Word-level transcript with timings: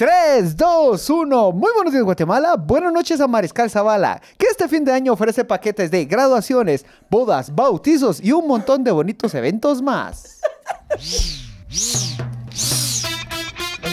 3, 0.00 0.56
2, 0.56 1.10
1. 1.10 1.52
Muy 1.52 1.70
buenos 1.74 1.92
días, 1.92 2.04
Guatemala. 2.04 2.56
Buenas 2.56 2.90
noches 2.90 3.20
a 3.20 3.28
Mariscal 3.28 3.68
Zavala, 3.68 4.22
que 4.38 4.46
este 4.46 4.66
fin 4.66 4.82
de 4.82 4.92
año 4.92 5.12
ofrece 5.12 5.44
paquetes 5.44 5.90
de 5.90 6.06
graduaciones, 6.06 6.86
bodas, 7.10 7.54
bautizos 7.54 8.18
y 8.18 8.32
un 8.32 8.48
montón 8.48 8.82
de 8.82 8.92
bonitos 8.92 9.34
eventos 9.34 9.82
más. 9.82 10.40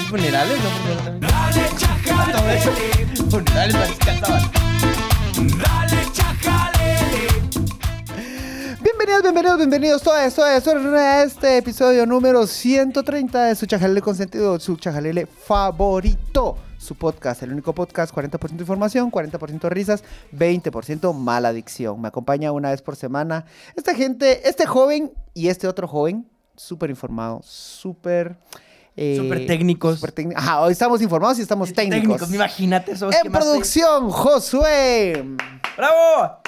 funerales? 0.09 0.57
¿No? 1.19 1.27
Funerales, 3.29 3.75
Mariscal 3.75 4.19
Zavala. 4.19 5.76
Bienvenidos, 9.07 9.23
bienvenidos, 9.23 9.57
bienvenidos 9.57 10.01
todo 10.01 10.17
esto, 10.17 10.45
esto 10.45 10.71
a 10.97 11.23
este 11.23 11.57
episodio 11.59 12.05
número 12.05 12.45
130 12.45 13.45
de 13.45 13.55
su 13.55 13.65
chajalele 13.65 14.01
consentido, 14.01 14.59
su 14.59 14.75
chajalele 14.75 15.25
favorito. 15.25 16.57
Su 16.77 16.93
podcast, 16.95 17.41
el 17.41 17.53
único 17.53 17.71
podcast, 17.73 18.13
40% 18.13 18.59
información, 18.59 19.09
40% 19.09 19.69
risas, 19.69 20.03
20% 20.37 21.13
mala 21.13 21.47
adicción. 21.49 22.01
Me 22.01 22.09
acompaña 22.09 22.51
una 22.51 22.71
vez 22.71 22.81
por 22.81 22.97
semana 22.97 23.45
esta 23.77 23.95
gente, 23.95 24.45
este 24.47 24.65
joven 24.65 25.13
y 25.33 25.47
este 25.47 25.69
otro 25.69 25.87
joven, 25.87 26.27
súper 26.57 26.89
informado, 26.89 27.39
súper... 27.45 28.35
eh, 28.97 29.15
Súper 29.21 29.47
técnicos. 29.47 30.01
técnico. 30.13 30.37
Ajá, 30.37 30.59
hoy 30.59 30.73
estamos 30.73 31.01
informados 31.01 31.39
y 31.39 31.43
estamos 31.43 31.71
técnicos. 31.71 32.29
imagínate 32.33 32.91
eso. 32.91 33.09
En 33.23 33.31
producción, 33.31 34.09
Josué. 34.09 35.23
¡Bravo! 35.77 36.41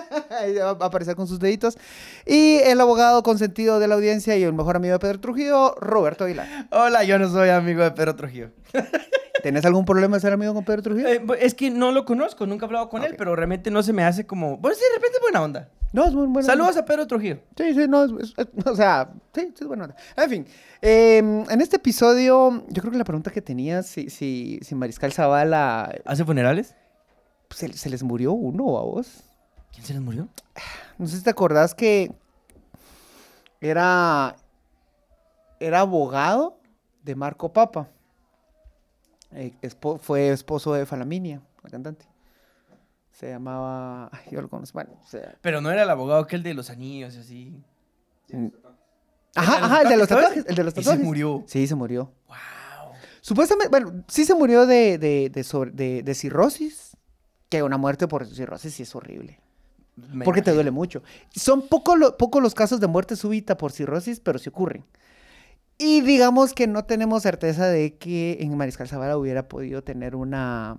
Ahí 0.30 0.54
va 0.54 0.70
a 0.70 0.86
aparecer 0.86 1.16
con 1.16 1.26
sus 1.26 1.38
deditos. 1.38 1.78
Y 2.26 2.56
el 2.64 2.80
abogado 2.80 3.22
consentido 3.22 3.78
de 3.78 3.88
la 3.88 3.94
audiencia 3.94 4.36
y 4.36 4.42
el 4.42 4.52
mejor 4.52 4.76
amigo 4.76 4.92
de 4.94 4.98
Pedro 4.98 5.20
Trujillo, 5.20 5.74
Roberto 5.80 6.24
Aguilar. 6.24 6.68
Hola, 6.70 7.04
yo 7.04 7.18
no 7.18 7.28
soy 7.30 7.48
amigo 7.50 7.82
de 7.82 7.90
Pedro 7.92 8.16
Trujillo. 8.16 8.50
¿Tenés 9.42 9.64
algún 9.64 9.84
problema 9.84 10.16
de 10.16 10.20
ser 10.20 10.32
amigo 10.32 10.54
con 10.54 10.64
Pedro 10.64 10.82
Trujillo? 10.82 11.08
Eh, 11.08 11.22
es 11.40 11.54
que 11.54 11.70
no 11.70 11.92
lo 11.92 12.04
conozco, 12.04 12.46
nunca 12.46 12.64
he 12.64 12.68
hablado 12.68 12.88
con 12.88 13.04
él, 13.04 13.14
pero 13.16 13.36
realmente 13.36 13.70
no 13.70 13.82
se 13.82 13.92
me 13.92 14.02
hace 14.02 14.26
como... 14.26 14.60
Pues 14.60 14.76
sí, 14.78 14.84
de 14.90 14.94
repente 14.96 15.16
es 15.18 15.22
buena 15.22 15.42
onda. 15.42 15.68
No, 15.92 16.04
es 16.04 16.12
muy 16.14 16.26
bueno. 16.26 16.46
Saludos 16.46 16.76
a 16.76 16.84
Pedro 16.84 17.06
Trujillo. 17.06 17.38
Sí, 17.56 17.72
sí, 17.72 17.86
no, 17.88 18.04
es, 18.04 18.10
es- 18.20 18.34
es- 18.36 18.66
o 18.66 18.74
sea, 18.74 19.10
sí, 19.34 19.42
sí, 19.54 19.54
es 19.60 19.66
buena 19.66 19.84
onda. 19.84 19.96
En 20.16 20.28
fin, 20.30 20.46
eh, 20.82 21.18
en 21.18 21.60
este 21.60 21.76
episodio, 21.76 22.64
yo 22.68 22.82
creo 22.82 22.90
que 22.92 22.98
la 22.98 23.04
pregunta 23.04 23.30
que 23.30 23.40
tenías, 23.40 23.86
si, 23.86 24.10
si, 24.10 24.58
si 24.62 24.74
Mariscal 24.74 25.12
Zavala, 25.12 25.94
¿Hace 26.04 26.24
funerales? 26.24 26.74
se, 27.50 27.72
se 27.72 27.88
les 27.88 28.02
murió 28.02 28.32
uno 28.32 28.76
a 28.78 28.82
vos. 28.82 29.22
¿Quién 29.72 29.84
se 29.84 29.92
les 29.92 30.02
murió? 30.02 30.28
No 30.98 31.06
sé 31.06 31.16
si 31.18 31.22
te 31.22 31.30
acordás 31.30 31.74
que 31.74 32.10
era, 33.60 34.36
era 35.60 35.80
abogado 35.80 36.58
de 37.02 37.14
Marco 37.14 37.52
Papa. 37.52 37.88
Eh, 39.32 39.52
espo- 39.62 39.98
fue 39.98 40.30
esposo 40.30 40.72
de 40.72 40.86
Falaminia, 40.86 41.42
la 41.62 41.70
cantante. 41.70 42.06
Se 43.12 43.30
llamaba. 43.30 44.10
ay, 44.12 44.24
yo 44.30 44.40
lo 44.42 44.48
conozco. 44.48 44.74
Bueno, 44.74 44.98
o 45.02 45.06
sea, 45.06 45.36
Pero 45.40 45.60
no 45.60 45.70
era 45.70 45.82
el 45.82 45.90
abogado 45.90 46.26
que 46.26 46.36
el 46.36 46.42
de 46.42 46.54
los 46.54 46.70
anillos 46.70 47.14
y 47.16 47.18
así. 47.18 47.64
Ajá, 49.34 49.64
ajá, 49.64 49.82
el 49.82 49.88
de 49.88 49.96
los 49.96 50.08
tatuajes. 50.08 50.44
El 50.46 50.54
de 50.54 50.64
los 50.64 50.72
Y 50.74 50.76
se 50.76 50.80
tatuajes. 50.82 51.04
murió. 51.04 51.44
Sí, 51.46 51.66
se 51.66 51.74
murió. 51.74 52.12
Wow. 52.28 52.36
Supuestamente, 53.20 53.68
bueno, 53.70 54.04
sí 54.08 54.24
se 54.24 54.34
murió 54.34 54.66
de, 54.66 54.98
de, 54.98 55.30
de, 55.30 55.44
sobre- 55.44 55.70
de- 55.72 56.02
de 56.02 56.14
cirrosis. 56.14 56.96
Que 57.48 57.62
una 57.62 57.76
muerte 57.78 58.08
por 58.08 58.26
cirrosis 58.26 58.74
sí 58.74 58.82
es 58.82 58.94
horrible. 58.94 59.40
Porque 60.24 60.42
te 60.42 60.52
duele 60.52 60.70
mucho. 60.70 61.02
Son 61.34 61.66
pocos 61.68 61.98
lo- 61.98 62.16
poco 62.16 62.40
los 62.40 62.54
casos 62.54 62.80
de 62.80 62.86
muerte 62.86 63.16
súbita 63.16 63.56
por 63.56 63.72
cirrosis, 63.72 64.20
pero 64.20 64.38
sí 64.38 64.48
ocurren. 64.50 64.84
Y 65.78 66.00
digamos 66.02 66.54
que 66.54 66.66
no 66.66 66.84
tenemos 66.84 67.22
certeza 67.22 67.66
de 67.68 67.96
que 67.96 68.38
en 68.40 68.56
Mariscal 68.56 68.88
Zavala 68.88 69.16
hubiera 69.18 69.48
podido 69.48 69.82
tener 69.82 70.16
una, 70.16 70.76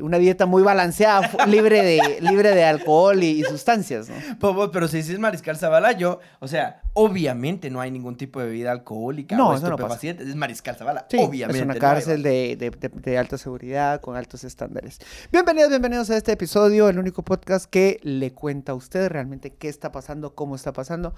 una 0.00 0.18
dieta 0.18 0.46
muy 0.46 0.62
balanceada, 0.62 1.28
libre 1.46 1.82
de, 1.82 2.18
libre 2.20 2.54
de 2.54 2.64
alcohol 2.64 3.22
y, 3.22 3.40
y 3.40 3.42
sustancias, 3.42 4.08
¿no? 4.08 4.14
Pero, 4.40 4.70
pero 4.70 4.88
si 4.88 4.98
dices 4.98 5.18
Mariscal 5.18 5.56
Zavala, 5.58 5.92
yo, 5.92 6.20
o 6.40 6.48
sea, 6.48 6.80
obviamente 6.94 7.68
no 7.68 7.80
hay 7.80 7.90
ningún 7.90 8.16
tipo 8.16 8.40
de 8.40 8.46
bebida 8.46 8.70
alcohólica 8.72 9.36
No, 9.36 9.48
o 9.50 9.54
eso 9.54 9.68
no 9.68 9.76
pasa. 9.76 9.98
Es 10.08 10.34
Mariscal 10.36 10.76
Zavala, 10.76 11.06
Sí, 11.10 11.18
obviamente. 11.20 11.58
es 11.58 11.64
una 11.64 11.74
no 11.74 11.80
cárcel 11.80 12.22
de, 12.22 12.56
de- 12.56 12.70
de- 12.70 12.88
de 12.88 13.18
alta 13.18 13.36
seguridad 13.36 14.00
con 14.00 14.16
altos 14.16 14.44
estándares. 14.44 14.98
Bienvenidos, 15.30 15.68
bienvenidos 15.68 16.08
a 16.10 16.16
este 16.16 16.32
episodio, 16.32 16.88
el 16.88 16.98
único 16.98 17.22
podcast 17.22 17.66
que 17.66 17.98
le 18.02 18.32
cuenta 18.32 18.72
a 18.72 18.74
usted 18.74 19.08
realmente 19.10 19.50
qué 19.54 19.68
está 19.68 19.92
pasando, 19.92 20.34
cómo 20.34 20.54
está 20.56 20.72
pasando 20.72 21.14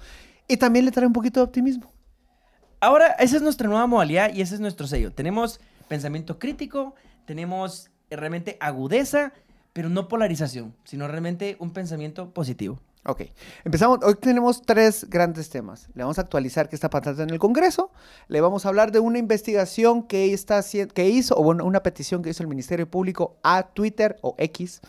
y 0.47 0.57
también 0.57 0.85
le 0.85 0.91
trae 0.91 1.07
un 1.07 1.13
poquito 1.13 1.39
de 1.39 1.45
optimismo. 1.45 1.93
Ahora, 2.81 3.07
esa 3.19 3.37
es 3.37 3.41
nuestra 3.41 3.67
nueva 3.67 3.87
modalidad 3.87 4.33
y 4.33 4.41
ese 4.41 4.55
es 4.55 4.59
nuestro 4.61 4.85
sello. 4.85 5.11
Tenemos 5.11 5.59
pensamiento 5.87 6.37
crítico, 6.39 6.93
tenemos 7.25 7.87
eh, 7.87 7.89
realmente 8.09 8.57
agudeza, 8.59 9.33
pero 9.73 9.89
no 9.89 10.07
polarización, 10.07 10.73
sino 10.83 11.07
realmente 11.07 11.57
un 11.59 11.71
pensamiento 11.71 12.31
positivo. 12.31 12.79
Ok, 13.07 13.21
empezamos. 13.63 13.99
Hoy 14.01 14.15
tenemos 14.15 14.63
tres 14.63 15.07
grandes 15.07 15.51
temas. 15.51 15.89
Le 15.93 16.01
vamos 16.01 16.17
a 16.17 16.21
actualizar 16.21 16.69
qué 16.69 16.75
está 16.75 16.89
pasando 16.89 17.21
en 17.21 17.29
el 17.29 17.37
Congreso. 17.37 17.91
Le 18.27 18.41
vamos 18.41 18.65
a 18.65 18.69
hablar 18.69 18.91
de 18.91 18.99
una 18.99 19.19
investigación 19.19 20.01
que, 20.03 20.33
está, 20.33 20.63
que 20.91 21.07
hizo, 21.07 21.37
o 21.37 21.43
bueno, 21.43 21.65
una 21.65 21.83
petición 21.83 22.23
que 22.23 22.31
hizo 22.31 22.41
el 22.41 22.49
Ministerio 22.49 22.89
Público 22.89 23.37
a 23.43 23.67
Twitter 23.73 24.17
o 24.21 24.33
X. 24.39 24.81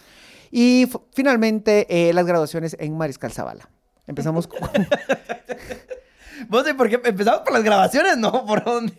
Y 0.51 0.89
finalmente, 1.13 1.87
eh, 1.91 2.15
las 2.15 2.25
graduaciones 2.25 2.75
en 2.81 2.97
Mariscal 2.97 3.33
Zavala. 3.33 3.69
Empezamos 4.07 4.47
con... 4.49 4.61
¿Vos 6.49 6.65
de 6.65 6.75
por 6.75 6.89
qué 6.89 7.01
empezamos 7.05 7.41
por 7.41 7.53
las 7.53 7.63
grabaciones? 7.63 8.17
No, 8.19 8.45
¿por 8.47 8.65
dónde? 8.65 8.93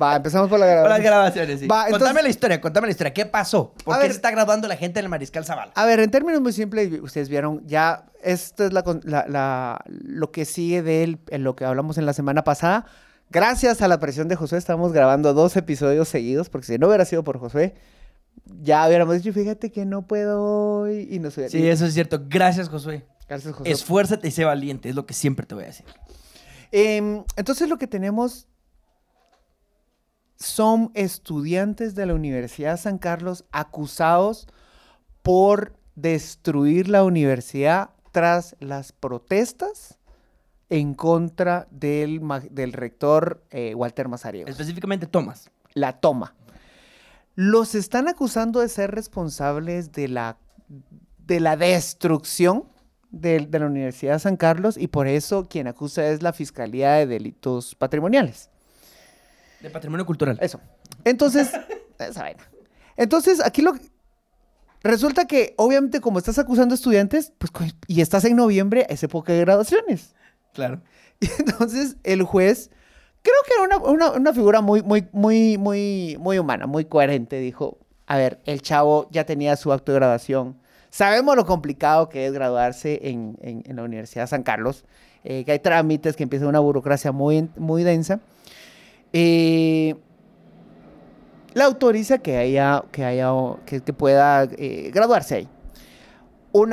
Va, 0.00 0.16
empezamos 0.16 0.48
por 0.48 0.58
la 0.60 0.80
Por 0.82 0.90
las 0.90 1.00
grabaciones, 1.02 1.60
sí. 1.60 1.66
Va, 1.66 1.82
contame 1.84 1.96
entonces- 1.96 2.22
la 2.24 2.28
historia, 2.28 2.60
contame 2.60 2.86
la 2.86 2.90
historia. 2.92 3.12
¿Qué 3.14 3.26
pasó? 3.26 3.72
¿Por 3.84 3.94
A 3.94 3.98
qué 3.98 4.04
ver. 4.04 4.12
se 4.12 4.16
está 4.16 4.30
graduando 4.30 4.68
la 4.68 4.76
gente 4.76 5.00
en 5.00 5.04
el 5.06 5.08
Mariscal 5.10 5.44
Zavala? 5.44 5.72
A 5.74 5.84
ver, 5.86 6.00
en 6.00 6.10
términos 6.10 6.40
muy 6.40 6.52
simples, 6.52 6.90
ustedes 7.02 7.28
vieron, 7.28 7.66
ya 7.66 8.04
esto 8.22 8.64
es 8.64 8.72
la, 8.72 8.84
la- 9.04 9.26
la- 9.28 9.80
lo 9.86 10.30
que 10.30 10.44
sigue 10.44 10.82
de 10.82 11.04
él, 11.04 11.18
en 11.28 11.44
lo 11.44 11.56
que 11.56 11.64
hablamos 11.64 11.98
en 11.98 12.06
la 12.06 12.12
semana 12.12 12.44
pasada. 12.44 12.86
Gracias 13.30 13.82
a 13.82 13.88
la 13.88 13.98
presión 14.00 14.28
de 14.28 14.36
Josué, 14.36 14.56
estamos 14.58 14.92
grabando 14.92 15.34
dos 15.34 15.56
episodios 15.56 16.08
seguidos, 16.08 16.48
porque 16.48 16.66
si 16.66 16.78
no 16.78 16.86
hubiera 16.88 17.04
sido 17.04 17.24
por 17.24 17.38
Josué, 17.38 17.74
ya 18.62 18.86
hubiéramos 18.86 19.16
dicho, 19.22 19.32
fíjate 19.34 19.70
que 19.70 19.84
no 19.84 20.06
puedo 20.06 20.90
y 20.90 21.18
no 21.18 21.30
sé. 21.30 21.48
Sí, 21.50 21.68
eso 21.68 21.84
es 21.86 21.92
cierto. 21.94 22.20
Gracias, 22.28 22.68
Josué. 22.68 23.04
Gracias, 23.28 23.52
Josué. 23.54 23.70
Esfuérzate 23.70 24.28
y 24.28 24.30
sé 24.30 24.44
valiente, 24.44 24.88
es 24.88 24.94
lo 24.94 25.04
que 25.04 25.12
siempre 25.12 25.44
te 25.44 25.54
voy 25.54 25.64
a 25.64 25.66
decir. 25.66 25.84
Em, 26.72 27.24
entonces 27.36 27.68
lo 27.68 27.78
que 27.78 27.86
tenemos 27.86 28.46
son 30.36 30.90
estudiantes 30.94 31.94
de 31.94 32.06
la 32.06 32.14
Universidad 32.14 32.78
San 32.78 32.98
Carlos 32.98 33.44
acusados 33.50 34.46
por 35.22 35.74
destruir 35.96 36.88
la 36.88 37.02
universidad 37.04 37.90
tras 38.12 38.56
las 38.60 38.92
protestas 38.92 39.98
en 40.70 40.94
contra 40.94 41.66
del, 41.70 42.20
del 42.50 42.72
rector 42.72 43.42
eh, 43.50 43.74
Walter 43.74 44.08
Mazariegos. 44.08 44.50
Específicamente, 44.50 45.06
Tomás. 45.06 45.50
La 45.74 46.00
toma. 46.00 46.34
Los 47.34 47.74
están 47.74 48.08
acusando 48.08 48.60
de 48.60 48.68
ser 48.68 48.90
responsables 48.90 49.92
de 49.92 50.08
la, 50.08 50.38
de 51.18 51.40
la 51.40 51.56
destrucción 51.56 52.64
de, 53.10 53.40
de 53.40 53.58
la 53.58 53.66
Universidad 53.66 54.14
de 54.14 54.18
San 54.18 54.36
Carlos 54.36 54.76
y 54.76 54.88
por 54.88 55.06
eso 55.06 55.46
quien 55.48 55.66
acusa 55.66 56.06
es 56.08 56.22
la 56.22 56.32
Fiscalía 56.32 56.92
de 56.94 57.06
Delitos 57.06 57.74
Patrimoniales. 57.74 58.50
De 59.60 59.70
Patrimonio 59.70 60.06
Cultural. 60.06 60.38
Eso. 60.40 60.60
Entonces, 61.04 61.50
esa 61.98 62.22
vaina. 62.22 62.42
Entonces, 62.96 63.40
aquí 63.44 63.62
lo 63.62 63.72
resulta 64.82 65.26
que 65.26 65.54
obviamente 65.56 66.00
como 66.00 66.18
estás 66.18 66.38
acusando 66.38 66.74
estudiantes, 66.74 67.32
pues 67.38 67.50
co- 67.50 67.64
y 67.86 68.00
estás 68.00 68.24
en 68.24 68.36
noviembre, 68.36 68.86
es 68.88 69.02
época 69.02 69.32
de 69.32 69.40
graduaciones. 69.40 70.14
Claro. 70.52 70.80
Y 71.20 71.26
entonces 71.38 71.96
el 72.04 72.22
juez, 72.22 72.70
creo 73.22 73.34
que 73.46 73.52
era 73.54 73.78
una, 73.78 73.90
una- 73.90 74.12
una 74.12 74.32
figura 74.32 74.60
muy, 74.60 74.82
muy, 74.82 75.08
muy, 75.12 75.58
muy, 75.58 76.16
muy 76.20 76.38
humana, 76.38 76.66
muy 76.66 76.84
coherente, 76.84 77.38
dijo, 77.40 77.78
a 78.06 78.16
ver, 78.16 78.40
el 78.44 78.62
chavo 78.62 79.08
ya 79.10 79.24
tenía 79.24 79.56
su 79.56 79.72
acto 79.72 79.92
de 79.92 79.98
graduación. 79.98 80.56
Sabemos 80.90 81.36
lo 81.36 81.44
complicado 81.44 82.08
que 82.08 82.26
es 82.26 82.32
graduarse 82.32 83.00
en, 83.02 83.36
la 83.74 83.82
Universidad 83.82 84.24
de 84.24 84.28
San 84.28 84.42
Carlos, 84.42 84.84
eh, 85.24 85.44
que 85.44 85.52
hay 85.52 85.58
trámites, 85.58 86.16
que 86.16 86.22
empieza 86.22 86.46
una 86.46 86.60
burocracia 86.60 87.12
muy, 87.12 87.48
muy 87.56 87.84
densa. 87.84 88.20
Eh, 89.12 89.94
la 91.54 91.64
autoriza 91.64 92.18
que 92.18 92.36
haya, 92.36 92.84
que 92.92 93.04
haya, 93.04 93.30
que, 93.66 93.80
pueda 93.92 94.44
eh, 94.44 94.90
graduarse 94.92 95.34
ahí. 95.34 95.48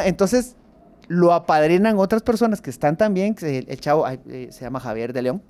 Entonces, 0.06 0.56
lo 1.07 1.33
apadrinan 1.33 1.97
otras 1.97 2.21
personas 2.21 2.62
que 2.62 2.69
están 2.69 2.97
también, 2.97 3.35
el, 3.41 3.79
chavo 3.79 4.07
eh, 4.07 4.47
se 4.51 4.62
llama 4.62 4.79
Javier 4.79 5.13
de 5.13 5.21
León, 5.21 5.41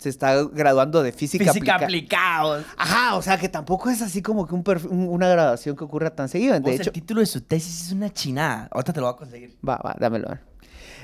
se 0.00 0.08
está 0.08 0.42
graduando 0.44 1.02
de 1.02 1.12
física, 1.12 1.44
Física 1.52 1.74
aplica- 1.74 1.84
aplicados. 1.86 2.64
Ajá, 2.76 3.14
o 3.16 3.22
sea 3.22 3.38
que 3.38 3.48
tampoco 3.48 3.90
es 3.90 4.02
así 4.02 4.22
como 4.22 4.46
que 4.46 4.54
un 4.54 4.64
un- 4.90 5.08
una 5.08 5.28
graduación 5.28 5.76
que 5.76 5.84
ocurra 5.84 6.10
tan 6.10 6.28
seguido. 6.28 6.58
De 6.58 6.74
hecho, 6.74 6.84
el 6.90 6.92
título 6.92 7.20
de 7.20 7.26
su 7.26 7.40
tesis 7.42 7.86
es 7.86 7.92
una 7.92 8.10
chinada. 8.12 8.68
Ahorita 8.72 8.92
te 8.92 9.00
lo 9.00 9.06
voy 9.06 9.14
a 9.14 9.18
conseguir. 9.18 9.56
va, 9.66 9.76
va, 9.76 9.94
dámelo. 9.98 10.28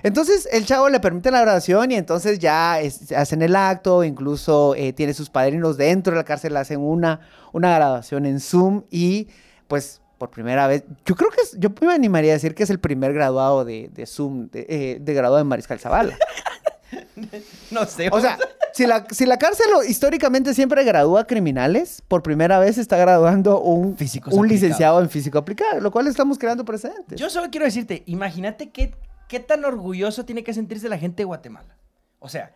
Entonces 0.03 0.49
el 0.53 0.67
chavo 0.67 0.89
le 0.89 1.01
permite 1.01 1.31
la 1.31 1.41
grabación 1.41 1.91
y 1.91 1.95
entonces 1.97 2.39
ya 2.39 2.81
es- 2.81 3.13
hacen 3.13 3.43
el 3.43 3.57
acto, 3.57 4.05
incluso 4.05 4.75
eh, 4.75 4.93
tiene 4.93 5.15
sus 5.15 5.31
padrinos 5.31 5.77
dentro 5.77 6.13
de 6.13 6.19
la 6.19 6.25
cárcel, 6.25 6.57
hacen 6.57 6.81
una, 6.81 7.21
una 7.53 7.75
grabación 7.75 8.27
en 8.27 8.41
Zoom 8.41 8.85
y 8.91 9.29
pues 9.69 10.01
por 10.19 10.31
primera 10.31 10.67
vez, 10.67 10.85
yo 11.05 11.15
creo 11.15 11.31
que 11.31 11.43
es, 11.43 11.57
yo 11.59 11.69
me 11.83 11.93
animaría 11.93 12.33
a 12.33 12.35
decir 12.35 12.55
que 12.55 12.63
es 12.63 12.71
el 12.71 12.79
primer 12.81 13.13
graduado 13.13 13.65
de, 13.67 13.91
de 13.93 14.07
Zoom, 14.07 14.49
de, 14.51 14.67
eh, 14.69 14.99
de 15.01 15.13
graduado 15.15 15.37
de 15.39 15.45
Mariscal 15.45 15.79
Zavala. 15.79 16.17
No 17.71 17.85
sé. 17.87 18.09
O 18.13 18.21
sea, 18.21 18.39
si 18.73 18.87
la, 18.87 19.07
si 19.11 19.27
la 19.27 19.39
cárcel 19.39 19.67
históricamente 19.89 20.55
siempre 20.55 20.85
gradúa 20.85 21.27
criminales, 21.27 22.03
por 22.07 22.23
primera 22.23 22.59
vez 22.59 22.79
está 22.79 22.97
graduando 22.97 23.61
un, 23.61 23.97
Físicos 23.97 24.33
un 24.35 24.41
aplicados. 24.41 24.63
licenciado 24.63 25.01
en 25.01 25.11
físico 25.11 25.39
aplicado, 25.39 25.81
lo 25.81 25.91
cual 25.91 26.07
estamos 26.07 26.39
creando 26.39 26.65
precedentes. 26.65 27.19
Yo 27.19 27.31
solo 27.31 27.51
quiero 27.51 27.67
decirte, 27.67 28.03
imagínate 28.07 28.71
qué, 28.71 28.95
qué 29.29 29.41
tan 29.41 29.65
orgulloso 29.65 30.25
tiene 30.25 30.45
que 30.45 30.53
sentirse 30.55 30.89
la 30.89 30.99
gente 30.99 31.23
de 31.23 31.25
Guatemala. 31.25 31.77
O 32.19 32.29
sea, 32.29 32.55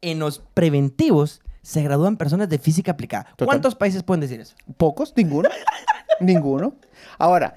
en 0.00 0.18
los 0.18 0.40
preventivos 0.54 1.40
se 1.62 1.82
gradúan 1.82 2.16
personas 2.16 2.48
de 2.48 2.58
física 2.58 2.92
aplicada. 2.92 3.24
Total. 3.30 3.46
¿Cuántos 3.46 3.74
países 3.74 4.02
pueden 4.02 4.20
decir 4.20 4.40
eso? 4.40 4.54
Pocos, 4.76 5.12
ninguno. 5.16 5.48
ninguno. 6.20 6.74
Ahora, 7.18 7.56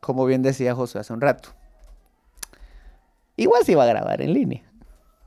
como 0.00 0.24
bien 0.26 0.42
decía 0.42 0.74
José 0.74 0.98
hace 0.98 1.12
un 1.12 1.20
rato, 1.20 1.50
igual 3.36 3.64
se 3.64 3.72
iba 3.72 3.84
a 3.84 3.86
grabar 3.86 4.20
en 4.22 4.32
línea. 4.32 4.62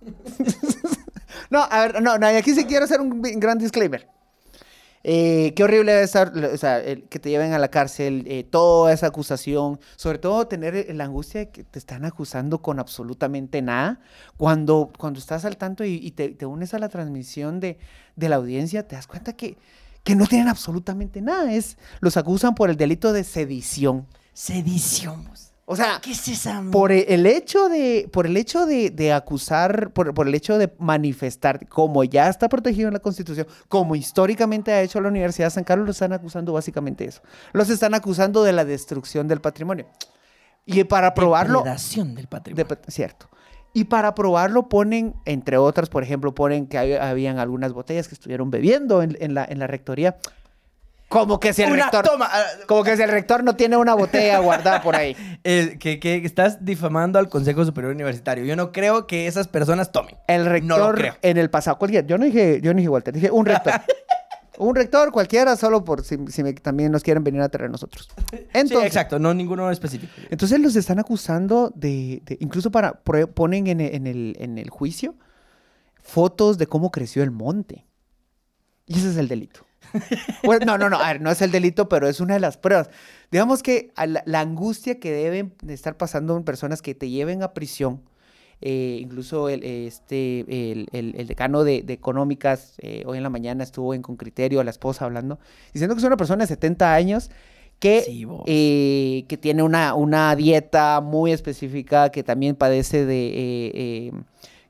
no, 1.50 1.64
a 1.64 1.82
ver, 1.82 2.02
no, 2.02 2.18
no, 2.18 2.28
aquí 2.28 2.54
sí 2.54 2.66
quiero 2.66 2.86
hacer 2.86 3.02
un 3.02 3.22
gran 3.22 3.58
disclaimer. 3.58 4.08
Eh, 5.04 5.54
qué 5.56 5.64
horrible 5.64 5.94
debe 5.94 6.04
estar, 6.04 6.38
o 6.38 6.58
sea, 6.58 6.84
que 6.84 7.20
te 7.20 7.30
lleven 7.30 7.54
a 7.54 7.60
la 7.60 7.70
cárcel, 7.70 8.26
eh, 8.28 8.44
toda 8.44 8.92
esa 8.92 9.08
acusación, 9.08 9.80
sobre 9.96 10.18
todo 10.18 10.48
tener 10.48 10.76
eh, 10.76 10.94
la 10.94 11.06
angustia 11.06 11.40
de 11.40 11.50
que 11.52 11.64
te 11.64 11.80
están 11.80 12.04
acusando 12.04 12.62
con 12.62 12.80
absolutamente 12.80 13.62
nada. 13.62 14.02
Cuando, 14.36 14.92
cuando 14.98 15.20
estás 15.20 15.46
al 15.46 15.58
tanto 15.58 15.86
y, 15.86 16.12
te, 16.12 16.30
te 16.30 16.46
unes 16.46 16.74
a 16.74 16.80
la 16.80 16.90
transmisión 16.90 17.60
de, 17.60 17.78
de 18.16 18.30
la 18.30 18.36
audiencia, 18.36 18.88
te 18.88 18.96
das 18.96 19.08
cuenta 19.08 19.34
que, 19.34 19.58
que 20.04 20.16
no 20.16 20.28
tienen 20.28 20.50
absolutamente 20.50 21.22
nada. 21.22 21.54
Es, 21.54 21.78
los 22.02 22.18
acusan 22.18 22.54
por 22.54 22.70
el 22.70 22.76
delito 22.76 23.14
de 23.14 23.24
sedición. 23.24 24.06
Sedición. 24.34 25.30
O 25.72 25.76
sea, 25.76 26.00
¿Qué 26.02 26.14
es 26.14 26.28
esa? 26.28 26.64
por 26.72 26.92
e- 26.92 27.06
el 27.14 27.28
hecho 27.28 27.70
de, 27.70 28.10
por 28.12 28.26
el 28.26 28.36
hecho 28.38 28.66
de, 28.66 28.90
de 28.90 29.14
acusar, 29.14 29.92
por, 29.94 30.16
por 30.16 30.28
el 30.28 30.34
hecho 30.34 30.58
de 30.58 30.74
manifestar, 30.80 31.68
como 31.70 32.04
ya 32.04 32.28
está 32.28 32.50
protegido 32.50 32.88
en 32.88 32.96
la 32.96 33.00
Constitución, 33.02 33.46
como 33.68 33.96
históricamente 33.96 34.72
ha 34.72 34.82
hecho 34.82 35.00
la 35.00 35.10
Universidad 35.10 35.46
de 35.48 35.52
San 35.52 35.64
Carlos, 35.64 35.86
lo 35.86 35.92
están 35.92 36.12
acusando 36.12 36.54
básicamente 36.54 37.06
eso. 37.06 37.22
Los 37.54 37.70
están 37.70 37.94
acusando 37.94 38.44
de 38.44 38.52
la 38.52 38.66
destrucción 38.66 39.28
del 39.28 39.42
patrimonio. 39.42 39.86
Y 40.66 40.84
para 40.86 41.14
probarlo, 41.14 41.60
Depredación 41.60 42.16
del 42.16 42.28
patrimonio. 42.28 42.66
de- 42.68 42.92
cierto. 42.92 43.30
Y 43.72 43.84
para 43.84 44.16
probarlo 44.16 44.70
ponen, 44.70 45.14
entre 45.26 45.58
otras, 45.58 45.88
por 45.90 46.02
ejemplo, 46.02 46.34
ponen 46.34 46.66
que 46.66 46.80
hay- 46.80 46.94
habían 46.94 47.38
algunas 47.38 47.74
botellas 47.74 48.08
que 48.08 48.16
estuvieron 48.16 48.50
bebiendo 48.50 49.04
en, 49.04 49.16
en 49.20 49.36
la, 49.36 49.46
en 49.46 49.60
la 49.60 49.68
rectoría. 49.68 50.18
Como 51.10 51.40
que 51.40 51.54
si 51.54 51.64
el 51.64 51.72
Una 51.72 51.84
rector, 51.86 52.06
toma. 52.06 52.30
ah, 52.32 52.44
como 52.68 52.84
que 52.84 52.96
si 52.96 53.02
el 53.02 53.10
rector 53.10 53.44
no 53.44 53.56
tiene 53.56 53.76
una 53.78 53.96
botella 53.96 54.38
guardada 54.40 54.82
por 54.82 54.96
ahí. 54.96 55.16
eh, 55.44 55.78
que, 55.80 56.00
que 56.00 56.16
estás 56.24 56.64
difamando 56.64 57.18
al 57.18 57.30
Consejo 57.30 57.66
Superior 57.66 57.94
Universitario. 57.94 58.46
Yo 58.46 58.56
no 58.56 58.72
creo 58.72 59.08
que 59.08 59.26
esas 59.28 59.48
personas 59.48 59.92
tomen. 59.92 60.16
El 60.28 60.44
No 60.68 60.78
lo 60.78 60.92
rector 60.92 60.96
creo. 60.96 61.16
en 61.24 61.38
el 61.38 61.50
pasado, 61.50 61.78
cualquiera, 61.80 62.06
yo 62.08 62.18
no 62.20 62.26
dije, 62.26 62.62
yo 62.62 62.72
no 62.74 62.78
dije 62.78 62.90
Walter, 62.90 63.14
dije 63.14 63.32
un 63.32 63.46
rector. 63.48 63.74
un 64.60 64.76
rector 64.76 65.12
cualquiera, 65.12 65.56
solo 65.56 65.84
por 65.84 66.04
si, 66.04 66.18
si 66.28 66.44
me- 66.44 66.54
también 66.54 66.92
nos 66.92 67.02
quieren 67.02 67.24
venir 67.24 67.42
a 67.42 67.50
traer 67.50 67.70
a 67.70 67.72
nosotros. 67.72 68.08
Entonces, 68.54 68.80
sí, 68.82 68.86
exacto. 68.86 69.18
No 69.18 69.34
ninguno 69.34 69.72
específico. 69.72 70.14
entonces 70.30 70.60
los 70.60 70.76
están 70.76 71.00
acusando 71.00 71.72
de, 71.76 72.22
de- 72.26 72.38
incluso 72.40 72.70
para, 72.70 73.00
ponen 73.02 73.66
en 73.66 73.82
en, 73.82 74.06
el, 74.06 74.36
en 74.40 74.58
el 74.60 74.70
juicio 74.70 75.16
fotos 76.04 76.58
de 76.60 76.68
cómo 76.68 76.92
creció 76.92 77.24
el 77.24 77.32
monte. 77.32 77.86
Y 78.86 78.98
ese 79.00 79.10
es 79.10 79.18
el 79.18 79.28
delito. 79.28 79.62
Pues, 80.44 80.62
no, 80.66 80.78
no, 80.78 80.90
no, 80.90 80.98
a 81.00 81.14
ver, 81.14 81.22
no 81.22 81.32
es 81.32 81.42
el 81.42 81.52
delito, 81.52 81.90
pero 81.90 82.08
es 82.08 82.20
una 82.20 82.34
de 82.36 82.40
las 82.40 82.58
pruebas. 82.58 82.90
Digamos 83.32 83.64
que 83.64 83.92
a 83.96 84.06
la, 84.08 84.24
la 84.26 84.40
angustia 84.42 85.00
que 85.00 85.12
deben 85.12 85.54
de 85.62 85.74
estar 85.74 85.98
pasando 85.98 86.36
en 86.38 86.44
personas 86.44 86.82
que 86.82 86.96
te 86.96 87.10
lleven 87.10 87.44
a 87.44 87.54
prisión, 87.54 88.02
eh, 88.62 88.98
incluso 89.02 89.48
el, 89.50 89.64
este, 89.64 90.42
el, 90.72 90.88
el- 90.92 91.16
el 91.18 91.28
decano 91.28 91.64
de, 91.64 91.82
de 91.84 91.94
económicas 91.94 92.74
eh, 92.80 93.04
hoy 93.06 93.18
en 93.18 93.24
la 93.24 93.30
mañana 93.30 93.64
estuvo 93.64 93.94
en 93.94 94.02
con 94.02 94.18
criterio, 94.18 94.64
la 94.64 94.72
esposa 94.72 95.06
hablando, 95.06 95.40
diciendo 95.74 95.96
que 95.96 96.00
es 96.00 96.06
una 96.06 96.18
persona 96.18 96.44
de 96.44 96.48
70 96.48 96.94
años 96.94 97.30
que, 97.80 98.02
Sí, 98.02 98.26
eh, 98.48 99.24
que 99.30 99.38
tiene 99.38 99.64
una, 99.64 99.94
una 99.94 100.36
dieta 100.36 101.00
muy 101.02 101.32
específica, 101.32 102.10
que 102.12 102.24
también 102.24 102.56
padece 102.56 103.06
de... 103.06 104.12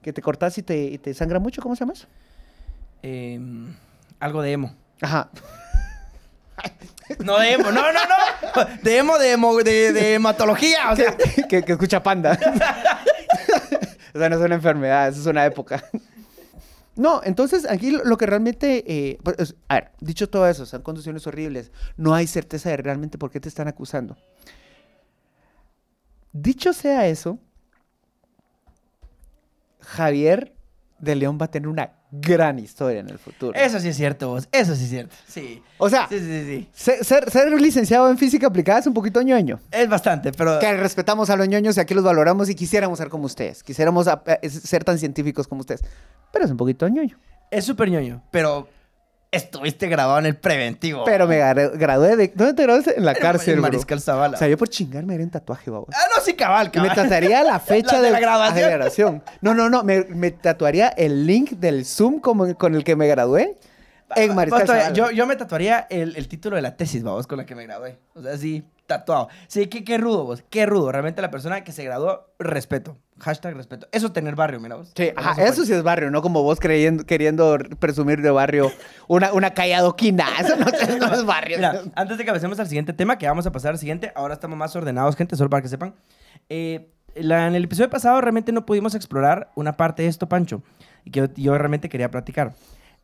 que 0.04 0.14
te 0.14 0.22
cortas 0.22 0.58
y 0.60 0.64
te, 0.64 0.84
y 0.86 0.98
te 1.00 1.14
sangra 1.16 1.40
mucho, 1.40 1.62
¿cómo 1.62 1.76
se 1.76 1.80
llama 1.80 1.94
eso? 1.94 2.08
Em, 3.02 3.74
algo 4.20 4.42
de 4.42 4.52
emo. 4.52 4.76
Ajá. 5.02 5.30
No 7.20 7.40
de 7.40 7.54
emo, 7.54 7.72
no, 7.72 7.92
no, 7.92 8.00
no. 8.06 8.66
De 8.84 8.98
emo, 8.98 9.18
de, 9.18 9.34
emo- 9.38 9.64
de, 9.64 9.94
de 9.94 10.14
hematología. 10.16 10.92
O 10.92 10.96
sea, 10.96 11.16
que, 11.48 11.64
que 11.64 11.72
escucha 11.72 12.04
panda. 12.04 12.38
o 14.14 14.18
sea, 14.20 14.30
no 14.30 14.36
es 14.38 14.42
una 14.42 14.56
enfermedad, 14.56 15.08
eso 15.08 15.22
es 15.22 15.26
una 15.26 15.46
época. 15.46 15.84
No, 16.96 17.22
entonces 17.24 17.66
aquí 17.70 17.92
lo, 17.92 18.04
lo 18.04 18.18
que 18.18 18.26
realmente, 18.26 18.84
eh, 18.86 19.18
pues, 19.24 19.38
es- 19.40 19.56
a 19.70 19.76
ver, 19.76 19.92
dicho 20.02 20.30
todo 20.30 20.48
eso, 20.48 20.66
son 20.66 20.82
condiciones 20.82 21.26
horribles, 21.28 21.72
no 21.98 22.14
hay 22.14 22.28
certeza 22.28 22.70
de 22.70 22.78
realmente 22.78 23.18
por 23.18 23.32
qué 23.32 23.40
te 23.40 23.48
están 23.50 23.68
acusando. 23.70 24.18
Dicho 26.34 26.74
sea 26.74 27.08
eso, 27.08 27.40
Javier 29.80 30.54
de 31.00 31.16
León 31.16 31.38
va 31.42 31.46
a 31.46 31.52
tener 31.52 31.70
una 31.70 31.94
gran 32.12 32.58
historia 32.60 33.00
en 33.02 33.10
el 33.10 33.20
futuro. 33.20 33.54
eso 33.58 33.80
sí 33.80 33.90
es 33.90 33.96
cierto, 33.98 34.30
vos. 34.30 34.48
Eso 34.52 34.76
sí 34.76 34.86
es 34.86 34.90
cierto. 34.90 35.16
Sí. 35.28 35.62
o 35.78 35.90
sea, 35.90 36.08
Sí, 36.10 36.20
sí, 36.20 36.26
sí, 36.26 36.68
sí. 36.74 37.04
ser, 37.04 37.30
ser- 37.30 37.62
licenciado 37.62 38.10
en 38.10 38.18
física 38.18 38.48
aplicada 38.48 38.80
es 38.80 38.88
un 38.88 38.94
poquito 38.94 39.22
ñoño. 39.22 39.60
Es 39.72 39.88
bastante, 39.90 40.32
pero. 40.32 40.60
que 40.60 40.74
respetamos 40.78 41.30
a 41.30 41.36
los 41.36 41.48
ñoños 41.48 41.78
y 41.78 41.80
aquí 41.80 41.94
los 41.94 42.04
valoramos 42.04 42.50
y 42.50 42.56
quisiéramos 42.56 42.98
ser 42.98 43.10
como 43.10 43.26
ustedes. 43.26 43.64
Quisiéramos 43.64 44.08
eh, 44.42 44.50
ser 44.50 44.84
tan 44.84 44.98
científicos 44.98 45.48
como 45.48 45.62
ustedes. 45.62 45.82
Pero 46.32 46.46
es 46.46 46.52
un 46.52 46.58
poquito 46.58 46.88
ñoño. 46.88 47.18
Es 47.52 47.66
súper 47.66 47.90
ñoño. 47.90 48.24
Pero 48.32 48.68
estuviste 49.32 49.88
grabado 49.88 50.20
en 50.20 50.26
el 50.26 50.36
preventivo. 50.36 51.04
Pero 51.06 51.28
me 51.28 51.40
gra- 51.40 51.72
gradué 51.78 52.16
de... 52.16 52.32
¿Dónde 52.34 52.54
te 52.54 52.64
graduaste? 52.64 52.98
En 52.98 53.06
la 53.06 53.14
cárcel, 53.14 53.56
En. 53.56 53.62
Mariscal 53.62 54.02
Zavala. 54.02 54.36
O 54.36 54.40
sea, 54.40 54.48
yo 54.48 54.58
por 54.58 54.70
chingar 54.70 55.06
me 55.06 55.14
haría 55.14 55.26
un 55.26 55.32
tatuaje, 55.32 55.70
babos. 55.70 55.90
ah, 55.94 56.06
no, 56.16 56.24
sí, 56.24 56.34
cabal, 56.34 56.72
Y 56.74 56.80
me 56.80 56.88
cabal. 56.88 57.04
tatuaría 57.04 57.44
la 57.44 57.60
fecha 57.60 57.98
La 57.98 58.00
de 58.02 58.06
de, 58.08 58.12
la 58.14 58.20
graduación. 58.70 59.24
No, 59.42 59.54
no, 59.54 59.70
no. 59.70 59.84
Me, 59.84 60.04
me 60.06 60.32
tatuaría 60.32 60.90
el 60.90 61.28
link 61.28 61.52
del 61.52 61.86
Zoom 61.86 62.20
como, 62.20 62.54
con 62.56 62.74
el 62.76 62.84
que 62.84 62.96
me 62.96 63.08
gradué 63.08 63.58
en 64.16 64.34
Mariscal 64.34 64.66
Zavala. 64.66 64.94
yo, 64.94 65.12
yo 65.12 65.28
me 65.28 65.36
tatuaría 65.36 65.86
el, 65.92 66.16
el 66.16 66.28
título 66.28 66.56
de 66.56 66.64
la 66.64 66.76
tesis, 66.76 67.04
vamos, 67.04 67.28
con 67.28 67.38
la 67.38 67.46
que 67.46 67.54
me 67.54 67.66
gradué. 67.66 68.00
O 68.16 68.24
sea, 68.24 68.36
sí, 68.38 68.64
tatuado. 68.90 69.30
Sí, 69.48 69.68
qué, 69.68 69.86
qué 69.86 69.98
rudo, 69.98 70.26
vos. 70.26 70.44
Qué 70.50 70.66
rudo. 70.66 70.92
Realmente 70.92 71.22
la 71.22 71.32
persona 71.32 71.64
que 71.64 71.72
se 71.72 71.86
graduó, 71.86 72.28
respeto. 72.40 72.98
Hashtag 73.20 73.56
respeto. 73.56 73.88
Eso 73.94 74.08
es 74.08 74.14
tener 74.14 74.36
barrio, 74.36 74.60
mira 74.60 74.76
vos. 74.76 74.92
Sí, 74.96 75.12
ajá, 75.16 75.42
eso 75.44 75.66
sí 75.66 75.72
es 75.74 75.84
barrio, 75.84 76.10
no 76.12 76.22
como 76.22 76.42
vos 76.44 76.60
creyendo, 76.60 77.06
queriendo 77.06 77.58
presumir 77.80 78.22
de 78.22 78.32
barrio 78.32 78.72
una, 79.08 79.32
una 79.34 79.54
calle 79.54 79.76
adoquina. 79.76 80.26
Eso 80.40 80.56
no, 80.58 80.66
no 81.08 81.14
es 81.14 81.26
barrio. 81.26 81.58
Mira, 81.58 81.82
antes 81.96 82.18
de 82.18 82.26
que 82.26 82.32
pasemos 82.32 82.60
al 82.60 82.68
siguiente 82.68 82.94
tema, 82.94 83.18
que 83.18 83.28
vamos 83.28 83.46
a 83.46 83.52
pasar 83.52 83.72
al 83.72 83.78
siguiente, 83.78 84.12
ahora 84.16 84.34
estamos 84.34 84.58
más 84.58 84.76
ordenados, 84.76 85.16
gente, 85.16 85.36
solo 85.36 85.50
para 85.50 85.62
que 85.62 85.68
sepan. 85.70 85.96
Eh, 86.50 86.92
la- 87.16 87.48
en 87.48 87.56
el 87.56 87.66
episodio 87.66 87.90
pasado 87.90 88.20
realmente 88.22 88.52
no 88.54 88.66
pudimos 88.66 88.96
explorar 88.96 89.52
una 89.56 89.76
parte 89.76 90.04
de 90.04 90.08
esto, 90.10 90.30
Pancho, 90.30 90.64
y 91.04 91.12
que 91.12 91.20
yo, 91.20 91.26
yo 91.36 91.58
realmente 91.58 91.90
quería 91.90 92.10
platicar. 92.12 92.54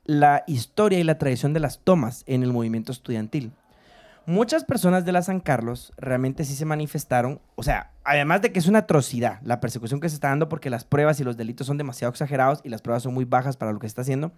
La 0.06 0.44
historia 0.48 1.00
y 1.00 1.04
la 1.04 1.18
tradición 1.18 1.54
de 1.54 1.60
las 1.60 1.80
tomas 1.80 2.24
en 2.28 2.44
el 2.44 2.54
movimiento 2.54 2.92
estudiantil. 2.92 3.52
Muchas 4.28 4.64
personas 4.64 5.06
de 5.06 5.12
la 5.12 5.22
San 5.22 5.40
Carlos 5.40 5.94
realmente 5.98 6.46
sí 6.46 6.56
se 6.56 6.66
manifestaron, 6.66 7.42
o 7.54 7.62
sea, 7.62 7.92
además 8.04 8.42
de 8.42 8.52
que 8.52 8.58
es 8.58 8.68
una 8.68 8.80
atrocidad 8.80 9.40
la 9.44 9.60
persecución 9.60 10.00
que 10.00 10.10
se 10.10 10.16
está 10.16 10.30
dando 10.30 10.50
porque 10.50 10.72
las 10.72 10.84
pruebas 10.84 11.20
y 11.20 11.24
los 11.24 11.38
delitos 11.38 11.68
son 11.68 11.78
demasiado 11.78 12.10
exagerados 12.10 12.62
y 12.64 12.70
las 12.70 12.82
pruebas 12.82 13.04
son 13.04 13.14
muy 13.14 13.26
bajas 13.26 13.56
para 13.56 13.72
lo 13.72 13.78
que 13.78 13.86
se 13.86 13.90
está 13.90 14.02
haciendo, 14.02 14.32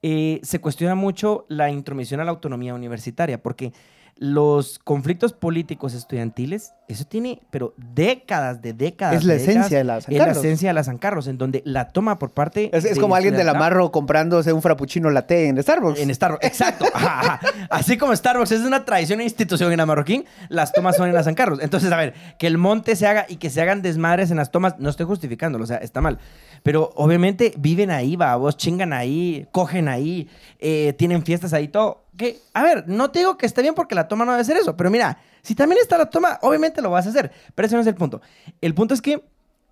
eh, 0.00 0.40
se 0.42 0.60
cuestiona 0.62 0.94
mucho 0.94 1.44
la 1.48 1.70
intromisión 1.70 2.20
a 2.20 2.24
la 2.24 2.30
autonomía 2.30 2.74
universitaria, 2.74 3.42
porque 3.42 3.74
los 4.16 4.78
conflictos 4.78 5.32
políticos 5.32 5.94
estudiantiles, 5.94 6.74
eso 6.86 7.04
tiene, 7.04 7.40
pero 7.50 7.74
décadas 7.76 8.62
de 8.62 8.72
décadas. 8.72 9.16
Es 9.16 9.24
la 9.24 9.34
décadas, 9.34 9.48
esencia 9.48 9.78
de 9.78 9.84
la 9.84 10.00
San 10.00 10.12
Es 10.12 10.18
la 10.18 10.24
Carlos. 10.26 10.44
esencia 10.44 10.68
de 10.68 10.74
la 10.74 10.84
San 10.84 10.98
Carlos, 10.98 11.26
en 11.26 11.38
donde 11.38 11.62
la 11.64 11.88
toma 11.88 12.18
por 12.18 12.30
parte. 12.32 12.70
Es, 12.72 12.84
es 12.84 12.98
como 12.98 13.14
alguien 13.16 13.34
de 13.34 13.42
la 13.44 13.52
estudiantil- 13.52 13.58
Marro 13.58 13.90
comprándose 13.92 14.52
un 14.52 14.62
frappuccino 14.62 15.10
latte 15.10 15.48
en 15.48 15.60
Starbucks. 15.60 15.98
En 16.00 16.14
Starbucks, 16.14 16.44
exacto. 16.46 16.84
Ajá, 16.94 17.20
ajá. 17.20 17.40
Así 17.70 17.96
como 17.96 18.14
Starbucks 18.14 18.52
es 18.52 18.60
una 18.60 18.84
tradición 18.84 19.20
e 19.20 19.24
institución 19.24 19.72
en 19.72 19.78
la 19.78 19.86
Marroquín, 19.86 20.24
las 20.48 20.72
tomas 20.72 20.96
son 20.96 21.08
en 21.08 21.14
la 21.14 21.24
San 21.24 21.34
Carlos. 21.34 21.58
Entonces, 21.62 21.90
a 21.90 21.96
ver, 21.96 22.14
que 22.38 22.46
el 22.46 22.58
monte 22.58 22.94
se 22.94 23.06
haga 23.06 23.26
y 23.28 23.36
que 23.36 23.50
se 23.50 23.60
hagan 23.60 23.82
desmadres 23.82 24.30
en 24.30 24.36
las 24.36 24.50
tomas, 24.52 24.78
no 24.78 24.88
estoy 24.90 25.06
justificándolo, 25.06 25.64
o 25.64 25.66
sea, 25.66 25.78
está 25.78 26.00
mal. 26.00 26.18
Pero 26.62 26.90
obviamente 26.94 27.54
viven 27.58 27.90
ahí, 27.90 28.14
va, 28.14 28.36
vos 28.36 28.56
chingan 28.56 28.92
ahí, 28.92 29.48
cogen 29.50 29.88
ahí, 29.88 30.28
eh, 30.60 30.92
tienen 30.96 31.24
fiestas 31.24 31.52
ahí, 31.54 31.66
todo. 31.68 32.01
Que, 32.16 32.40
a 32.52 32.62
ver, 32.62 32.84
no 32.88 33.10
te 33.10 33.20
digo 33.20 33.36
que 33.38 33.46
esté 33.46 33.62
bien 33.62 33.74
porque 33.74 33.94
la 33.94 34.06
toma 34.08 34.24
no 34.24 34.32
debe 34.32 34.44
ser 34.44 34.56
eso, 34.56 34.76
pero 34.76 34.90
mira, 34.90 35.18
si 35.42 35.54
también 35.54 35.80
está 35.80 35.96
la 35.96 36.10
toma, 36.10 36.38
obviamente 36.42 36.82
lo 36.82 36.90
vas 36.90 37.06
a 37.06 37.10
hacer. 37.10 37.32
Pero 37.54 37.66
ese 37.66 37.74
no 37.74 37.80
es 37.80 37.86
el 37.86 37.94
punto. 37.94 38.20
El 38.60 38.74
punto 38.74 38.92
es 38.94 39.00
que 39.00 39.24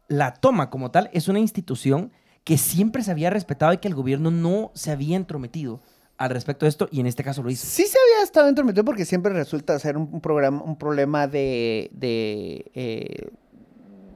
la 0.08 0.32
toma 0.34 0.70
como 0.70 0.90
tal 0.90 1.10
es 1.12 1.28
una 1.28 1.38
institución 1.38 2.12
que 2.44 2.56
siempre 2.56 3.02
se 3.02 3.10
había 3.10 3.28
respetado 3.30 3.72
y 3.74 3.78
que 3.78 3.88
el 3.88 3.94
gobierno 3.94 4.30
no 4.30 4.70
se 4.74 4.90
había 4.90 5.16
entrometido 5.16 5.80
al 6.16 6.30
respecto 6.30 6.64
de 6.64 6.70
esto 6.70 6.88
y 6.90 7.00
en 7.00 7.06
este 7.06 7.22
caso 7.22 7.42
lo 7.42 7.50
hizo. 7.50 7.66
Sí 7.66 7.84
se 7.86 7.98
había 7.98 8.24
estado 8.24 8.48
entrometido 8.48 8.84
porque 8.84 9.04
siempre 9.04 9.32
resulta 9.32 9.78
ser 9.78 9.96
un, 9.96 10.20
programa, 10.20 10.62
un 10.62 10.76
problema 10.76 11.26
de, 11.26 11.90
de 11.92 12.70
eh, 12.74 13.28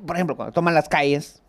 por 0.07 0.17
ejemplo, 0.17 0.37
cuando 0.37 0.53
toman 0.53 0.75
las 0.75 0.89
calles, 0.89 1.43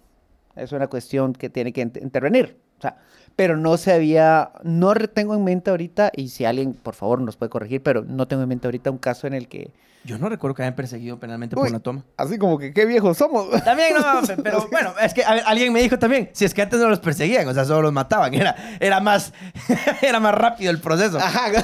es 0.56 0.72
una 0.72 0.88
cuestión 0.88 1.34
que 1.34 1.50
tiene 1.50 1.74
que 1.74 1.86
int- 1.86 2.02
intervenir. 2.02 2.58
O 2.78 2.82
sea, 2.82 2.98
pero 3.36 3.58
no 3.58 3.78
se 3.78 3.92
había, 3.94 4.52
no 4.64 4.94
tengo 4.96 5.36
en 5.36 5.44
mente 5.44 5.70
ahorita, 5.70 6.12
y 6.16 6.30
si 6.30 6.46
alguien, 6.46 6.74
por 6.74 6.96
favor, 6.96 7.22
nos 7.22 7.36
puede 7.36 7.50
corregir, 7.50 7.82
pero 7.84 8.04
no 8.04 8.28
tengo 8.28 8.44
en 8.44 8.50
mente 8.50 8.68
ahorita 8.68 8.90
un 8.92 8.98
caso 8.98 9.28
en 9.28 9.34
el 9.34 9.48
que, 9.50 9.72
Yo 10.06 10.18
no 10.18 10.30
recuerdo 10.30 10.56
que 10.56 10.62
hayan 10.64 10.76
perseguido 10.76 11.20
penalmente 11.20 11.56
por 11.56 11.66
Uy. 11.66 11.72
la 11.72 11.80
toma. 11.80 12.04
así 12.16 12.38
como 12.38 12.58
que 12.58 12.74
qué 12.74 12.86
viejos 12.86 13.18
somos. 13.18 13.50
También, 13.66 13.94
no, 13.96 14.22
pe- 14.26 14.38
pero 14.42 14.68
bueno, 14.72 14.94
es 15.02 15.14
que 15.14 15.22
ver, 15.22 15.44
alguien 15.46 15.74
me 15.74 15.82
dijo 15.82 15.98
también, 16.00 16.30
si 16.34 16.46
es 16.46 16.54
que 16.54 16.62
antes 16.62 16.80
no 16.80 16.88
los 16.88 17.00
perseguían, 17.00 17.48
o 17.48 17.54
sea, 17.54 17.66
solo 17.66 17.82
los 17.82 17.94
mataban, 17.94 18.34
era, 18.34 18.56
era, 18.80 19.00
más, 19.02 19.34
era 20.02 20.20
más 20.20 20.34
rápido 20.36 20.72
el 20.72 20.80
proceso. 20.80 21.18
Ajá. 21.18 21.52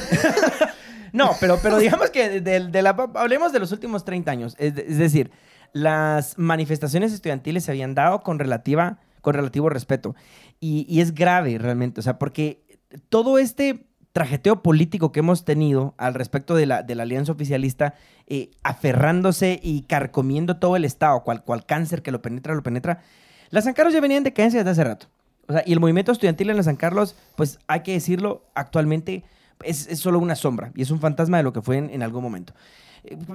No, 1.14 1.32
pero, 1.42 1.60
pero 1.62 1.78
digamos 1.78 2.10
que 2.10 2.40
de, 2.40 2.60
de 2.70 2.82
la, 2.82 2.92
hablemos 3.16 3.52
de 3.52 3.60
los 3.60 3.74
últimos 3.74 4.06
30 4.06 4.32
años. 4.32 4.56
Es, 4.58 4.76
de- 4.76 4.86
es 4.88 4.98
decir, 4.98 5.30
las 5.74 6.38
manifestaciones 6.38 7.12
estudiantiles 7.12 7.66
se 7.66 7.72
habían 7.72 7.94
dado 7.96 8.22
con, 8.22 8.40
relativa, 8.40 8.98
con 9.22 9.34
relativo 9.34 9.70
respeto. 9.70 10.16
Y, 10.60 11.00
es 11.00 11.14
grave 11.14 11.58
realmente, 11.58 12.00
o 12.00 12.04
sea, 12.04 12.20
porque 12.20 12.64
todo 13.10 13.38
este 13.38 13.86
trajeteo 14.12 14.62
político 14.62 15.12
que 15.12 15.22
hemos 15.22 15.46
tenido 15.46 15.94
al 15.98 16.14
respecto 16.14 16.56
de 16.56 16.66
la, 16.66 16.84
de 16.84 17.02
alianza 17.02 17.32
oficialista, 17.32 17.94
eh, 18.28 18.52
aferrándose 18.62 19.60
y 19.64 19.84
carcomiendo 19.84 20.58
todo 20.58 20.76
el 20.76 20.84
Estado, 20.84 21.24
cual, 21.24 21.44
cual 21.44 21.66
cáncer 21.66 22.02
que 22.02 22.12
lo 22.12 22.22
penetra, 22.22 22.54
lo 22.54 22.64
penetra, 22.64 23.02
las 23.50 23.64
San 23.64 23.74
Carlos 23.74 23.94
ya 23.94 24.02
venían 24.02 24.20
en 24.20 24.24
decadencia 24.26 24.60
desde 24.60 24.72
hace 24.72 24.84
rato. 24.84 25.08
O 25.48 25.54
sea, 25.54 25.64
y 25.66 25.74
el 25.74 25.80
movimiento 25.80 26.12
estudiantil 26.12 26.50
en 26.50 26.58
la 26.58 26.64
San 26.64 26.76
Carlos, 26.76 27.16
pues 27.36 27.60
hay 27.68 27.82
que 27.82 27.94
decirlo, 27.94 28.44
actualmente 28.54 29.24
es, 29.64 29.88
solo 30.00 30.20
una 30.20 30.36
sombra 30.36 30.72
y 30.76 30.82
es 30.82 30.92
un 30.92 31.00
fantasma 31.00 31.38
de 31.38 31.44
lo 31.44 31.54
que 31.54 31.62
fue 31.62 31.78
en 31.78 32.04
algún 32.04 32.24
momento. 32.24 32.54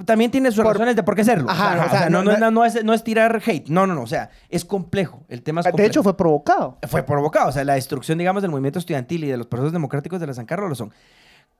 También 0.05 0.31
tiene 0.31 0.51
sus 0.51 0.63
Por- 0.63 0.73
razones 0.73 0.95
de 0.95 1.03
por 1.03 1.15
qué 1.15 1.23
serlo. 1.23 1.49
Ajá, 1.49 1.71
O 1.71 1.75
sea, 1.75 1.85
o 1.85 1.89
sea, 1.89 2.09
no, 2.09 2.23
no- 2.23 2.31
no, 2.33 2.37
no, 2.37 2.51
no 2.51 2.65
es, 2.65 2.83
no 2.83 2.93
es 2.93 3.03
tirar 3.03 3.41
hate. 3.45 3.67
No, 3.69 3.85
no, 3.87 3.95
no. 3.95 4.01
O 4.03 4.07
sea, 4.07 4.29
es 4.49 4.63
complejo. 4.65 5.23
El 5.27 5.43
tema 5.43 5.61
es 5.61 5.65
complejo. 5.67 5.83
De 5.83 5.87
hecho, 5.89 6.03
fue 6.03 6.15
provocado. 6.15 6.77
fue 6.87 7.03
provocado. 7.03 7.49
O 7.49 7.51
sea, 7.51 7.63
la 7.63 7.73
destrucción, 7.73 8.17
digamos, 8.17 8.41
del 8.41 8.51
movimiento 8.51 8.79
estudiantil 8.79 9.23
y 9.23 9.27
de 9.27 9.37
los 9.37 9.47
procesos 9.47 9.73
democráticos 9.73 10.19
de 10.19 10.27
la 10.27 10.33
San 10.33 10.45
Carlos 10.45 10.69
lo 10.69 10.75
son. 10.75 10.93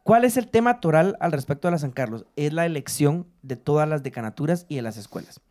¿Cuál 0.03 0.23
es 0.23 0.37
el 0.37 0.47
tema 0.47 0.79
toral 0.79 1.17
al 1.19 1.33
respecto 1.33 1.67
de 1.67 1.73
la 1.73 1.79
San 1.79 1.91
Carlos? 1.91 2.25
Es 2.37 2.53
la 2.53 2.65
elección 2.65 3.27
de 3.41 3.57
todas 3.57 3.89
las 3.89 4.03
decanaturas 4.03 4.65
y 4.69 4.77
de 4.77 4.81
las 4.81 4.95
escuelas. 4.95 5.41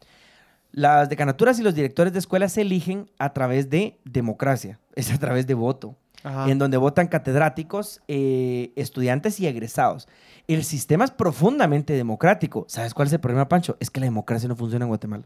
Las 0.72 1.08
decanaturas 1.08 1.58
y 1.58 1.62
los 1.62 1.74
directores 1.74 2.12
de 2.12 2.18
escuelas 2.18 2.52
se 2.52 2.62
eligen 2.62 3.10
a 3.18 3.32
través 3.32 3.70
de 3.70 3.98
democracia, 4.04 4.78
es 4.94 5.12
a 5.12 5.18
través 5.18 5.46
de 5.46 5.54
voto, 5.54 5.96
Ajá. 6.22 6.50
en 6.50 6.58
donde 6.58 6.76
votan 6.76 7.06
catedráticos, 7.08 8.00
eh, 8.08 8.72
estudiantes 8.76 9.40
y 9.40 9.46
egresados. 9.46 10.08
El 10.48 10.64
sistema 10.64 11.04
es 11.04 11.10
profundamente 11.10 11.92
democrático. 11.92 12.64
¿Sabes 12.68 12.94
cuál 12.94 13.08
es 13.08 13.12
el 13.12 13.20
problema, 13.20 13.48
Pancho? 13.48 13.76
Es 13.80 13.90
que 13.90 14.00
la 14.00 14.06
democracia 14.06 14.48
no 14.48 14.56
funciona 14.56 14.84
en 14.84 14.88
Guatemala. 14.88 15.24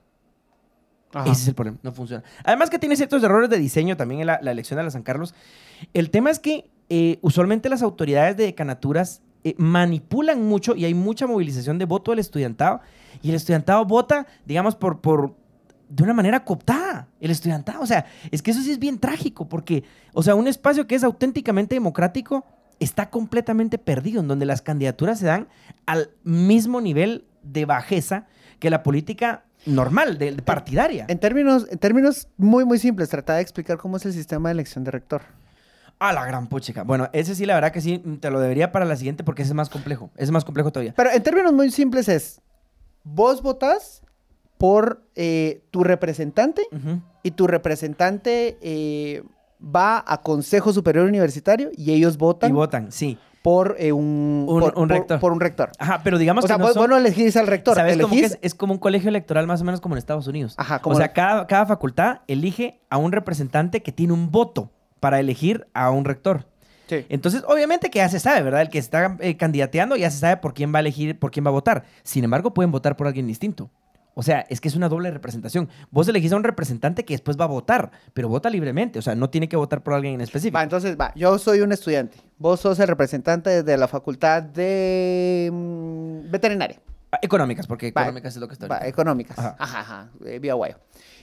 Ajá. 1.13 1.31
Ese 1.31 1.43
es 1.43 1.49
el 1.49 1.55
problema, 1.55 1.79
no 1.83 1.93
funciona. 1.93 2.23
Además 2.45 2.71
que 2.71 2.79
tiene 2.79 2.97
ciertos 2.97 3.23
errores 3.23 3.51
de 3.51 3.59
diseño 3.59 3.97
también 3.97 4.21
en 4.21 4.29
la, 4.29 4.39
la 4.43 4.53
elección 4.53 4.79
de 4.79 4.85
la 4.85 4.91
San 4.91 5.03
Carlos. 5.03 5.35
El 5.93 6.11
tema 6.11 6.31
es 6.31 6.39
que 6.39 6.71
eh, 6.89 7.19
usualmente 7.21 7.69
las 7.69 7.83
autoridades 7.83 8.37
de 8.37 8.45
decanaturas 8.45 9.23
eh, 9.43 9.55
manipulan 9.57 10.45
mucho 10.47 10.77
y 10.77 10.85
hay 10.85 10.93
mucha 10.93 11.27
movilización 11.27 11.79
de 11.79 11.85
voto 11.85 12.11
del 12.13 12.19
estudiantado 12.19 12.81
y 13.23 13.31
el 13.31 13.37
estudiantado 13.37 13.85
vota, 13.87 14.27
digamos, 14.45 14.77
por, 14.77 15.01
por 15.01 15.35
de 15.89 16.03
una 16.03 16.13
manera 16.13 16.45
cooptada. 16.45 17.09
El 17.21 17.31
estudiantado, 17.31 17.83
o 17.83 17.87
sea, 17.87 18.07
es 18.31 18.43
que 18.43 18.51
eso 18.51 18.61
sí 18.61 18.71
es 18.71 18.79
bien 18.79 18.99
trágico 18.99 19.49
porque, 19.49 19.85
o 20.13 20.23
sea, 20.23 20.35
un 20.35 20.47
espacio 20.47 20.87
que 20.87 20.95
es 20.95 21.05
auténticamente 21.05 21.75
democrático 21.75 22.45
está 22.81 23.11
completamente 23.11 23.79
perdido, 23.79 24.21
en 24.21 24.29
donde 24.29 24.47
las 24.47 24.63
candidaturas 24.63 25.19
se 25.19 25.27
dan 25.27 25.49
al 25.87 26.11
mismo 26.25 26.81
nivel 26.81 27.27
de 27.43 27.65
bajeza 27.65 28.27
que 28.59 28.71
la 28.71 28.83
política 28.83 29.45
normal, 29.67 30.19
de, 30.19 30.33
de 30.33 30.43
partidaria. 30.43 31.05
En 31.09 31.19
términos, 31.19 31.67
en 31.71 31.79
términos 31.79 32.29
muy, 32.37 32.65
muy 32.65 32.79
simples, 32.79 33.09
trata 33.09 33.35
de 33.35 33.43
explicar 33.43 33.79
cómo 33.79 33.97
es 33.97 34.07
el 34.07 34.13
sistema 34.13 34.49
de 34.49 34.55
elección 34.55 34.85
de 34.85 34.91
rector. 34.91 35.23
A 35.99 36.15
la 36.15 36.25
gran 36.25 36.49
puchica. 36.49 36.83
Bueno, 36.83 37.11
ese 37.13 37.35
sí, 37.35 37.45
la 37.45 37.55
verdad 37.55 37.73
que 37.73 37.83
sí, 37.83 37.99
te 38.21 38.31
lo 38.31 38.41
debería 38.41 38.73
para 38.73 38.87
la 38.87 38.97
siguiente 38.97 39.23
porque 39.23 39.43
ese 39.43 39.51
es 39.51 39.55
más 39.55 39.69
complejo. 39.69 40.11
Ese 40.15 40.25
es 40.25 40.31
más 40.31 40.47
complejo 40.47 40.73
todavía. 40.73 40.95
Pero 40.97 41.11
en 41.11 41.23
términos 41.23 41.53
muy 41.53 41.71
simples 41.71 42.09
es, 42.09 42.41
vos 43.05 43.43
votás 43.43 44.03
por 44.57 45.05
eh, 45.15 45.63
tu 45.71 45.85
representante 45.85 46.63
y 47.23 47.31
tu 47.33 47.47
representante 47.47 48.57
eh, 48.63 49.23
va 49.65 50.03
a 50.07 50.21
Consejo 50.23 50.73
Superior 50.73 51.07
Universitario 51.07 51.71
y 51.77 51.93
ellos 51.93 52.17
votan 52.19 52.51
Y 52.51 52.53
votan, 52.53 52.91
sí. 52.93 53.19
por, 53.43 53.77
eh, 53.79 53.93
un, 53.93 54.47
Un- 54.49 54.61
por, 54.61 54.69
un 54.77 54.89
por- 54.89 54.89
rector. 54.89 55.21
por 55.21 55.33
un 55.33 55.41
rector. 55.41 55.71
Ajá, 55.79 56.01
pero 56.03 56.19
digamos 56.19 56.45
O 56.45 56.47
sea, 56.47 56.57
que 56.57 56.61
no 56.61 56.67
vos, 56.67 56.75
son- 56.75 56.83
vos 56.83 56.91
no 56.91 56.97
elegís 56.97 57.37
al 57.37 57.47
rector, 57.47 57.75
¿Sabes 57.75 57.97
que 57.97 58.03
elegís... 58.03 58.25
es? 58.33 58.39
Es 58.43 58.55
como 58.55 58.73
un 58.73 58.79
colegio 58.79 59.09
electoral 59.09 59.47
más 59.47 59.61
o 59.61 59.65
menos 59.65 59.81
como 59.81 59.95
en 59.95 59.99
Estados 59.99 60.27
Unidos. 60.27 60.55
Ajá, 60.57 60.81
como 60.81 60.95
o 60.95 60.99
sea, 60.99 61.13
cada, 61.13 61.47
cada 61.47 61.67
facultad 61.67 62.21
elige 62.27 62.81
a 62.91 62.97
un 62.99 63.13
representante 63.13 63.83
que 63.83 63.93
tiene 63.93 64.13
un 64.13 64.31
voto 64.31 64.71
para 65.01 65.21
elegir 65.21 65.67
a 65.75 65.91
un 65.91 66.05
rector. 66.05 66.47
Sí. 66.89 67.07
Entonces, 67.09 67.45
obviamente 67.47 67.89
que 67.89 67.99
ya 68.01 68.09
se 68.09 68.19
sabe, 68.19 68.43
¿verdad? 68.43 68.63
El 68.63 68.69
que 68.69 68.79
está 68.79 69.17
eh, 69.21 69.37
candidateando 69.37 69.95
ya 69.97 70.11
se 70.11 70.19
sabe 70.19 70.37
por 70.39 70.55
quién 70.55 70.75
va 70.75 70.79
a 70.79 70.81
elegir, 70.81 71.19
por 71.19 71.31
quién 71.31 71.45
va 71.47 71.51
a 71.51 71.53
votar. 71.53 71.85
Sin 72.03 72.25
embargo, 72.25 72.53
pueden 72.53 72.73
votar 72.73 72.97
por 72.97 73.07
alguien 73.07 73.27
distinto. 73.29 73.71
O 74.15 74.23
sea, 74.23 74.45
es 74.49 74.61
que 74.61 74.69
es 74.69 74.75
una 74.77 74.89
doble 74.89 75.11
representación. 75.11 75.69
Vos 75.91 76.09
elegís 76.09 76.33
a 76.33 76.37
un 76.37 76.45
representante 76.45 77.05
que 77.05 77.15
después 77.15 77.39
va 77.39 77.45
a 77.45 77.49
votar, 77.49 77.91
pero 78.13 78.29
vota 78.29 78.51
libremente. 78.51 78.99
O 78.99 79.03
sea, 79.03 79.15
no 79.15 79.31
tiene 79.31 79.49
que 79.49 79.57
votar 79.57 79.83
por 79.83 79.95
alguien 79.95 80.15
en 80.15 80.21
específico. 80.21 80.57
Va, 80.57 80.63
entonces, 80.63 80.97
va, 81.01 81.13
yo 81.15 81.39
soy 81.39 81.61
un 81.61 81.73
estudiante. 81.73 82.19
Vos 82.39 82.61
sos 82.61 82.79
el 82.81 82.89
representante 82.89 83.63
de 83.63 83.77
la 83.77 83.87
facultad 83.89 84.43
de 84.43 85.49
mm, 85.53 86.31
veterinaria. 86.31 86.81
Ah, 87.13 87.19
Económicas, 87.23 87.67
porque 87.67 87.91
Va, 87.93 88.03
económicas 88.03 88.35
es 88.35 88.41
lo 88.41 88.47
que 88.49 88.55
está 88.55 88.67
Va, 88.69 88.87
económicas. 88.87 89.39
Ajá. 89.39 89.57
Ajá, 89.59 89.81
ajá, 89.81 90.09
eh, 90.25 90.39
vía 90.39 90.55
guayo. 90.55 90.77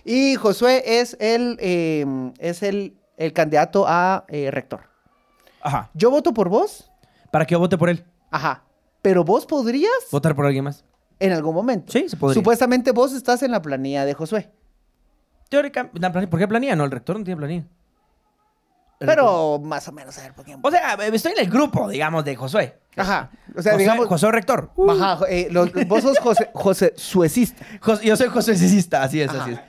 Y 0.03 0.35
Josué 0.35 0.83
es 0.99 1.15
el, 1.19 1.57
eh, 1.59 2.05
es 2.39 2.63
el, 2.63 2.97
el 3.17 3.33
candidato 3.33 3.85
a 3.87 4.25
eh, 4.27 4.49
rector. 4.51 4.81
Ajá. 5.61 5.89
Yo 5.93 6.09
voto 6.11 6.33
por 6.33 6.49
vos, 6.49 6.91
Para 7.31 7.45
que 7.45 7.53
yo 7.53 7.59
vote 7.59 7.77
por 7.77 7.89
él. 7.89 8.05
ajá, 8.31 8.63
pero 9.01 9.23
vos 9.23 9.45
podrías 9.45 9.91
Votar 10.11 10.35
por 10.35 10.45
alguien 10.45 10.63
más. 10.65 10.83
En 11.19 11.31
algún 11.33 11.55
momento. 11.55 11.91
Sí, 11.91 12.07
se 12.09 12.17
podría. 12.17 12.35
Supuestamente 12.35 12.91
vos 12.91 13.13
estás 13.13 13.41
en 13.43 13.51
la 13.51 13.61
planilla 13.61 14.05
de 14.05 14.13
Josué. 14.13 14.51
Teóricamente. 15.49 16.27
¿Por 16.27 16.39
qué 16.39 16.47
planilla? 16.47 16.75
No, 16.75 16.83
el 16.85 16.91
rector 16.91 17.17
no 17.17 17.23
tiene 17.23 17.37
planilla. 17.37 17.63
El 18.99 19.07
rector- 19.07 19.15
Pero 19.15 19.59
más 19.59 19.87
o 19.87 19.91
menos 19.91 20.17
a 20.17 20.21
ver 20.23 20.33
por 20.33 20.43
qué. 20.43 20.57
O 20.61 20.71
sea, 20.71 20.93
estoy 20.95 21.31
en 21.33 21.39
el 21.45 21.49
grupo, 21.49 21.87
digamos, 21.87 22.25
de 22.25 22.35
Josué. 22.35 22.79
Ajá. 22.95 23.29
O 23.55 23.61
sea, 23.61 23.73
Josué, 23.73 23.83
digamos. 23.83 24.07
Josué 24.07 24.31
rector. 24.31 24.71
Uh. 24.75 24.89
Ajá, 24.91 25.19
eh, 25.29 25.47
los- 25.51 25.71
vos 25.87 26.01
sos 26.01 26.17
José, 26.19 26.49
José 26.53 26.93
suecista. 26.97 27.63
Jos- 27.79 28.01
yo 28.01 28.17
soy 28.17 28.27
José 28.27 28.55
Cecista, 28.57 29.03
así 29.03 29.21
es, 29.21 29.29
Ajá. 29.29 29.43
así 29.43 29.51
es. 29.53 29.59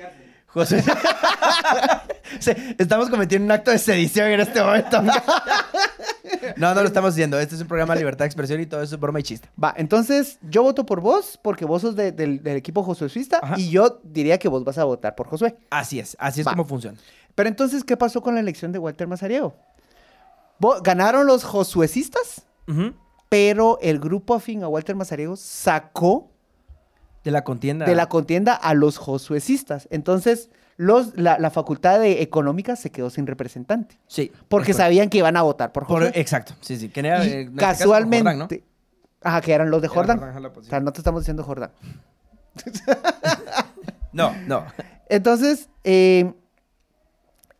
José. 0.49 0.83
Estamos 2.79 3.09
cometiendo 3.11 3.45
un 3.47 3.53
acto 3.53 3.71
de 3.71 3.79
sedición 3.79 4.29
en 4.29 4.41
este 4.41 4.63
momento. 4.63 5.03
no, 5.03 6.75
no 6.75 6.81
lo 6.83 6.87
estamos 6.87 7.11
haciendo. 7.13 7.39
Este 7.39 7.55
es 7.55 7.61
un 7.61 7.69
programa 7.69 7.95
de 7.95 8.01
libertad 8.01 8.25
de 8.25 8.27
expresión 8.27 8.61
y 8.61 8.67
todo 8.67 8.83
eso 8.83 8.95
es 8.95 9.01
broma 9.01 9.21
y 9.21 9.23
chiste. 9.23 9.49
Va, 9.63 9.75
entonces 9.77 10.39
yo 10.43 10.63
voto 10.63 10.85
por 10.87 11.01
vos 11.01 11.39
porque 11.43 11.65
vos 11.65 11.83
sos 11.83 11.97
de- 11.97 12.13
del, 12.13 12.43
del 12.43 12.57
equipo 12.57 12.83
josuecista 12.83 13.41
Ajá. 13.43 13.55
y 13.59 13.71
yo 13.71 14.01
diría 14.05 14.39
que 14.39 14.49
vos 14.49 14.65
vas 14.65 14.79
a 14.79 14.85
votar 14.85 15.15
por 15.15 15.29
Josué. 15.29 15.57
Así 15.71 15.99
es, 16.01 16.17
así 16.19 16.41
es 16.41 16.47
Va. 16.47 16.53
como 16.53 16.65
funciona. 16.65 16.99
Pero 17.35 17.49
entonces, 17.49 17.85
¿qué 17.85 17.97
pasó 17.97 18.21
con 18.23 18.35
la 18.35 18.41
elección 18.41 18.73
de 18.73 18.79
Walter 18.79 19.07
Mazariego? 19.07 19.55
Ganaron 20.83 21.27
los 21.27 21.45
josuecistas, 21.45 22.43
pero 23.29 23.79
el 23.81 24.01
grupo 24.01 24.35
afín 24.35 24.65
a 24.65 24.69
Walter 24.69 24.97
Mazariego 24.97 25.37
sacó 25.37 26.31
De 27.25 27.31
la 27.31 27.45
contienda. 27.45 27.85
de 27.87 27.95
la 27.95 28.09
contienda 28.09 28.55
a 28.55 28.75
los 28.75 28.97
josuecistas. 28.99 29.89
Entonces, 29.91 30.51
los, 30.77 31.17
la, 31.17 31.39
la 31.39 31.51
facultad 31.51 31.99
de 32.01 32.23
económica 32.23 32.77
se 32.77 32.91
quedó 32.91 33.11
sin 33.11 33.27
representante. 33.27 33.99
Sí. 34.07 34.31
Porque 34.49 34.73
sabían 34.75 35.11
que 35.11 35.19
iban 35.19 35.37
a 35.37 35.43
votar 35.43 35.73
por 35.73 35.87
Por- 35.87 36.05
Josué. 36.05 36.13
exacto, 36.21 36.55
sí, 36.61 36.77
sí. 36.77 36.89
Que 36.89 37.01
era, 37.01 37.25
eh, 37.25 37.43
este 37.43 37.57
casualmente... 37.57 38.23
Jordán, 38.31 38.39
¿no? 38.39 38.49
Ajá, 39.21 39.41
que 39.41 39.53
eran 39.53 39.71
los 39.71 39.83
de. 39.83 39.89
Jordán, 39.89 40.21
la 40.41 40.49
O 40.49 40.63
sea, 40.63 40.79
no 40.79 40.93
te 40.93 41.01
estamos 41.01 41.23
diciendo 41.23 41.43
Jordán. 41.43 41.73
No, 44.13 44.33
no. 44.47 44.65
Entonces, 45.09 45.69
eh, 45.85 46.33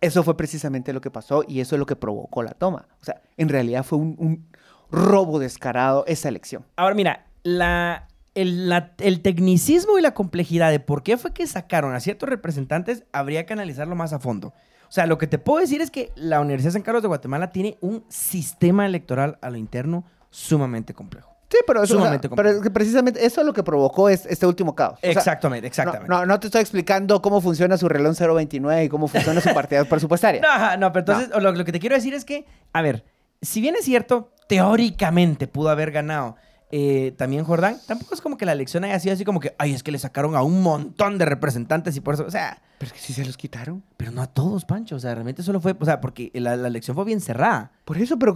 eso 0.01 0.23
fue 0.23 0.37
precisamente 0.37 0.93
lo 0.93 1.01
que 1.01 1.11
pasó 1.11 1.45
y 1.47 1.61
eso 1.61 1.77
es 1.77 1.79
lo 1.79 1.87
que 1.87 1.95
provocó 1.95 2.43
la 2.43 2.53
toma. 2.53 2.89
O 3.01 3.05
sea, 3.05 3.21
en 3.37 3.49
realidad 3.49 3.85
fue 3.85 3.99
un, 3.99 4.17
un 4.19 4.49
robo 4.91 5.39
descarado 5.39 6.05
esa 6.07 6.29
elección. 6.29 6.65
Ahora, 6.77 6.95
mira, 6.95 7.27
la, 7.43 8.08
el, 8.41 8.69
la- 8.69 8.93
el 8.99 9.21
tecnicismo 9.23 9.99
y 9.99 10.03
la 10.03 10.15
complejidad 10.15 10.71
de 10.71 10.81
por 10.81 11.03
qué 11.03 11.17
fue 11.17 11.33
que 11.33 11.47
sacaron 11.47 11.95
a 11.95 12.01
ciertos 12.01 12.29
representantes 12.29 13.05
habría 13.13 13.47
que 13.47 13.53
analizarlo 13.53 13.95
más 13.97 14.13
a 14.13 14.19
fondo. 14.19 14.49
O 14.89 14.93
sea, 14.93 15.07
lo 15.07 15.19
que 15.19 15.27
te 15.27 15.39
puedo 15.39 15.61
decir 15.61 15.81
es 15.83 15.91
que 15.91 16.13
la 16.17 16.41
Universidad 16.41 16.69
de 16.69 16.73
San 16.75 16.83
Carlos 16.83 17.03
de 17.03 17.09
Guatemala 17.09 17.51
tiene 17.53 17.77
un 17.81 18.05
sistema 18.09 18.87
electoral 18.87 19.39
a 19.43 19.51
lo 19.51 19.57
interno 19.59 20.05
sumamente 20.31 20.95
complejo. 20.95 21.35
Sí, 21.51 21.57
pero, 21.67 21.83
eso, 21.83 21.95
o 21.95 21.97
sea, 21.97 22.05
Sumamente 22.05 22.29
pero 22.29 22.37
complejo. 22.37 22.57
es 22.59 22.63
que 22.63 22.71
precisamente 22.71 23.25
eso 23.25 23.41
es 23.41 23.47
lo 23.47 23.55
que 23.55 23.63
provocó 23.63 24.09
es- 24.11 24.27
este 24.27 24.45
último 24.47 24.75
caos. 24.75 24.99
O 24.99 25.01
sea, 25.01 25.11
exactamente, 25.11 25.63
no, 25.63 25.69
exactamente. 25.69 26.09
No, 26.09 26.27
no 26.27 26.39
te 26.41 26.49
estoy 26.49 26.61
explicando 26.61 27.23
cómo 27.23 27.41
funciona 27.41 27.77
su 27.79 27.89
reloj 27.89 28.15
029 28.19 28.85
y 28.85 28.89
cómo 28.91 29.09
funciona 29.09 29.41
su 29.41 29.53
partida 29.55 29.85
presupuestaria. 29.89 30.43
No, 30.43 30.77
no, 30.77 30.93
pero 30.93 31.01
entonces 31.15 31.43
Lo, 31.43 31.53
lo 31.53 31.65
que 31.65 31.73
te 31.73 31.81
quiero 31.81 31.97
decir 31.97 32.13
es 32.15 32.25
que, 32.27 32.45
a 32.75 32.83
ver, 32.83 33.05
si 33.41 33.61
bien 33.63 33.77
es 33.77 33.85
cierto, 33.87 34.31
teóricamente 34.47 35.47
pudo 35.47 35.71
haber 35.71 35.91
ganado 35.91 36.37
eh, 36.71 37.15
también 37.17 37.45
Jordán, 37.45 37.79
tampoco 37.87 38.15
es 38.15 38.21
como 38.21 38.37
que 38.37 38.45
la 38.47 38.53
elección 38.53 38.85
haya 38.85 38.99
sido 39.01 39.15
así 39.15 39.25
como 39.25 39.41
que, 39.41 39.55
ay, 39.59 39.73
es 39.73 39.83
que 39.83 39.91
le 39.93 39.99
sacaron 39.99 40.37
a 40.37 40.43
un 40.43 40.63
montón 40.63 41.17
de 41.19 41.25
representantes 41.25 41.97
y 41.97 42.01
por 42.01 42.15
eso, 42.15 42.25
o 42.27 42.31
sea, 42.31 42.61
Pero 42.79 42.89
es 42.89 42.93
que 42.93 42.99
sí 43.01 43.13
se 43.15 43.25
los 43.25 43.37
quitaron. 43.37 43.83
pero 43.97 44.13
no 44.13 44.21
a 44.23 44.27
todos, 44.27 44.65
Pancho, 44.65 44.97
o 44.97 44.99
sea, 44.99 45.15
realmente 45.15 45.43
solo 45.43 45.61
fue, 45.61 45.75
o 45.79 45.85
sea, 45.85 46.01
porque 46.01 46.31
la, 46.35 46.57
la 46.57 46.69
elección 46.69 46.95
fue 46.95 47.05
bien 47.07 47.21
cerrada. 47.21 47.73
Por 47.85 47.97
eso, 47.99 48.19
pero 48.19 48.35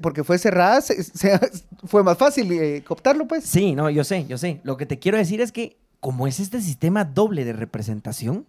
porque 0.00 0.24
fue 0.24 0.38
cerrada, 0.38 0.80
se- 0.80 1.02
se- 1.02 1.38
fue 1.84 2.02
más 2.02 2.16
fácil 2.18 2.50
eh, 2.52 2.84
cooptarlo, 2.86 3.26
pues. 3.26 3.44
Sí, 3.44 3.74
no, 3.74 3.90
yo 3.90 4.04
sé, 4.04 4.24
yo 4.26 4.38
sé. 4.38 4.60
Lo 4.64 4.76
que 4.76 4.86
te 4.86 4.98
quiero 4.98 5.18
decir 5.18 5.40
es 5.40 5.50
que, 5.52 5.78
como 6.00 6.26
es 6.26 6.40
este 6.40 6.60
sistema 6.60 7.04
doble 7.04 7.44
de 7.44 7.52
representación, 7.52 8.46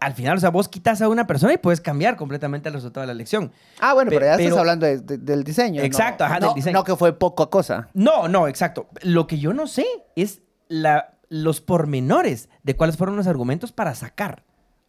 al 0.00 0.14
final, 0.14 0.36
o 0.36 0.40
sea, 0.40 0.48
vos 0.50 0.68
quitas 0.68 1.00
a 1.02 1.08
una 1.08 1.26
persona 1.26 1.52
y 1.52 1.58
puedes 1.58 1.80
cambiar 1.80 2.16
completamente 2.16 2.68
el 2.68 2.74
resultado 2.74 3.02
de 3.02 3.06
la 3.08 3.12
elección. 3.12 3.52
Ah, 3.80 3.92
bueno, 3.94 4.08
Pe- 4.10 4.16
pero 4.16 4.26
ya 4.30 4.36
pero- 4.36 4.48
estás 4.48 4.58
hablando 4.60 4.86
de- 4.86 4.98
de- 5.00 5.18
del 5.18 5.44
diseño. 5.44 5.80
¿no? 5.82 5.86
Exacto, 5.86 6.24
ajá, 6.24 6.40
no, 6.40 6.46
del 6.48 6.54
diseño. 6.56 6.78
No 6.78 6.84
que 6.84 6.96
fue 6.96 7.12
poca 7.18 7.46
cosa. 7.46 7.88
No, 7.94 8.26
no, 8.26 8.48
exacto. 8.48 8.88
Lo 9.02 9.26
que 9.26 9.38
yo 9.38 9.52
no 9.52 9.66
sé 9.66 9.84
es 10.16 10.40
la, 10.68 11.18
los 11.28 11.60
pormenores 11.60 12.48
de 12.62 12.74
cuáles 12.76 12.96
fueron 12.96 13.14
los 13.16 13.26
argumentos 13.26 13.72
para 13.72 13.94
sacar 13.94 14.42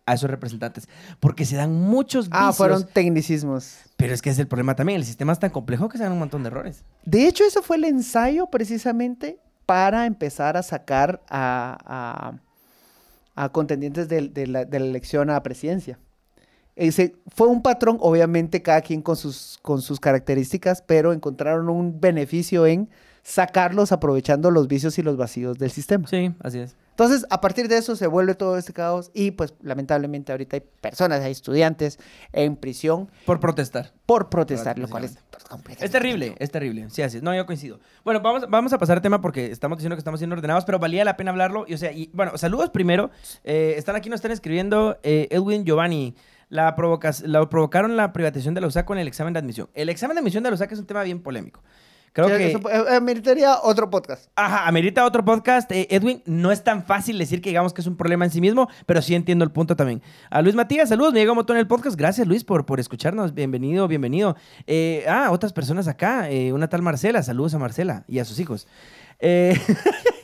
a 0.06 0.13
esos 0.15 0.30
representantes. 0.30 0.88
Porque 1.20 1.46
se 1.46 1.56
dan 1.58 1.74
muchos 1.74 2.27
vicios. 2.30 2.44
Ah, 2.50 2.53
fueron 2.53 2.88
tecnicismos. 2.88 3.75
Pero 3.98 4.13
es 4.13 4.22
que 4.22 4.30
es 4.32 4.39
el 4.39 4.48
problema 4.48 4.75
también. 4.75 4.98
El 4.98 5.06
sistema 5.06 5.32
es 5.34 5.39
tan 5.39 5.51
complejo 5.51 5.89
que 5.89 5.98
se 5.98 6.03
dan 6.03 6.13
un 6.13 6.20
montón 6.20 6.41
de 6.44 6.48
errores. 6.48 6.84
De 7.06 7.27
hecho, 7.27 7.44
eso 7.44 7.62
fue 7.62 7.75
el 7.77 7.84
ensayo 7.84 8.48
precisamente 8.48 9.39
para 9.65 10.06
empezar 10.06 10.58
a 10.58 10.63
sacar 10.63 11.22
a, 11.30 11.77
a- 11.86 12.34
a 13.36 13.50
contendientes 13.50 14.08
de, 14.10 14.48
la, 14.48 14.66
la 14.66 14.78
elección 14.78 15.30
a 15.30 15.42
presidencia. 15.44 16.00
Ese 16.76 17.16
fue 17.28 17.48
un 17.48 17.62
patrón, 17.62 17.98
obviamente, 18.00 18.62
cada 18.62 18.82
quien 18.82 19.02
con 19.02 19.16
sus 19.16 20.00
características, 20.00 20.82
pero 20.82 21.14
encontraron 21.14 21.70
un 21.70 22.00
beneficio 22.00 22.66
en 22.66 22.90
sacarlos 23.24 23.92
aprovechando 23.92 24.51
los 24.51 24.68
vicios 24.68 24.98
y 24.98 25.01
los 25.04 25.18
vacíos 25.18 25.58
del 25.58 25.72
sistema. 25.72 26.08
Sí, 26.08 26.34
así 26.42 26.60
es. 26.60 26.75
Entonces, 26.92 27.25
a 27.30 27.42
partir 27.42 27.68
de 27.68 27.78
eso 27.78 27.96
se 27.96 28.06
vuelve 28.06 28.36
todo 28.36 28.58
este 28.58 28.74
caos 28.74 29.10
y 29.13 29.32
pues 29.32 29.54
lamentablemente 29.63 30.32
ahorita 30.34 30.58
hay 30.58 30.63
personas, 30.82 31.22
hay 31.22 31.32
estudiantes 31.32 31.98
en 32.34 32.56
prisión 32.58 33.10
Por 33.25 33.40
protestar. 33.40 33.94
por 34.06 34.30
protestar, 34.30 34.78
lo 34.78 34.88
cual 34.88 35.06
es 35.06 35.18
pues, 35.32 35.44
completamente 35.46 35.86
Es 35.86 35.92
terrible, 35.92 36.36
es 36.38 36.51
terrible. 36.51 36.90
Sí, 36.92 37.01
así 37.01 37.18
es. 37.18 37.24
No, 37.24 37.34
yo 37.34 37.46
coincido. 37.48 37.80
Bueno, 38.04 38.20
vamos, 38.20 38.46
vamos 38.50 38.74
a 38.74 38.78
pasar 38.78 38.98
al 38.98 39.01
tema 39.01 39.20
porque 39.22 39.51
estamos 39.51 39.78
diciendo 39.80 39.96
que 39.96 40.00
estamos 40.01 40.20
siendo 40.20 40.36
ordenados, 40.36 40.66
pero 40.66 40.78
valía 40.78 41.04
la 41.06 41.18
pena 41.18 41.32
hablarlo. 41.32 41.66
Y, 41.68 41.74
o 41.74 41.78
sea, 41.78 41.92
y, 41.92 42.12
bueno, 42.13 42.38
saludos 42.38 42.70
primero. 42.70 43.10
Eh, 43.46 43.75
están 43.78 43.96
aquí, 43.96 44.10
nos 44.10 44.18
están 44.18 44.32
escribiendo 44.32 45.00
eh, 45.01 45.28
Edwin 45.32 45.63
Giovanni. 45.66 46.13
La, 46.50 46.75
provocas- 46.75 47.24
la 47.25 47.48
provocaron 47.50 47.96
la 47.96 48.12
privatización 48.12 48.54
de 48.54 48.60
la 48.60 48.68
USAC 48.68 48.86
con 48.86 48.98
el 49.00 49.08
examen 49.08 49.32
de 49.32 49.40
admisión. 49.40 49.70
El 49.74 49.88
examen 49.88 50.16
de 50.16 50.20
admisión 50.20 50.44
de 50.44 50.50
la 50.50 50.56
USAC 50.56 50.74
es 50.74 50.80
un 50.80 50.86
tema 50.86 51.01
bien 51.01 51.22
polémico. 51.24 51.63
Creo 52.13 52.27
Sí, 52.27 52.34
que... 52.38 52.48
eso, 52.50 52.60
eh, 52.70 52.98
eh, 52.98 53.00
meritaría 53.00 53.58
otro 53.62 53.89
podcast. 53.89 54.30
Ajá, 54.36 54.68
amerita 54.68 55.06
otro 55.06 55.24
podcast. 55.24 55.72
Eh, 55.72 55.88
Edwin, 55.89 56.22
no 56.25 56.51
es 56.51 56.62
tan 56.63 56.84
fácil 56.84 57.18
decir 57.18 57.41
que 57.41 57.50
digamos 57.51 57.74
que 57.74 57.80
es 57.82 57.88
un 57.88 57.96
problema 57.96 58.25
en 58.25 58.32
sí 58.32 58.41
mismo, 58.41 58.68
pero 58.86 59.01
sí 59.01 59.15
entiendo 59.15 59.46
el 59.46 59.51
punto 59.51 59.77
también. 59.77 60.01
A 60.30 60.41
Luis 60.41 60.56
Matías, 60.56 60.89
saludos, 60.89 61.13
me 61.13 61.20
llega 61.20 61.32
un 61.32 61.38
montón 61.38 61.56
el 61.56 61.68
podcast. 61.68 61.96
Gracias, 61.96 62.27
Luis, 62.27 62.44
por, 62.44 62.65
por 62.65 62.82
escucharnos. 62.82 63.34
Bienvenido, 63.34 63.88
bienvenido. 63.88 64.36
Eh, 64.68 65.06
ah, 65.08 65.30
otras 65.32 65.53
personas 65.53 65.88
acá. 65.88 66.30
eh, 66.30 66.51
una 66.51 66.68
tal 66.68 66.82
Marcela, 66.82 67.24
saludos 67.24 67.53
a 67.53 67.60
Marcela 67.60 68.03
y 68.10 68.20
a 68.20 68.25
sus 68.25 68.39
hijos. 68.39 68.68
Eh, 69.20 69.58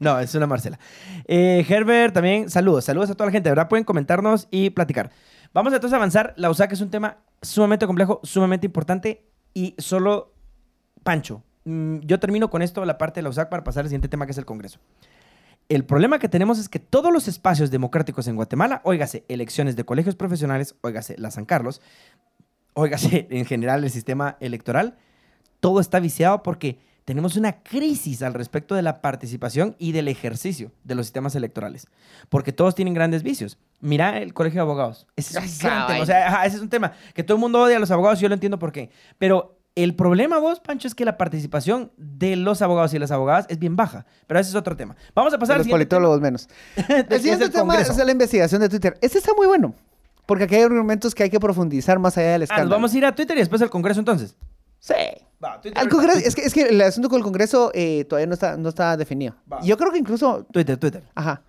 no, 0.00 0.18
es 0.18 0.34
una 0.34 0.46
Marcela. 0.46 0.78
Eh, 1.26 1.64
Herbert, 1.68 2.14
también, 2.14 2.50
saludos. 2.50 2.84
Saludos 2.84 3.10
a 3.10 3.14
toda 3.14 3.26
la 3.26 3.32
gente. 3.32 3.48
De 3.48 3.54
verdad, 3.54 3.68
pueden 3.68 3.84
comentarnos 3.84 4.48
y 4.50 4.70
platicar. 4.70 5.10
Vamos 5.52 5.72
entonces 5.72 5.92
a 5.92 5.96
avanzar. 5.96 6.34
La 6.36 6.50
USAC 6.50 6.72
es 6.72 6.80
un 6.80 6.90
tema 6.90 7.18
sumamente 7.42 7.86
complejo, 7.86 8.20
sumamente 8.22 8.66
importante 8.66 9.26
y 9.54 9.74
solo 9.78 10.32
Pancho, 11.02 11.42
mm, 11.64 12.00
yo 12.00 12.20
termino 12.20 12.50
con 12.50 12.62
esto, 12.62 12.84
la 12.84 12.98
parte 12.98 13.18
de 13.18 13.22
la 13.22 13.30
USAC, 13.30 13.48
para 13.48 13.64
pasar 13.64 13.84
al 13.84 13.88
siguiente 13.88 14.08
tema 14.08 14.26
que 14.26 14.32
es 14.32 14.38
el 14.38 14.44
Congreso. 14.44 14.78
El 15.68 15.84
problema 15.84 16.18
que 16.18 16.28
tenemos 16.28 16.58
es 16.58 16.68
que 16.68 16.78
todos 16.78 17.12
los 17.12 17.28
espacios 17.28 17.70
democráticos 17.70 18.28
en 18.28 18.36
Guatemala, 18.36 18.80
óigase, 18.84 19.24
elecciones 19.28 19.76
de 19.76 19.84
colegios 19.84 20.16
profesionales, 20.16 20.74
óigase, 20.82 21.16
la 21.18 21.30
San 21.30 21.44
Carlos, 21.44 21.80
óigase, 22.74 23.26
en 23.30 23.44
general 23.44 23.84
el 23.84 23.90
sistema 23.90 24.36
electoral, 24.40 24.96
todo 25.60 25.80
está 25.80 26.00
viciado 26.00 26.42
porque 26.42 26.78
tenemos 27.04 27.36
una 27.36 27.62
crisis 27.62 28.22
al 28.22 28.34
respecto 28.34 28.74
de 28.74 28.82
la 28.82 29.00
participación 29.00 29.74
y 29.78 29.92
del 29.92 30.08
ejercicio 30.08 30.72
de 30.84 30.94
los 30.94 31.06
sistemas 31.06 31.34
electorales. 31.34 31.86
Porque 32.28 32.52
todos 32.52 32.74
tienen 32.74 32.94
grandes 32.94 33.22
vicios. 33.22 33.58
Mira 33.82 34.18
el 34.18 34.32
colegio 34.32 34.58
de 34.58 34.62
abogados. 34.62 35.06
Ese 35.16 35.38
es 35.38 35.54
un 35.54 35.58
gran 35.68 35.86
tema. 35.88 36.02
O 36.02 36.06
sea, 36.06 36.28
ajá, 36.28 36.46
ese 36.46 36.56
es 36.56 36.62
un 36.62 36.68
tema 36.70 36.92
que 37.14 37.22
todo 37.24 37.34
el 37.36 37.40
mundo 37.40 37.60
odia 37.60 37.76
a 37.76 37.80
los 37.80 37.90
abogados 37.90 38.18
y 38.20 38.22
yo 38.22 38.28
lo 38.28 38.34
entiendo 38.34 38.58
por 38.58 38.72
qué. 38.72 38.90
Pero 39.18 39.58
el 39.74 39.94
problema, 39.96 40.38
vos, 40.38 40.60
Pancho, 40.60 40.86
es 40.86 40.94
que 40.94 41.04
la 41.04 41.16
participación 41.18 41.90
de 41.96 42.36
los 42.36 42.62
abogados 42.62 42.94
y 42.94 42.98
las 43.00 43.10
abogadas 43.10 43.46
es 43.48 43.58
bien 43.58 43.74
baja. 43.74 44.06
Pero 44.28 44.38
ese 44.38 44.50
es 44.50 44.54
otro 44.54 44.76
tema. 44.76 44.94
Vamos 45.14 45.34
a 45.34 45.38
pasar 45.38 45.56
los 45.58 45.66
al 45.66 45.70
siguiente 45.70 45.86
tema, 45.86 46.00
politólogos 46.00 46.20
menos. 46.20 46.48
El 46.88 47.20
siguiente 47.20 47.48
tema 47.50 47.74
Congreso. 47.74 47.92
es 47.92 47.98
la 48.06 48.12
investigación 48.12 48.60
de 48.60 48.68
Twitter. 48.68 48.96
Este 49.00 49.18
está 49.18 49.34
muy 49.34 49.46
bueno, 49.48 49.74
porque 50.26 50.44
aquí 50.44 50.54
hay 50.54 50.62
argumentos 50.62 51.14
que 51.14 51.24
hay 51.24 51.30
que 51.30 51.40
profundizar 51.40 51.98
más 51.98 52.16
allá 52.16 52.32
del 52.32 52.42
Ah, 52.42 52.44
escándalo. 52.44 52.68
nos 52.70 52.76
vamos 52.76 52.94
a 52.94 52.98
ir 52.98 53.04
a 53.06 53.14
Twitter 53.14 53.36
y 53.36 53.40
después 53.40 53.60
al 53.62 53.70
Congreso 53.70 53.98
entonces. 53.98 54.36
Sí. 54.78 54.94
Va, 55.44 55.60
Twitter. 55.60 55.76
Al 55.80 55.88
Congreso, 55.88 56.18
es, 56.18 56.34
que, 56.36 56.42
es 56.42 56.54
que 56.54 56.62
el 56.68 56.80
asunto 56.82 57.08
con 57.08 57.18
el 57.18 57.24
Congreso 57.24 57.72
eh, 57.74 58.04
todavía 58.08 58.26
no 58.28 58.34
está, 58.34 58.56
no 58.56 58.68
está 58.68 58.96
definido. 58.96 59.34
Va. 59.52 59.60
Yo 59.62 59.76
creo 59.76 59.90
que 59.90 59.98
incluso 59.98 60.44
Twitter, 60.52 60.76
Twitter. 60.76 61.02
Ajá. 61.16 61.42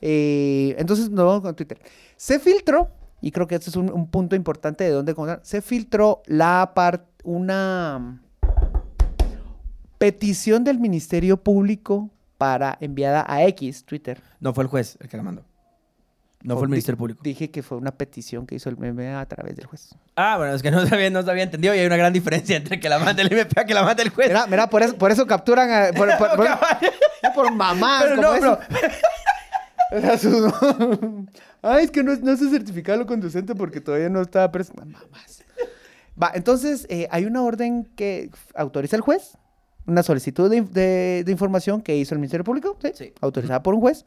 Eh, 0.00 0.74
entonces 0.78 1.10
nos 1.10 1.24
vamos 1.26 1.42
con 1.42 1.54
Twitter. 1.54 1.78
Se 2.16 2.38
filtró, 2.38 2.88
y 3.20 3.30
creo 3.30 3.46
que 3.46 3.54
este 3.56 3.70
es 3.70 3.76
un, 3.76 3.90
un 3.92 4.08
punto 4.10 4.34
importante 4.36 4.84
de 4.84 4.90
dónde 4.90 5.14
contar, 5.14 5.40
se 5.42 5.60
filtró 5.62 6.22
la 6.26 6.72
par- 6.74 7.06
una 7.24 8.20
petición 9.98 10.64
del 10.64 10.78
Ministerio 10.78 11.36
Público 11.36 12.10
para 12.38 12.78
enviada 12.80 13.24
a 13.28 13.44
X, 13.44 13.84
Twitter. 13.84 14.20
No 14.40 14.54
fue 14.54 14.64
el 14.64 14.68
juez 14.70 14.96
el 15.00 15.08
que 15.08 15.16
la 15.16 15.22
mandó. 15.22 15.44
No 16.42 16.54
fue 16.56 16.64
el 16.64 16.70
Ministerio 16.70 16.96
Público. 16.96 17.20
Dije 17.22 17.50
que 17.50 17.62
fue 17.62 17.76
una 17.76 17.90
petición 17.90 18.46
que 18.46 18.54
hizo 18.54 18.70
el 18.70 18.78
meme 18.78 19.12
a 19.12 19.26
través 19.26 19.54
del 19.56 19.66
juez. 19.66 19.94
Ah, 20.16 20.38
bueno, 20.38 20.54
es 20.54 20.62
que 20.62 20.70
no 20.70 20.86
se 20.86 20.94
había, 20.94 21.10
no 21.10 21.22
se 21.22 21.30
había 21.30 21.42
entendido 21.42 21.74
y 21.74 21.78
hay 21.80 21.86
una 21.86 21.98
gran 21.98 22.14
diferencia 22.14 22.56
entre 22.56 22.80
que 22.80 22.88
la 22.88 22.98
mande 22.98 23.20
el 23.20 23.30
MP 23.30 23.60
a 23.60 23.66
que 23.66 23.74
la 23.74 23.82
mande 23.82 24.02
el 24.04 24.08
juez. 24.08 24.28
Mira, 24.28 24.46
mira, 24.46 24.70
por 24.70 24.82
eso, 24.82 24.96
por 24.96 25.10
eso 25.10 25.26
capturan 25.26 25.70
a... 25.70 25.92
Por, 25.92 26.08
por- 26.16 26.36
por- 26.36 26.48
por 27.34 27.52
mamás. 27.52 28.04
Pero 28.04 28.16
como 28.16 28.28
no, 28.28 28.34
eso. 28.36 28.56
bro. 28.56 28.78
O 29.92 30.00
sea, 30.00 30.18
sus- 30.18 30.52
Ay, 31.62 31.84
es 31.84 31.90
que 31.90 32.02
no, 32.02 32.14
no 32.16 32.36
se 32.36 32.48
certifica 32.50 32.96
lo 32.96 33.06
conducente 33.06 33.54
porque 33.54 33.80
todavía 33.80 34.08
no 34.08 34.20
estaba 34.22 34.50
preso. 34.52 34.72
Mamás. 34.76 35.42
Va, 36.20 36.32
entonces 36.34 36.86
eh, 36.90 37.08
hay 37.10 37.24
una 37.24 37.42
orden 37.42 37.84
que 37.96 38.30
autoriza 38.54 38.96
el 38.96 39.02
juez, 39.02 39.36
una 39.86 40.02
solicitud 40.02 40.50
de, 40.50 40.56
in- 40.58 40.72
de- 40.72 41.22
de 41.24 41.32
información 41.32 41.80
que 41.82 41.96
hizo 41.96 42.14
el 42.14 42.20
Ministerio 42.20 42.44
Público, 42.44 42.76
¿sí? 42.82 42.90
Sí. 42.94 43.12
autorizada 43.20 43.62
por 43.62 43.74
un 43.74 43.80
juez, 43.80 44.04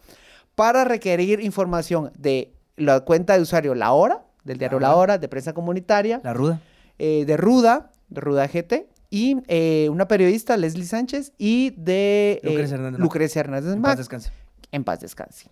para 0.56 0.84
requerir 0.86 1.40
información 1.40 2.12
de 2.18 2.54
la 2.78 3.00
cuenta 3.02 3.36
de 3.36 3.42
usuario 3.42 3.74
La 3.76 3.92
Hora, 3.94 4.24
del 4.44 4.58
diario 4.58 4.80
La. 4.80 4.96
Hora, 4.96 5.18
de 5.18 5.28
prensa 5.28 5.54
comunitaria, 5.54 6.22
La 6.24 6.34
ruda. 6.34 6.62
eh, 7.00 7.24
de 7.26 7.38
Ruda, 7.38 7.92
de 8.10 8.22
Ruda 8.22 8.48
GT, 8.48 8.88
y 9.10 9.38
eh, 9.48 9.90
una 9.90 10.08
periodista, 10.08 10.56
Leslie 10.58 10.86
Sánchez, 10.86 11.34
y 11.38 11.72
de 11.78 12.40
eh, 12.44 12.48
Lucrecia 12.50 12.76
Hernández 12.76 13.00
Mac. 13.00 13.04
Lucrecia 13.04 13.40
Hernández 13.42 13.74
En 13.74 13.82
paz 13.82 13.98
descanse. 13.98 14.32
en 14.72 14.84
paz 14.84 15.00
descanse. 15.02 15.50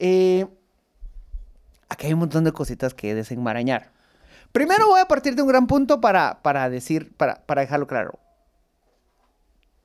Eh, 0.00 0.46
aquí 1.88 2.06
hay 2.06 2.14
un 2.14 2.20
montón 2.20 2.42
de 2.44 2.52
cositas 2.52 2.94
que 2.94 3.14
desenmarañar. 3.14 3.92
Primero 4.50 4.88
voy 4.88 5.00
a 5.00 5.06
partir 5.06 5.36
de 5.36 5.42
un 5.42 5.48
gran 5.48 5.66
punto 5.66 6.00
para, 6.00 6.42
para 6.42 6.68
decir, 6.68 7.12
para, 7.16 7.46
para 7.46 7.60
dejarlo 7.60 7.86
claro. 7.86 8.18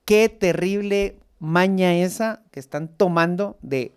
Qué 0.06 0.30
terrible 0.30 1.20
maña 1.40 1.94
esa 1.94 2.42
que 2.52 2.60
están 2.60 2.88
tomando 2.88 3.58
de 3.62 3.94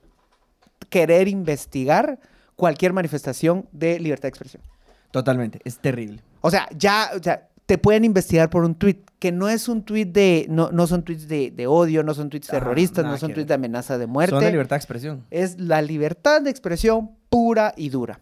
querer 0.90 1.28
investigar 1.28 2.18
cualquier 2.56 2.92
manifestación 2.92 3.68
de 3.72 4.00
libertad 4.00 4.24
de 4.24 4.28
expresión. 4.30 4.62
Totalmente. 5.10 5.60
Es 5.64 5.78
terrible. 5.78 6.22
O 6.40 6.50
sea, 6.50 6.68
ya, 6.76 7.10
o 7.14 7.22
sea, 7.22 7.48
te 7.68 7.76
pueden 7.76 8.02
investigar 8.06 8.48
por 8.48 8.64
un 8.64 8.74
tweet 8.74 8.96
que 9.18 9.30
no 9.30 9.46
es 9.50 9.68
un 9.68 9.82
tweet 9.82 10.06
de, 10.06 10.46
no, 10.48 10.70
no 10.72 10.86
son 10.86 11.02
tweets 11.02 11.28
de, 11.28 11.50
de 11.50 11.66
odio, 11.66 12.02
no 12.02 12.14
son 12.14 12.30
tweets 12.30 12.48
Ajá, 12.48 12.60
terroristas, 12.60 13.04
no 13.04 13.18
son 13.18 13.34
tweets 13.34 13.46
de 13.48 13.52
amenaza 13.54 13.98
de 13.98 14.06
muerte. 14.06 14.30
Son 14.30 14.42
de 14.42 14.50
libertad 14.50 14.76
de 14.76 14.78
expresión. 14.78 15.26
Es 15.30 15.60
la 15.60 15.82
libertad 15.82 16.40
de 16.40 16.48
expresión 16.48 17.10
pura 17.28 17.74
y 17.76 17.90
dura. 17.90 18.20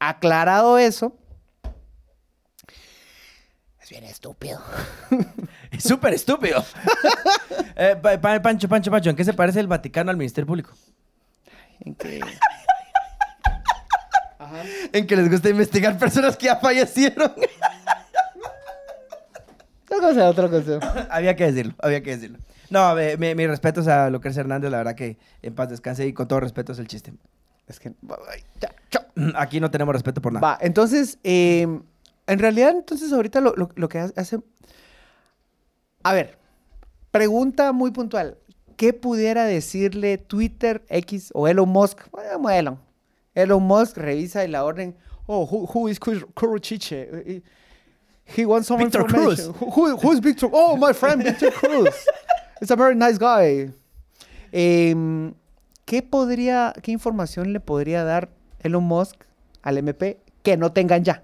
Aclarado 0.00 0.76
eso, 0.76 1.16
es 3.80 3.88
bien 3.90 4.04
estúpido. 4.04 4.60
Es 5.70 5.84
súper 5.84 6.14
estúpido. 6.14 6.64
Eh, 7.80 7.94
pa- 8.02 8.20
pa- 8.20 8.42
Pancho, 8.42 8.68
Pancho, 8.68 8.90
Pancho, 8.90 9.08
¿en 9.10 9.14
qué 9.16 9.24
se 9.24 9.32
parece 9.32 9.60
el 9.60 9.68
Vaticano 9.68 10.10
al 10.10 10.16
Ministerio 10.16 10.46
Público? 10.48 10.72
En 11.80 11.94
que- 11.94 12.20
Ajá. 14.38 14.62
En 14.92 15.06
que 15.06 15.16
les 15.16 15.30
gusta 15.30 15.48
investigar 15.48 15.98
personas 15.98 16.36
que 16.36 16.46
ya 16.46 16.56
fallecieron. 16.56 17.32
O 20.00 20.06
Otro 20.06 20.08
consejo, 20.08 20.28
otro 20.28 20.50
consejo. 20.50 20.80
había 21.10 21.36
que 21.36 21.44
decirlo, 21.44 21.74
había 21.80 22.02
que 22.02 22.10
decirlo. 22.10 22.38
No, 22.70 22.94
me- 22.94 23.16
me- 23.16 23.34
mis 23.34 23.48
respetos 23.48 23.88
a 23.88 24.10
Lucrecia 24.10 24.40
Hernández, 24.40 24.70
la 24.70 24.78
verdad 24.78 24.94
que 24.94 25.18
en 25.42 25.54
paz 25.54 25.68
descanse 25.70 26.06
y 26.06 26.12
con 26.12 26.28
todo 26.28 26.40
respeto 26.40 26.72
es 26.72 26.78
el 26.78 26.86
chiste. 26.86 27.12
Es 27.66 27.80
que... 27.80 27.88
ay, 28.30 28.42
ya, 28.60 28.74
chao. 28.90 29.02
Aquí 29.36 29.60
no 29.60 29.70
tenemos 29.70 29.92
respeto 29.94 30.20
por 30.22 30.32
nada. 30.32 30.46
Va, 30.46 30.58
entonces, 30.60 31.18
eh, 31.24 31.62
en 32.26 32.38
realidad, 32.38 32.70
entonces 32.70 33.12
ahorita 33.12 33.40
lo, 33.40 33.54
lo- 33.56 33.70
lo 33.74 33.88
que 33.88 33.98
ha- 33.98 34.12
hace... 34.16 34.38
A 36.02 36.12
ver, 36.12 36.38
pregunta 37.10 37.72
muy 37.72 37.90
puntual. 37.90 38.38
¿Qué 38.76 38.92
pudiera 38.92 39.44
decirle 39.44 40.18
Twitter, 40.18 40.84
X 40.88 41.30
o 41.34 41.48
Elon 41.48 41.68
Musk? 41.68 42.08
Bueno, 42.12 42.48
Elon. 42.50 42.78
Elon 43.34 43.62
Musk 43.62 43.96
revisa 43.96 44.44
y 44.44 44.48
la 44.48 44.64
orden... 44.64 44.96
Oh, 45.26 45.44
who, 45.44 45.68
who 45.74 45.88
is 45.90 46.00
Cur- 46.00 46.26
Curuchiche? 46.32 47.42
He 48.36 48.44
wants 48.44 48.68
some 48.68 48.78
Victor 48.82 49.00
information. 49.02 49.54
Who, 49.60 49.70
who- 49.70 49.96
who 49.96 50.12
is 50.12 50.20
Victor? 50.20 50.48
Oh, 50.52 50.76
my 50.76 50.92
friend 50.92 51.22
Victor 51.22 51.50
Cruz. 51.52 51.94
It's 52.60 52.70
a 52.70 52.76
very 52.76 52.94
nice 52.96 53.18
guy. 53.18 53.72
Em, 54.52 55.34
¿Qué 55.84 56.02
podría, 56.02 56.74
qué 56.82 56.90
información 56.92 57.52
le 57.52 57.60
podría 57.60 58.04
dar 58.04 58.28
Elon 58.60 58.84
Musk 58.84 59.14
al 59.62 59.78
MP 59.78 60.20
que 60.42 60.56
no 60.56 60.72
tengan 60.72 61.04
ya? 61.04 61.22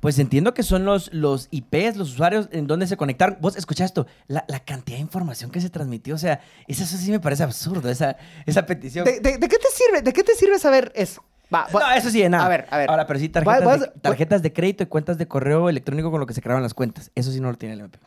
Pues 0.00 0.18
entiendo 0.20 0.54
que 0.54 0.62
son 0.62 0.84
los, 0.84 1.12
los 1.12 1.48
IPs, 1.50 1.96
los 1.96 2.12
usuarios 2.12 2.48
en 2.52 2.68
donde 2.68 2.86
se 2.86 2.96
conectaron. 2.96 3.38
Vos 3.40 3.56
escuchá 3.56 3.84
esto, 3.84 4.06
la, 4.28 4.44
la 4.46 4.60
cantidad 4.60 4.98
de 4.98 5.02
información 5.02 5.50
que 5.50 5.60
se 5.60 5.70
transmitió, 5.70 6.14
o 6.14 6.18
sea, 6.18 6.40
eso, 6.68 6.84
eso 6.84 6.96
sí 6.96 7.10
me 7.10 7.18
parece 7.18 7.42
absurdo, 7.42 7.90
esa, 7.90 8.16
esa 8.46 8.64
petición. 8.64 9.04
¿De, 9.04 9.18
de- 9.18 9.38
de 9.38 9.48
qué 9.48 9.56
te 9.58 9.68
sirve? 9.72 10.02
¿De 10.02 10.12
qué 10.12 10.22
te 10.22 10.34
sirve 10.36 10.60
saber 10.60 10.92
eso? 10.94 11.24
Va, 11.52 11.66
va- 11.74 11.80
no, 11.80 11.90
eso 11.92 12.10
sí, 12.10 12.20
de 12.20 12.28
nada. 12.28 12.44
A 12.44 12.48
ver, 12.48 12.66
a 12.70 12.78
ver. 12.78 12.90
Ahora, 12.90 13.06
pero 13.06 13.18
sí 13.18 13.28
tarjetas, 13.28 13.64
Vas- 13.64 13.80
de, 13.80 13.88
tarjetas 14.00 14.42
de 14.42 14.52
crédito 14.52 14.82
y 14.82 14.86
cuentas 14.86 15.16
de 15.18 15.26
correo 15.26 15.68
electrónico 15.68 16.10
con 16.10 16.20
lo 16.20 16.26
que 16.26 16.34
se 16.34 16.42
creaban 16.42 16.62
las 16.62 16.74
cuentas. 16.74 17.10
Eso 17.14 17.32
sí 17.32 17.40
no 17.40 17.50
lo 17.50 17.56
tiene 17.56 17.74
el 17.74 17.80
MP. 17.80 17.98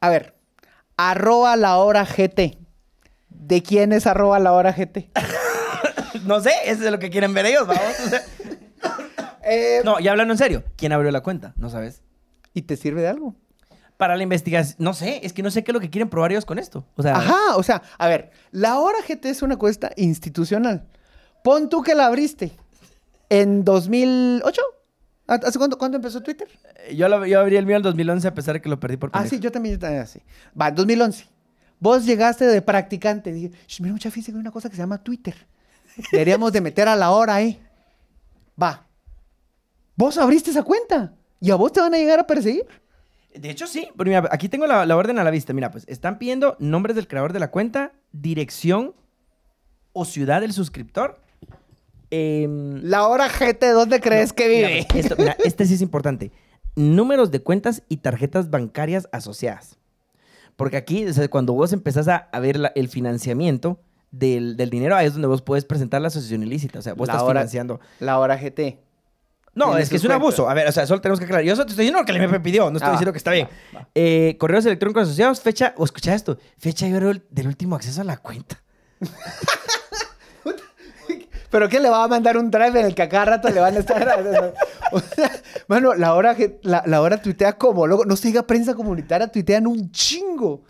A 0.00 0.08
ver, 0.08 0.34
arroba 0.96 1.56
la 1.56 1.76
hora 1.76 2.04
GT. 2.04 2.58
¿De 3.28 3.62
quién 3.62 3.92
es 3.92 4.06
arroba 4.06 4.38
la 4.38 4.52
hora 4.52 4.72
GT? 4.72 5.10
no 6.24 6.40
sé, 6.40 6.52
eso 6.66 6.84
es 6.84 6.90
lo 6.90 6.98
que 6.98 7.10
quieren 7.10 7.34
ver 7.34 7.46
ellos, 7.46 7.66
vamos. 7.66 7.84
o 8.06 8.08
sea. 8.08 8.22
Eh, 9.44 9.82
no, 9.84 9.98
ya 10.00 10.12
hablando 10.12 10.32
en 10.34 10.38
serio, 10.38 10.62
¿quién 10.76 10.92
abrió 10.92 11.10
la 11.10 11.20
cuenta? 11.22 11.52
No 11.56 11.68
sabes. 11.68 12.02
¿Y 12.54 12.62
te 12.62 12.76
sirve 12.76 13.02
de 13.02 13.08
algo? 13.08 13.34
Para 13.96 14.16
la 14.16 14.22
investigación, 14.22 14.76
no 14.78 14.94
sé, 14.94 15.20
es 15.24 15.32
que 15.32 15.42
no 15.42 15.50
sé 15.50 15.62
qué 15.64 15.70
es 15.70 15.74
lo 15.74 15.80
que 15.80 15.90
quieren 15.90 16.08
probar 16.08 16.32
ellos 16.32 16.44
con 16.44 16.58
esto. 16.58 16.86
O 16.96 17.02
sea, 17.02 17.16
Ajá, 17.16 17.56
o 17.56 17.62
sea, 17.62 17.82
a 17.98 18.08
ver, 18.08 18.30
la 18.50 18.78
hora 18.78 18.98
GT 19.06 19.26
es 19.26 19.42
una 19.42 19.56
cuesta 19.56 19.90
institucional. 19.96 20.86
Pon 21.44 21.68
tú 21.68 21.82
que 21.82 21.94
la 21.94 22.06
abriste 22.06 22.52
en 23.28 23.64
2008. 23.64 24.60
¿Hace 25.26 25.58
cuánto, 25.58 25.78
cuándo 25.78 25.96
empezó 25.96 26.20
Twitter? 26.20 26.48
yo, 26.94 27.08
lo- 27.08 27.24
yo 27.26 27.40
abrí 27.40 27.56
el 27.56 27.64
mío 27.64 27.76
en 27.76 27.82
2011 27.82 28.28
a 28.28 28.34
pesar 28.34 28.54
de 28.54 28.60
que 28.60 28.68
lo 28.68 28.78
perdí 28.80 28.96
por 28.96 29.10
Ah, 29.10 29.20
pendejo. 29.20 29.36
sí, 29.36 29.40
yo 29.40 29.50
también, 29.52 29.76
yo 29.76 29.78
también 29.80 30.02
así. 30.02 30.20
Va, 30.60 30.68
en 30.68 30.74
2011. 30.74 31.26
Vos 31.78 32.04
llegaste 32.04 32.44
de 32.44 32.60
practicante. 32.62 33.32
Dije, 33.32 33.50
"Sh, 33.66 33.80
mira, 33.80 33.92
mucha 33.92 34.10
física, 34.10 34.36
hay 34.36 34.40
una 34.40 34.50
cosa 34.50 34.68
que 34.68 34.76
se 34.76 34.82
llama 34.82 35.02
Twitter. 35.02 35.34
Deberíamos 36.12 36.52
de 36.52 36.60
meter 36.60 36.88
a 36.88 36.96
la 36.96 37.10
hora 37.10 37.34
ahí. 37.36 37.60
Va. 38.60 38.86
Vos 39.96 40.18
abriste 40.18 40.50
esa 40.50 40.62
cuenta. 40.62 41.14
Y 41.40 41.50
a 41.50 41.54
vos 41.56 41.72
te 41.72 41.80
van 41.80 41.92
a 41.94 41.98
llegar 41.98 42.20
a 42.20 42.26
perseguir. 42.26 42.66
De 43.34 43.50
hecho, 43.50 43.66
sí. 43.66 43.88
Pero 43.96 44.08
mira, 44.08 44.28
aquí 44.30 44.48
tengo 44.48 44.66
la, 44.66 44.86
la 44.86 44.96
orden 44.96 45.18
a 45.18 45.24
la 45.24 45.30
vista. 45.30 45.52
Mira, 45.52 45.70
pues 45.70 45.84
están 45.88 46.18
pidiendo 46.18 46.56
nombres 46.60 46.94
del 46.96 47.08
creador 47.08 47.32
de 47.32 47.40
la 47.40 47.50
cuenta, 47.50 47.92
dirección 48.12 48.94
o 49.92 50.04
ciudad 50.04 50.40
del 50.40 50.52
suscriptor. 50.52 51.20
Em, 52.14 52.82
La 52.82 53.06
hora 53.08 53.26
GT, 53.30 53.70
¿dónde 53.72 53.98
crees 54.00 54.34
que 54.34 54.46
mira, 54.46 54.68
vive? 54.68 54.86
pues, 54.90 55.04
esto- 55.06 55.16
mira, 55.18 55.34
este 55.44 55.64
sí 55.64 55.74
es 55.74 55.80
importante. 55.80 56.30
Números 56.76 57.30
de 57.30 57.40
cuentas 57.40 57.82
y 57.88 57.96
tarjetas 57.98 58.50
bancarias 58.50 59.08
asociadas. 59.12 59.78
Porque 60.56 60.76
aquí, 60.76 61.06
o 61.06 61.12
sea, 61.14 61.26
cuando 61.28 61.54
vos 61.54 61.72
empezás 61.72 62.08
a, 62.08 62.16
a 62.30 62.38
ver 62.38 62.58
la- 62.58 62.72
el 62.74 62.88
financiamiento 62.88 63.80
del, 64.10 64.58
del 64.58 64.68
dinero, 64.68 64.94
ahí 64.94 65.06
es 65.06 65.14
donde 65.14 65.26
vos 65.28 65.40
puedes 65.40 65.64
presentar 65.64 66.02
la 66.02 66.08
asociación 66.08 66.42
ilícita. 66.42 66.78
O 66.80 66.82
sea, 66.82 66.92
vos 66.92 67.08
La 67.08 67.14
estás 67.14 67.26
hora- 67.26 67.40
financiando. 67.40 67.80
La 67.98 68.18
hora 68.18 68.36
GT. 68.36 68.78
No, 69.54 69.76
es 69.78 69.88
que 69.88 69.96
es 69.96 70.02
un 70.02 70.08
cuentas. 70.08 70.22
abuso. 70.22 70.50
A 70.50 70.54
ver, 70.54 70.68
o 70.68 70.72
sea, 70.72 70.86
solo 70.86 71.00
tenemos 71.00 71.18
que 71.18 71.24
aclarar. 71.24 71.44
Yo 71.46 71.54
solo 71.56 71.64
te 71.66 71.70
estoy 71.72 71.84
diciendo 71.84 72.00
lo 72.00 72.04
que 72.06 72.12
el 72.12 72.18
MP 72.22 72.40
pidió, 72.40 72.70
no 72.70 72.76
estoy 72.76 72.88
Ah, 72.88 72.92
diciendo 72.92 73.12
que 73.12 73.18
está 73.18 73.30
bien. 73.32 73.48
va, 73.74 73.80
va. 73.80 73.88
Eh, 73.94 74.36
correos 74.38 74.64
electrónicos 74.66 75.04
asociados, 75.04 75.40
fecha, 75.40 75.74
o 75.78 75.84
escucha 75.84 76.14
esto, 76.14 76.38
fecha 76.58 76.86
y 76.88 76.92
hora 76.94 77.06
del- 77.08 77.22
del 77.30 77.46
último 77.48 77.74
acceso 77.76 78.00
a 78.02 78.04
la 78.04 78.18
cuenta. 78.18 78.62
¿Pero 81.52 81.68
qué 81.68 81.78
le 81.80 81.90
va 81.90 82.02
a 82.02 82.08
mandar 82.08 82.38
un 82.38 82.50
drive 82.50 82.80
en 82.80 82.86
el 82.86 82.94
que 82.94 83.02
a 83.02 83.08
cada 83.10 83.26
rato 83.26 83.50
le 83.50 83.60
van 83.60 83.76
a 83.76 83.80
estar? 83.80 84.54
o 84.92 84.98
sea, 85.00 85.30
mano, 85.68 85.94
la 85.94 86.14
hora, 86.14 86.34
que, 86.34 86.58
la, 86.62 86.82
la 86.86 87.02
hora 87.02 87.20
tuitea 87.20 87.52
como 87.58 87.86
loco. 87.86 88.06
No 88.06 88.16
se 88.16 88.28
diga 88.28 88.46
prensa 88.46 88.74
comunitaria, 88.74 89.28
tuitean 89.28 89.66
un 89.66 89.90
chingo. 89.92 90.62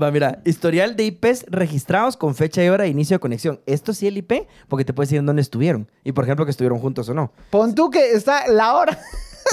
Va, 0.00 0.10
mira, 0.10 0.40
historial 0.44 0.96
de 0.96 1.04
IPs 1.04 1.46
registrados 1.48 2.16
con 2.16 2.34
fecha 2.34 2.62
y 2.64 2.68
hora 2.68 2.84
de 2.84 2.90
inicio 2.90 3.14
de 3.14 3.20
conexión. 3.20 3.60
Esto 3.66 3.94
sí 3.94 4.08
el 4.08 4.16
IP, 4.16 4.48
porque 4.68 4.84
te 4.84 4.92
puedes 4.92 5.08
decir 5.10 5.20
en 5.20 5.26
dónde 5.26 5.42
estuvieron. 5.42 5.88
Y 6.02 6.10
por 6.10 6.24
ejemplo, 6.24 6.44
que 6.44 6.50
estuvieron 6.50 6.80
juntos 6.80 7.08
o 7.08 7.14
no. 7.14 7.32
Pon 7.50 7.74
tú 7.74 7.88
que 7.88 8.12
está 8.12 8.48
la 8.48 8.74
hora. 8.74 8.98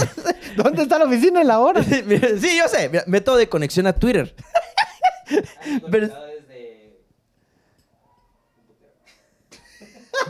¿Dónde 0.57 0.81
está 0.83 0.97
la 0.97 1.05
oficina 1.05 1.41
en 1.41 1.47
la 1.47 1.59
hora? 1.59 1.83
Sí, 1.83 2.57
yo 2.57 2.67
sé. 2.67 2.89
Mira, 2.89 3.03
método 3.05 3.37
de 3.37 3.47
conexión 3.47 3.85
a 3.85 3.93
Twitter. 3.93 4.35
Pero- 5.91 6.09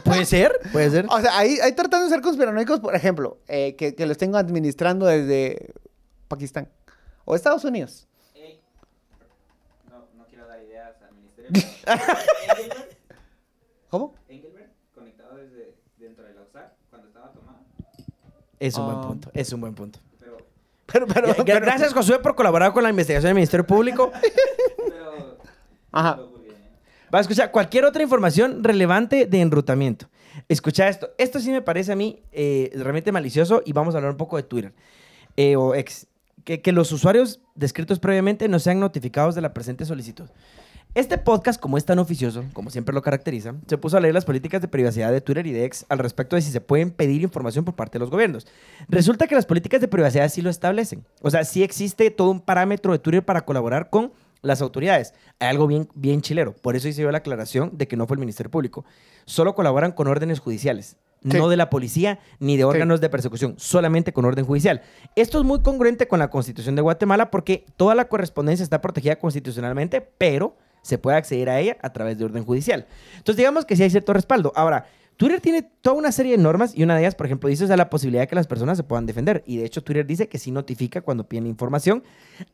¿Puede 0.04 0.26
ser? 0.26 0.60
Puede 0.72 0.90
ser. 0.90 1.06
O 1.10 1.20
sea, 1.22 1.38
ahí, 1.38 1.58
ahí 1.64 1.72
tratando 1.74 2.06
de 2.06 2.12
ser 2.12 2.22
conspiranoicos, 2.22 2.80
por 2.80 2.96
ejemplo, 2.96 3.40
eh, 3.48 3.76
que, 3.76 3.96
que 3.96 4.06
lo 4.06 4.12
estén 4.12 4.36
administrando 4.36 5.06
desde 5.06 5.74
Pakistán 6.28 6.70
o 7.26 7.36
Estados 7.36 7.64
Unidos. 7.64 8.08
No, 9.90 10.06
no 10.18 10.26
quiero 10.28 10.48
dar 10.48 10.62
ideas 10.64 10.96
al 11.08 11.16
ministerio. 11.16 11.52
pero 11.86 12.04
¿Cómo? 13.90 14.16
Engelbert, 14.28 14.72
conectado 14.94 15.36
desde 15.38 15.76
dentro 15.98 16.26
de 16.26 16.34
la 16.34 16.42
cuando 16.90 17.08
estaba 17.08 17.32
tomado. 17.32 17.60
Es 18.60 18.76
un 18.78 18.86
buen 18.86 18.98
Ah. 18.98 19.08
punto. 19.08 19.30
Es 19.34 19.54
un 19.54 19.62
buen 19.62 19.76
punto. 19.76 20.00
Pero, 20.20 20.38
Pero, 20.88 21.08
pero, 21.08 21.34
pero- 21.46 21.60
Gracias, 21.62 21.94
Josué, 21.94 22.20
por 22.20 22.36
colaborar 22.36 22.74
con 22.74 22.84
la 22.84 22.90
investigación 22.90 23.30
del 23.30 23.36
Ministerio 23.36 23.66
Público. 23.66 24.12
pero, 24.90 25.38
Ajá. 25.92 26.20
Va 27.14 27.20
a 27.20 27.22
escuchar 27.22 27.52
cualquier 27.52 27.86
otra 27.86 28.04
información 28.04 28.64
relevante 28.64 29.26
de 29.26 29.42
enrutamiento. 29.42 30.08
Escucha 30.50 30.88
esto. 30.90 31.10
Esto 31.18 31.40
sí 31.40 31.52
me 31.52 31.62
parece 31.62 31.92
a 31.92 31.96
mí 31.96 32.22
eh, 32.32 32.72
realmente 32.76 33.12
malicioso 33.12 33.62
y 33.66 33.74
vamos 33.74 33.96
a 33.96 33.98
hablar 33.98 34.12
un 34.12 34.18
poco 34.18 34.38
de 34.38 34.44
Twitter 34.44 34.74
eh, 35.38 35.56
o 35.56 35.76
ex. 35.76 36.08
Que, 36.44 36.62
que 36.62 36.72
los 36.72 36.92
usuarios 36.92 37.40
descritos 37.56 38.00
previamente 38.00 38.48
no 38.48 38.60
sean 38.60 38.80
notificados 38.80 39.34
de 39.34 39.42
la 39.42 39.54
presente 39.54 39.84
solicitud. 39.84 40.30
Este 40.96 41.18
podcast, 41.18 41.60
como 41.60 41.78
es 41.78 41.84
tan 41.84 42.00
oficioso, 42.00 42.46
como 42.54 42.70
siempre 42.70 42.96
lo 42.96 43.02
caracteriza, 43.02 43.54
se 43.68 43.78
puso 43.78 43.98
a 43.98 44.00
leer 44.00 44.14
las 44.14 44.24
políticas 44.24 44.62
de 44.62 44.70
privacidad 44.70 45.12
de 45.12 45.20
Twitter 45.20 45.46
y 45.46 45.52
de 45.52 45.66
X 45.66 45.86
al 45.90 46.00
respecto 46.00 46.38
de 46.38 46.42
si 46.42 46.52
se 46.52 46.62
pueden 46.62 46.90
pedir 46.90 47.22
información 47.22 47.66
por 47.66 47.76
parte 47.76 47.98
de 47.98 48.00
los 48.00 48.10
gobiernos. 48.10 48.48
Resulta 48.88 49.28
que 49.28 49.36
las 49.36 49.46
políticas 49.46 49.82
de 49.82 49.90
privacidad 49.90 50.30
sí 50.30 50.42
lo 50.42 50.50
establecen. 50.50 51.04
O 51.22 51.30
sea, 51.30 51.44
sí 51.44 51.64
existe 51.64 52.12
todo 52.12 52.30
un 52.30 52.40
parámetro 52.40 52.94
de 52.94 53.00
Twitter 53.00 53.26
para 53.26 53.44
colaborar 53.44 53.90
con 53.90 54.14
las 54.46 54.62
autoridades. 54.62 55.14
Hay 55.40 55.50
algo 55.50 55.68
bien, 55.68 55.90
bien 55.96 56.22
chilero. 56.22 56.56
Por 56.56 56.76
eso 56.76 56.88
hice 56.88 57.02
yo 57.02 57.12
la 57.12 57.18
aclaración 57.18 57.72
de 57.74 57.88
que 57.88 57.98
no 57.98 58.08
fue 58.08 58.16
el 58.16 58.20
Ministerio 58.20 58.52
Público. 58.52 58.86
Solo 59.26 59.56
colaboran 59.56 59.92
con 59.92 60.08
órdenes 60.08 60.40
judiciales. 60.40 60.98
Sí. 61.24 61.38
No 61.38 61.50
de 61.50 61.58
la 61.58 61.72
policía 61.72 62.20
ni 62.40 62.56
de 62.56 62.66
órganos 62.66 63.02
de 63.02 63.10
persecución, 63.10 63.56
solamente 63.58 64.14
con 64.14 64.26
orden 64.26 64.46
judicial. 64.46 64.84
Esto 65.16 65.40
es 65.40 65.46
muy 65.46 65.62
congruente 65.62 66.08
con 66.08 66.20
la 66.20 66.30
Constitución 66.30 66.76
de 66.76 66.84
Guatemala 66.84 67.32
porque 67.32 67.66
toda 67.78 67.96
la 67.96 68.08
correspondencia 68.08 68.64
está 68.64 68.80
protegida 68.80 69.16
constitucionalmente, 69.16 70.02
pero 70.02 70.56
se 70.84 71.00
puede 71.00 71.18
acceder 71.18 71.50
a 71.50 71.60
ella 71.60 71.78
a 71.82 71.92
través 71.92 72.20
de 72.20 72.26
orden 72.26 72.46
judicial. 72.46 72.86
Entonces, 73.18 73.38
digamos 73.38 73.66
que 73.66 73.76
sí 73.76 73.82
hay 73.82 73.90
cierto 73.90 74.14
respaldo. 74.14 74.54
Ahora, 74.56 74.86
Twitter 75.18 75.40
tiene 75.40 75.62
toda 75.82 75.96
una 75.96 76.12
serie 76.12 76.34
de 76.36 76.44
normas 76.44 76.74
y 76.76 76.84
una 76.84 76.96
de 76.96 77.02
ellas, 77.02 77.16
por 77.16 77.26
ejemplo, 77.26 77.48
dice 77.48 77.64
o 77.64 77.68
sea, 77.68 77.78
la 77.78 77.90
posibilidad 77.90 78.24
de 78.24 78.28
que 78.28 78.36
las 78.36 78.48
personas 78.48 78.76
se 78.78 78.84
puedan 78.84 79.06
defender. 79.06 79.44
Y 79.46 79.58
de 79.58 79.66
hecho, 79.66 79.82
Twitter 79.84 80.06
dice 80.06 80.28
que 80.28 80.38
sí 80.38 80.52
notifica 80.52 81.02
cuando 81.02 81.28
piden 81.30 81.48
información, 81.48 82.04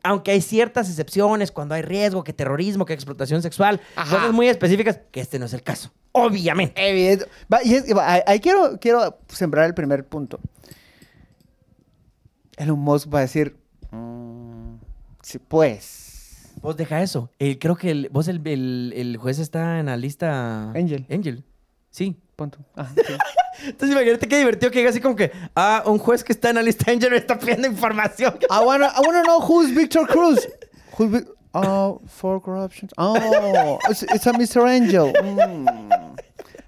aunque 0.04 0.30
hay 0.30 0.40
ciertas 0.40 0.88
excepciones, 0.88 1.50
cuando 1.50 1.74
hay 1.74 1.82
riesgo, 1.82 2.22
que 2.22 2.32
terrorismo, 2.32 2.84
que 2.84 2.92
explotación 2.92 3.42
sexual, 3.42 3.80
Ajá. 3.96 4.16
cosas 4.16 4.32
muy 4.32 4.46
específicas, 4.48 5.00
que 5.10 5.20
este 5.20 5.38
no 5.40 5.46
es 5.46 5.52
el 5.54 5.62
caso. 5.62 5.92
Obviamente. 6.12 6.88
Evidente. 6.88 7.26
Y 7.64 7.74
es- 7.74 7.96
va, 7.96 8.12
ahí- 8.12 8.22
ahí 8.26 8.38
quiero, 8.40 8.78
quiero 8.80 9.18
sembrar 9.28 9.64
el 9.66 9.74
primer 9.74 10.06
punto. 10.06 10.38
Elon 12.56 12.78
Musk 12.78 13.12
va 13.12 13.18
a 13.18 13.22
decir, 13.22 13.56
"Mm, 13.90 14.74
sí, 15.22 15.38
pues. 15.38 16.52
Vos 16.60 16.76
deja 16.76 17.02
eso. 17.02 17.30
El- 17.38 17.58
creo 17.58 17.76
que 17.76 17.90
el, 17.90 18.08
vos, 18.12 18.28
el, 18.28 18.40
el- 18.46 18.92
el 18.94 19.16
juez 19.16 19.38
está 19.38 19.80
en 19.80 19.86
la 19.86 19.96
lista. 19.96 20.70
Angel. 20.72 21.06
Angel. 21.10 21.44
Sí. 21.92 22.16
Punto. 22.34 22.58
Ajá, 22.74 22.92
sí. 22.96 23.12
Entonces 23.66 23.90
imagínate 23.94 24.26
qué 24.26 24.38
divertido 24.38 24.72
que 24.72 24.78
diga 24.78 24.90
así 24.90 25.00
como 25.00 25.14
que, 25.14 25.30
ah, 25.54 25.84
un 25.86 25.98
juez 25.98 26.24
que 26.24 26.32
está 26.32 26.48
en 26.48 26.56
la 26.56 26.62
lista 26.62 26.90
Angel 26.90 27.10
me 27.10 27.18
está 27.18 27.38
pidiendo 27.38 27.68
información. 27.68 28.34
I 28.50 28.64
wanna, 28.64 28.86
I 28.88 29.00
wanna 29.06 29.22
know 29.22 29.40
who's 29.40 29.72
Victor 29.72 30.08
Cruz. 30.08 30.48
Who's 30.98 31.10
Vic- 31.12 31.28
Oh, 31.54 32.00
for 32.06 32.40
corruption. 32.42 32.88
Oh, 32.96 33.78
it's, 33.90 34.02
it's 34.04 34.26
a 34.26 34.32
Mr. 34.32 34.66
Angel. 34.66 35.12
Mm. 35.22 36.16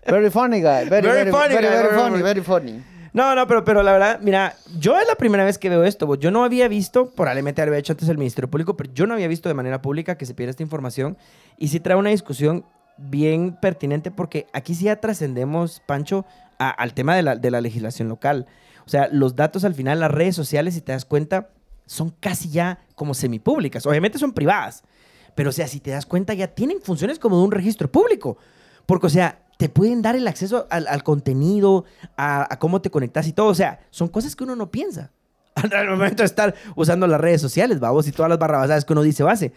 Very 0.07 0.29
funny 0.31 0.61
guy. 0.61 0.85
Very, 0.85 1.07
Very 1.09 1.25
very, 1.25 1.31
funny 1.31 1.55
very, 1.55 1.67
guy, 1.67 1.73
very 1.73 1.89
very 1.89 1.97
funny, 1.99 2.23
very 2.23 2.43
funny. 2.43 2.83
No, 3.15 3.35
no, 3.35 3.47
pero, 3.47 3.65
pero 3.65 3.83
la 3.83 3.93
verdad, 3.93 4.21
mira, 4.21 4.55
yo 4.79 4.99
es 5.01 5.07
la 5.09 5.15
primera 5.15 5.43
vez 5.45 5.57
que 5.57 5.71
veo 5.71 5.85
esto. 5.85 6.07
bo. 6.07 6.17
Yo 6.17 6.31
no 6.31 6.45
había 6.45 6.69
visto, 6.69 7.11
probablemente 7.13 7.63
había 7.63 7.79
hecho 7.79 7.95
antes 7.95 8.09
el 8.11 8.19
Ministerio 8.19 8.51
Público, 8.51 8.77
pero 8.77 8.93
yo 8.93 9.07
no 9.07 9.15
había 9.15 9.27
visto 9.29 9.49
de 9.49 9.55
manera 9.55 9.81
pública 9.81 10.19
que 10.19 10.27
se 10.27 10.35
pierda 10.35 10.51
esta 10.51 10.63
información. 10.63 11.17
Y 11.57 11.69
sí 11.69 11.81
trae 11.81 11.97
una 11.97 12.11
discusión 12.11 12.67
bien 12.97 13.59
pertinente 13.61 14.11
porque 14.11 14.47
aquí 14.53 14.75
sí 14.75 14.85
ya 14.85 15.01
trascendemos, 15.01 15.83
Pancho, 15.87 16.25
al 16.59 16.95
tema 16.95 17.17
de 17.17 17.23
la, 17.23 17.37
de 17.37 17.51
la 17.51 17.61
legislación 17.61 18.09
local. 18.09 18.47
O 18.87 18.89
sea, 18.89 19.09
los 19.11 19.35
datos 19.35 19.65
al 19.65 19.75
final, 19.75 20.01
las 20.01 20.11
redes 20.11 20.37
sociales, 20.37 20.75
si 20.75 20.81
te 20.81 20.93
das 20.93 21.05
cuenta, 21.05 21.51
son 21.87 22.11
casi 22.21 22.51
ya 22.51 22.81
como 22.95 23.15
semipúblicas. 23.15 23.87
Obviamente 23.87 24.19
son 24.19 24.33
privadas, 24.33 24.83
pero 25.35 25.51
o 25.51 25.53
sea, 25.53 25.69
si 25.69 25.81
te 25.81 25.91
das 25.91 26.07
cuenta, 26.07 26.35
ya 26.35 26.49
tienen 26.49 26.81
funciones 26.81 27.19
como 27.19 27.39
de 27.39 27.45
un 27.45 27.51
registro 27.51 27.91
público. 27.91 28.37
Porque, 28.87 29.07
o 29.07 29.11
sea, 29.11 29.41
te 29.57 29.69
pueden 29.69 30.03
dar 30.03 30.17
el 30.17 30.27
acceso 30.29 30.67
al, 30.71 30.87
al 30.87 31.03
contenido, 31.03 31.85
a, 32.17 32.57
cómo 32.59 32.81
te 32.81 32.91
conectas 32.91 33.27
y 33.27 33.33
todo. 33.33 33.49
O 33.49 33.55
sea, 33.55 33.81
son 33.91 34.09
cosas 34.09 34.37
que 34.37 34.45
uno 34.45 34.57
no 34.57 34.71
piensa 34.71 35.11
al 35.55 35.89
momento 35.89 36.23
de 36.23 36.27
estar 36.27 36.55
usando 36.77 37.07
las 37.07 37.21
redes 37.21 37.41
sociales, 37.41 37.81
vamos, 37.81 38.07
y 38.09 38.13
todas 38.13 38.29
las 38.29 38.39
barrabasadas 38.39 38.85
que 38.85 38.93
uno 38.93 39.03
dice 39.03 39.23
base. 39.23 39.53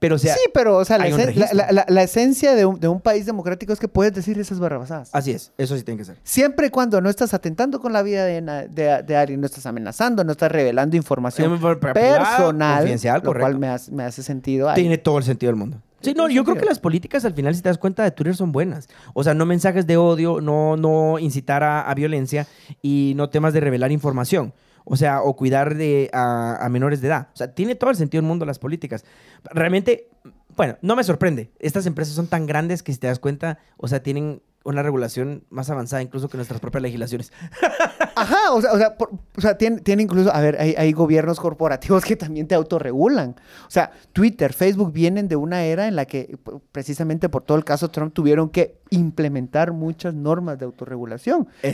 Pero, 0.00 0.16
o 0.16 0.18
sea, 0.18 0.34
sí, 0.34 0.40
pero 0.52 0.76
o 0.78 0.84
sea, 0.84 0.98
la, 0.98 1.06
esen- 1.08 2.00
esencia 2.02 2.54
de 2.54 2.64
un, 2.64 2.80
de 2.80 2.88
un 2.88 3.00
país 3.00 3.26
democrático 3.26 3.72
es 3.72 3.78
que 3.78 3.86
puedes 3.86 4.12
decir 4.12 4.38
esas 4.38 4.58
barrabasadas. 4.58 5.10
así 5.12 5.30
es, 5.30 5.52
eso 5.58 5.76
sí 5.76 5.82
tiene 5.84 5.98
que 5.98 6.06
ser. 6.06 6.16
Siempre 6.24 6.66
y 6.68 6.70
cuando 6.70 7.00
no 7.02 7.10
estás 7.10 7.34
atentando 7.34 7.80
con 7.80 7.92
la 7.92 8.02
vida 8.02 8.24
de, 8.24 8.40
na- 8.40 8.62
de- 8.66 9.02
de 9.02 9.16
alguien, 9.16 9.40
no 9.40 9.46
estás 9.46 9.66
amenazando, 9.66 10.24
no 10.24 10.32
estás 10.32 10.50
revelando 10.50 10.96
información 10.96 11.52
personal, 11.92 12.78
confidencial, 12.78 13.20
lo 13.22 13.34
cual 13.34 13.58
me 13.58 13.68
hace, 13.68 13.92
me 13.92 14.02
hace 14.04 14.22
sentido. 14.22 14.68
ahí. 14.70 14.74
Tiene 14.80 14.98
todo 14.98 15.18
el 15.18 15.24
sentido 15.24 15.50
del 15.52 15.56
mundo. 15.56 15.82
Sí, 16.00 16.14
no, 16.14 16.30
yo 16.30 16.44
creo 16.44 16.56
que 16.56 16.64
las 16.64 16.78
políticas 16.78 17.26
al 17.26 17.34
final, 17.34 17.54
si 17.54 17.60
te 17.60 17.68
das 17.68 17.76
cuenta 17.76 18.02
de 18.02 18.10
Twitter, 18.10 18.34
son 18.34 18.52
buenas. 18.52 18.88
O 19.12 19.22
sea, 19.22 19.34
no 19.34 19.44
mensajes 19.44 19.86
de 19.86 19.98
odio, 19.98 20.40
no, 20.40 20.78
no 20.78 21.18
incitar 21.18 21.62
a, 21.62 21.82
a 21.82 21.94
violencia 21.94 22.46
y 22.80 23.12
no 23.16 23.28
temas 23.28 23.52
de 23.52 23.60
revelar 23.60 23.92
información. 23.92 24.54
O 24.84 24.96
sea, 24.96 25.22
o 25.22 25.36
cuidar 25.36 25.76
de, 25.76 26.10
a, 26.12 26.66
menores 26.70 27.00
de 27.00 27.08
edad. 27.08 27.28
O 27.32 27.36
sea, 27.36 27.54
tiene 27.54 27.74
todo 27.74 27.90
el 27.90 27.96
sentido 27.96 28.22
del 28.22 28.28
mundo 28.28 28.44
las 28.46 28.58
políticas. 28.58 29.04
Realmente, 29.44 30.08
bueno, 30.56 30.76
no 30.82 30.96
me 30.96 31.04
sorprende. 31.04 31.50
Estas 31.58 31.86
empresas 31.86 32.14
son 32.14 32.26
tan 32.26 32.46
grandes 32.46 32.82
que 32.82 32.92
si 32.92 32.98
te 32.98 33.06
das 33.06 33.18
cuenta, 33.18 33.58
o 33.76 33.88
sea, 33.88 34.02
tienen 34.02 34.42
una 34.62 34.82
regulación 34.82 35.44
más 35.48 35.70
avanzada 35.70 36.02
incluso 36.02 36.28
que 36.28 36.36
nuestras 36.36 36.60
propias 36.60 36.82
legislaciones. 36.82 37.32
Ajá, 38.16 38.52
o 38.52 38.60
sea, 38.60 38.72
o 38.72 38.78
sea, 38.78 38.96
o 38.98 39.40
sea, 39.40 39.56
tiene, 39.56 39.80
tiene 39.80 40.02
incluso, 40.02 40.34
a 40.34 40.40
ver, 40.40 40.56
hay, 40.60 40.74
hay 40.76 40.92
gobiernos 40.92 41.40
corporativos 41.40 42.04
que 42.04 42.16
también 42.16 42.46
te 42.46 42.54
autorregulan. 42.54 43.36
O 43.66 43.70
sea, 43.70 43.92
Twitter, 44.12 44.52
Facebook 44.52 44.92
vienen 44.92 45.28
de 45.28 45.36
una 45.36 45.64
era 45.64 45.88
en 45.88 45.96
la 45.96 46.04
que 46.04 46.36
precisamente 46.72 47.28
por 47.28 47.42
todo 47.42 47.56
el 47.56 47.64
caso 47.64 47.90
Trump 47.90 48.12
tuvieron 48.12 48.50
que 48.50 48.79
implementar 48.90 49.72
muchas 49.72 50.14
normas 50.14 50.58
de 50.58 50.64
autorregulación, 50.64 51.48
de, 51.62 51.70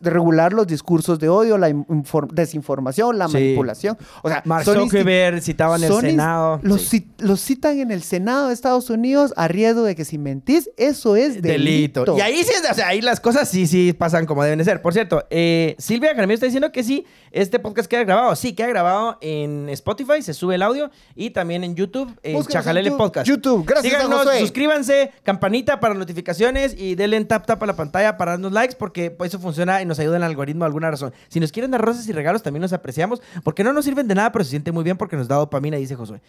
de 0.00 0.10
regular 0.10 0.52
los 0.52 0.66
discursos 0.66 1.18
de 1.18 1.28
odio, 1.28 1.56
la 1.58 1.68
in- 1.68 1.86
infor- 1.86 2.28
desinformación, 2.32 3.16
la 3.18 3.28
Sí. 3.28 3.34
manipulación. 3.34 3.96
O 4.22 4.28
sea, 4.28 4.42
Mark 4.44 4.64
Zuckerberg 4.64 5.40
citaba 5.40 5.76
en 5.76 5.84
el 5.84 5.92
Senado. 5.92 6.58
Los, 6.62 6.82
Sí. 6.82 7.06
ci- 7.18 7.24
los 7.24 7.40
citan 7.40 7.78
en 7.78 7.90
el 7.92 8.02
Senado 8.02 8.48
de 8.48 8.54
Estados 8.54 8.90
Unidos 8.90 9.32
a 9.36 9.46
riesgo 9.46 9.82
de 9.84 9.94
que 9.94 10.04
si 10.04 10.18
mentís, 10.18 10.68
eso 10.76 11.14
es 11.14 11.40
delito. 11.40 12.04
Y 12.16 12.20
ahí 12.20 12.42
sí, 12.42 12.52
o 12.70 12.74
sea, 12.74 12.88
ahí 12.88 13.00
las 13.00 13.20
cosas 13.20 13.48
sí, 13.48 13.66
sí 13.68 13.92
pasan 13.92 14.26
como 14.26 14.42
deben 14.42 14.58
de 14.58 14.64
ser. 14.64 14.82
Por 14.82 14.92
cierto, 14.92 15.24
eh, 15.30 15.76
Silvia 15.78 16.10
Jaramillo 16.10 16.34
está 16.34 16.46
diciendo 16.46 16.72
que 16.72 16.82
sí, 16.82 17.04
este 17.30 17.60
podcast 17.60 17.88
queda 17.88 18.02
grabado. 18.04 18.34
Sí, 18.34 18.52
queda 18.54 18.66
grabado 18.66 19.18
en 19.20 19.68
Spotify, 19.68 20.22
se 20.22 20.34
sube 20.34 20.56
el 20.56 20.62
audio 20.62 20.90
y 21.14 21.30
también 21.30 21.62
en 21.62 21.76
YouTube, 21.76 22.10
en 22.24 22.42
Chajalele 22.44 22.90
Podcast. 22.90 23.28
YouTube. 23.28 23.64
Gracias 23.64 23.94
a 23.94 23.96
Síganos, 24.02 24.26
suscríbanse, 24.40 25.12
campanita 25.22 25.78
para 25.78 25.94
notificaciones 25.94 26.31
y 26.40 26.94
denle 26.94 27.16
en 27.16 27.26
tap 27.26 27.46
tap 27.46 27.62
a 27.62 27.66
la 27.66 27.76
pantalla 27.76 28.16
para 28.16 28.32
darnos 28.32 28.52
likes 28.52 28.76
porque 28.78 29.10
pues, 29.10 29.30
eso 29.30 29.38
funciona 29.38 29.82
y 29.82 29.86
nos 29.86 29.98
ayuda 29.98 30.16
en 30.16 30.22
el 30.22 30.28
algoritmo 30.28 30.64
de 30.64 30.66
alguna 30.66 30.90
razón. 30.90 31.12
Si 31.28 31.40
nos 31.40 31.52
quieren 31.52 31.70
dar 31.70 31.80
rosas 31.80 32.06
y 32.08 32.12
regalos 32.12 32.42
también 32.42 32.62
los 32.62 32.72
apreciamos 32.72 33.22
porque 33.44 33.64
no 33.64 33.72
nos 33.72 33.84
sirven 33.84 34.08
de 34.08 34.14
nada, 34.14 34.32
pero 34.32 34.44
se 34.44 34.50
siente 34.50 34.72
muy 34.72 34.84
bien 34.84 34.96
porque 34.96 35.16
nos 35.16 35.28
da 35.28 35.36
dopamina, 35.36 35.76
dice 35.76 35.94
Josué. 35.94 36.20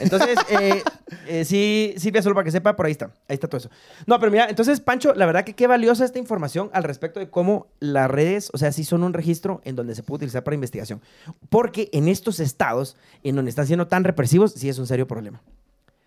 Entonces, 0.00 0.36
eh, 0.50 0.82
eh, 1.26 1.44
sí, 1.44 1.94
Silvia, 1.96 2.22
solo 2.22 2.34
para 2.34 2.44
que 2.44 2.50
sepa, 2.50 2.76
por 2.76 2.86
ahí 2.86 2.92
está. 2.92 3.06
Ahí 3.28 3.34
está 3.34 3.48
todo 3.48 3.58
eso. 3.58 3.70
No, 4.06 4.18
pero 4.18 4.30
mira, 4.32 4.48
entonces, 4.48 4.80
Pancho, 4.80 5.14
la 5.14 5.26
verdad 5.26 5.44
que 5.44 5.54
qué 5.54 5.66
valiosa 5.66 6.04
esta 6.04 6.18
información 6.18 6.70
al 6.72 6.84
respecto 6.84 7.20
de 7.20 7.28
cómo 7.28 7.66
las 7.80 8.10
redes, 8.10 8.50
o 8.52 8.58
sea, 8.58 8.72
sí 8.72 8.84
son 8.84 9.02
un 9.02 9.12
registro 9.12 9.60
en 9.64 9.76
donde 9.76 9.94
se 9.94 10.02
puede 10.02 10.16
utilizar 10.16 10.44
para 10.44 10.54
investigación. 10.54 11.00
Porque 11.48 11.88
en 11.92 12.08
estos 12.08 12.40
estados, 12.40 12.96
en 13.22 13.36
donde 13.36 13.50
están 13.50 13.66
siendo 13.66 13.86
tan 13.86 14.04
represivos, 14.04 14.52
sí 14.52 14.68
es 14.68 14.78
un 14.78 14.86
serio 14.86 15.06
problema. 15.06 15.40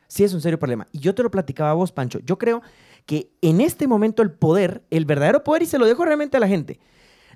Sí 0.08 0.24
es 0.24 0.34
un 0.34 0.42
serio 0.42 0.60
problema. 0.60 0.88
Y 0.92 1.00
yo 1.00 1.16
te 1.16 1.24
lo 1.24 1.32
platicaba 1.32 1.72
a 1.72 1.74
vos, 1.74 1.92
Pancho. 1.92 2.20
Yo 2.20 2.38
creo 2.38 2.62
que 3.06 3.32
en 3.42 3.62
este 3.62 3.88
momento 3.88 4.22
el 4.24 4.32
poder, 4.32 4.84
el 4.90 5.06
verdadero 5.06 5.44
poder, 5.44 5.64
y 5.64 5.66
se 5.68 5.78
lo 5.78 5.86
dejo 5.86 6.06
realmente 6.06 6.38
a 6.38 6.40
la 6.40 6.48
gente. 6.48 6.80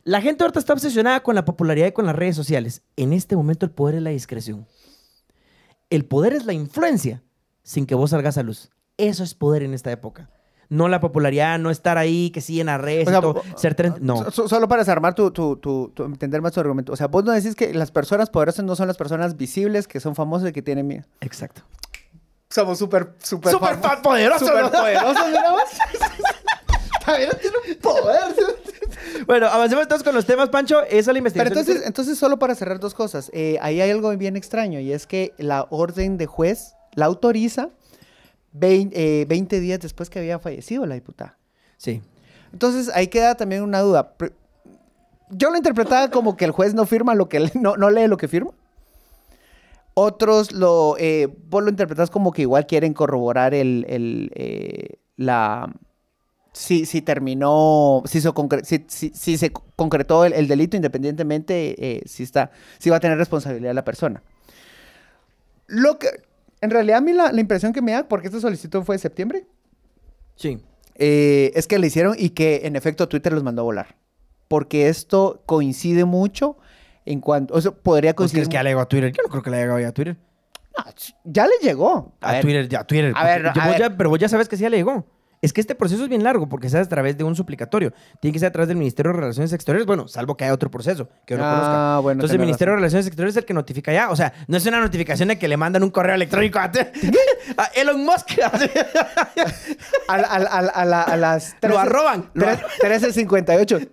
La 0.03 0.21
gente 0.21 0.43
ahorita 0.43 0.59
está 0.59 0.73
obsesionada 0.73 1.21
con 1.21 1.35
la 1.35 1.45
popularidad 1.45 1.87
y 1.87 1.91
con 1.91 2.05
las 2.05 2.15
redes 2.15 2.35
sociales. 2.35 2.81
En 2.95 3.13
este 3.13 3.35
momento 3.35 3.65
el 3.65 3.71
poder 3.71 3.95
es 3.95 4.01
la 4.01 4.09
discreción. 4.11 4.65
El 5.89 6.05
poder 6.05 6.33
es 6.33 6.45
la 6.45 6.53
influencia 6.53 7.23
sin 7.63 7.85
que 7.85 7.95
vos 7.95 8.11
salgas 8.11 8.37
a 8.37 8.43
luz. 8.43 8.69
Eso 8.97 9.23
es 9.23 9.33
poder 9.33 9.63
en 9.63 9.73
esta 9.73 9.91
época. 9.91 10.29
No 10.69 10.87
la 10.87 10.99
popularidad, 10.99 11.57
no 11.57 11.71
estar 11.71 11.97
ahí, 11.97 12.29
que 12.29 12.41
sí 12.41 12.59
en 12.59 12.67
las 12.67 12.79
redes, 12.79 13.07
O 13.07 13.09
y 13.09 13.13
sea, 13.13 13.21
todo, 13.21 13.33
bo- 13.33 13.43
ser 13.55 13.75
trend- 13.75 13.99
No. 14.01 14.29
So- 14.31 14.47
solo 14.47 14.67
para 14.67 14.83
desarmar 14.83 15.15
tu, 15.15 15.31
tu, 15.31 15.57
tu, 15.57 15.89
tu- 15.95 16.03
entender 16.03 16.41
más 16.43 16.51
tu 16.53 16.59
argumento. 16.59 16.93
O 16.93 16.95
sea, 16.95 17.07
vos 17.07 17.23
no 17.23 17.31
decís 17.31 17.55
que 17.55 17.73
las 17.73 17.89
personas 17.91 18.29
poderosas 18.29 18.63
no 18.65 18.75
son 18.75 18.87
las 18.87 18.95
personas 18.97 19.35
visibles, 19.35 19.87
que 19.87 19.99
son 19.99 20.13
famosas 20.15 20.49
y 20.49 20.51
que 20.53 20.61
tienen 20.61 20.85
miedo. 20.85 21.05
Exacto. 21.21 21.63
Somos 22.51 22.79
súper, 22.79 23.13
súper 23.23 23.51
Súper 23.51 23.75
fam- 23.75 23.81
fan 23.81 24.01
poderoso, 24.01 24.47
súper 24.47 24.63
¿no? 24.63 24.71
poderosos, 24.71 25.15
vos. 25.51 26.09
También 27.05 27.29
tiene 27.39 27.57
un 27.69 27.75
poder. 27.79 28.35
Bueno, 29.27 29.45
avancemos 29.47 29.83
entonces 29.83 30.03
con 30.03 30.15
los 30.15 30.25
temas, 30.25 30.49
Pancho. 30.49 30.81
Esa 30.81 30.97
es 30.97 31.05
la 31.07 31.13
Pero 31.13 31.17
investigación. 31.19 31.59
entonces, 31.59 31.85
entonces, 31.87 32.17
solo 32.17 32.39
para 32.39 32.55
cerrar 32.55 32.79
dos 32.79 32.95
cosas. 32.95 33.29
Eh, 33.33 33.59
ahí 33.61 33.79
hay 33.81 33.91
algo 33.91 34.09
bien 34.17 34.35
extraño 34.35 34.79
y 34.79 34.91
es 34.91 35.05
que 35.05 35.33
la 35.37 35.67
orden 35.69 36.17
de 36.17 36.25
juez 36.25 36.73
la 36.95 37.05
autoriza 37.05 37.69
vein- 38.51 38.91
eh, 38.95 39.25
20 39.29 39.59
días 39.59 39.79
después 39.79 40.09
que 40.09 40.17
había 40.17 40.39
fallecido 40.39 40.87
la 40.87 40.95
diputada. 40.95 41.37
Sí. 41.77 42.01
Entonces 42.51 42.89
ahí 42.95 43.07
queda 43.09 43.35
también 43.35 43.61
una 43.61 43.81
duda. 43.81 44.13
Yo 45.29 45.51
lo 45.51 45.57
interpretaba 45.57 46.09
como 46.09 46.35
que 46.35 46.45
el 46.45 46.51
juez 46.51 46.73
no 46.73 46.87
firma 46.87 47.13
lo 47.13 47.29
que 47.29 47.51
no, 47.53 47.77
no 47.77 47.91
lee 47.91 48.07
lo 48.07 48.17
que 48.17 48.27
firma. 48.27 48.51
Otros 50.01 50.51
lo 50.53 50.95
eh, 50.97 51.27
vos 51.49 51.61
lo 51.63 51.69
interpretas 51.69 52.09
como 52.09 52.31
que 52.31 52.43
igual 52.43 52.65
quieren 52.67 52.93
corroborar 52.93 53.53
el, 53.53 53.85
el, 53.89 54.31
eh, 54.35 54.99
la 55.17 55.73
si, 56.53 56.85
si 56.85 57.01
terminó, 57.01 58.01
si, 58.05 58.21
se 58.21 58.29
concre- 58.29 58.63
si, 58.63 58.85
si- 58.87 59.11
si 59.13 59.37
se 59.37 59.51
concretó 59.51 60.25
el, 60.25 60.33
el 60.33 60.47
delito 60.47 60.75
independientemente 60.77 61.75
eh, 61.77 62.01
si 62.05 62.23
está, 62.23 62.51
si 62.79 62.89
va 62.89 62.97
a 62.97 62.99
tener 62.99 63.17
responsabilidad 63.17 63.73
la 63.73 63.83
persona. 63.85 64.23
Lo 65.67 65.99
que 65.99 66.07
en 66.61 66.69
realidad 66.71 66.97
a 66.97 67.01
mí 67.01 67.13
la, 67.13 67.31
la 67.31 67.41
impresión 67.41 67.73
que 67.73 67.81
me 67.81 67.91
da, 67.91 68.07
porque 68.07 68.27
esta 68.27 68.39
solicitud 68.39 68.83
fue 68.83 68.95
de 68.95 68.99
septiembre, 68.99 69.45
Sí. 70.35 70.59
eh, 70.95 71.51
es 71.55 71.67
que 71.67 71.77
le 71.79 71.87
hicieron 71.87 72.15
y 72.17 72.29
que 72.31 72.61
en 72.63 72.75
efecto 72.75 73.07
Twitter 73.07 73.33
los 73.33 73.43
mandó 73.43 73.61
a 73.61 73.65
volar. 73.65 73.95
Porque 74.47 74.89
esto 74.89 75.43
coincide 75.45 76.05
mucho 76.05 76.57
en 77.09 77.19
cuanto. 77.21 77.53
O 77.53 77.61
sea, 77.61 77.71
podría 77.71 78.11
¿Vos 78.11 78.17
coincidir. 78.17 78.43
crees 78.43 78.49
que 78.49 78.53
ya 78.53 78.63
le 78.63 78.69
llegó 78.69 78.81
a 78.81 78.87
Twitter? 78.87 79.11
Yo 79.11 79.23
no 79.23 79.29
creo 79.29 79.43
que 79.43 79.49
le 79.49 79.55
haya 79.57 79.63
llegado 79.65 79.79
ya 79.81 79.87
a 79.89 79.91
Twitter. 79.93 80.17
No, 80.77 80.85
ya 81.25 81.45
le 81.47 81.53
llegó. 81.61 82.13
A, 82.21 82.31
ver, 82.33 82.41
Twitter, 82.41 82.69
ya, 82.69 82.79
a 82.81 82.83
Twitter. 82.85 83.11
A 83.15 83.23
ver, 83.25 83.41
Yo- 83.43 83.49
a 83.61 83.65
vos 83.65 83.71
ver. 83.73 83.79
ya- 83.79 83.97
pero 83.97 84.09
vos 84.09 84.19
ya 84.19 84.29
sabes 84.29 84.47
que 84.47 84.55
sí 84.55 84.63
ya 84.63 84.69
le 84.69 84.77
llegó. 84.77 85.05
Es 85.41 85.53
que 85.53 85.61
este 85.61 85.73
proceso 85.73 86.03
es 86.03 86.09
bien 86.09 86.21
largo 86.21 86.49
porque 86.49 86.67
se 86.69 86.77
hace 86.77 86.85
a 86.85 86.89
través 86.89 87.17
de 87.17 87.23
un 87.23 87.33
suplicatorio. 87.33 87.93
Tiene 88.19 88.33
que 88.33 88.39
ser 88.39 88.49
a 88.49 88.51
través 88.51 88.67
del 88.67 88.75
Ministerio 88.75 89.13
de 89.13 89.19
Relaciones 89.21 89.53
Exteriores. 89.53 89.85
Bueno, 89.87 90.05
salvo 90.09 90.35
que 90.35 90.43
haya 90.43 90.53
otro 90.53 90.69
proceso 90.69 91.07
que 91.25 91.35
yo 91.35 91.37
no 91.37 91.45
Ah, 91.45 91.49
conozca. 91.51 91.99
bueno, 92.01 92.17
Entonces 92.17 92.35
el 92.35 92.41
Ministerio 92.41 92.73
de. 92.73 92.75
Relaciones 92.77 93.07
Exteriores 93.07 93.33
es 93.33 93.37
el 93.37 93.45
que 93.45 93.53
notifica 93.53 93.93
ya. 93.93 94.09
O 94.09 94.17
sea, 94.17 94.33
no 94.47 94.57
es 94.57 94.65
una 94.65 94.81
notificación 94.81 95.29
de 95.29 95.39
que 95.39 95.47
le 95.47 95.55
mandan 95.55 95.81
un 95.83 95.91
correo 95.91 96.13
electrónico 96.15 96.59
a, 96.59 96.65
a 97.57 97.65
Elon 97.73 98.03
Musk. 98.03 98.31
A, 100.09 100.13
a- 100.13 100.15
a- 100.15 100.57
a 100.81 100.85
la- 100.85 101.01
a 101.03 101.15
las. 101.17 101.53
Lo 101.53 101.59
13 101.69 101.77
arroban, 101.77 102.29
lo 102.33 102.45
tre- 102.45 102.59
1358. 102.83 103.79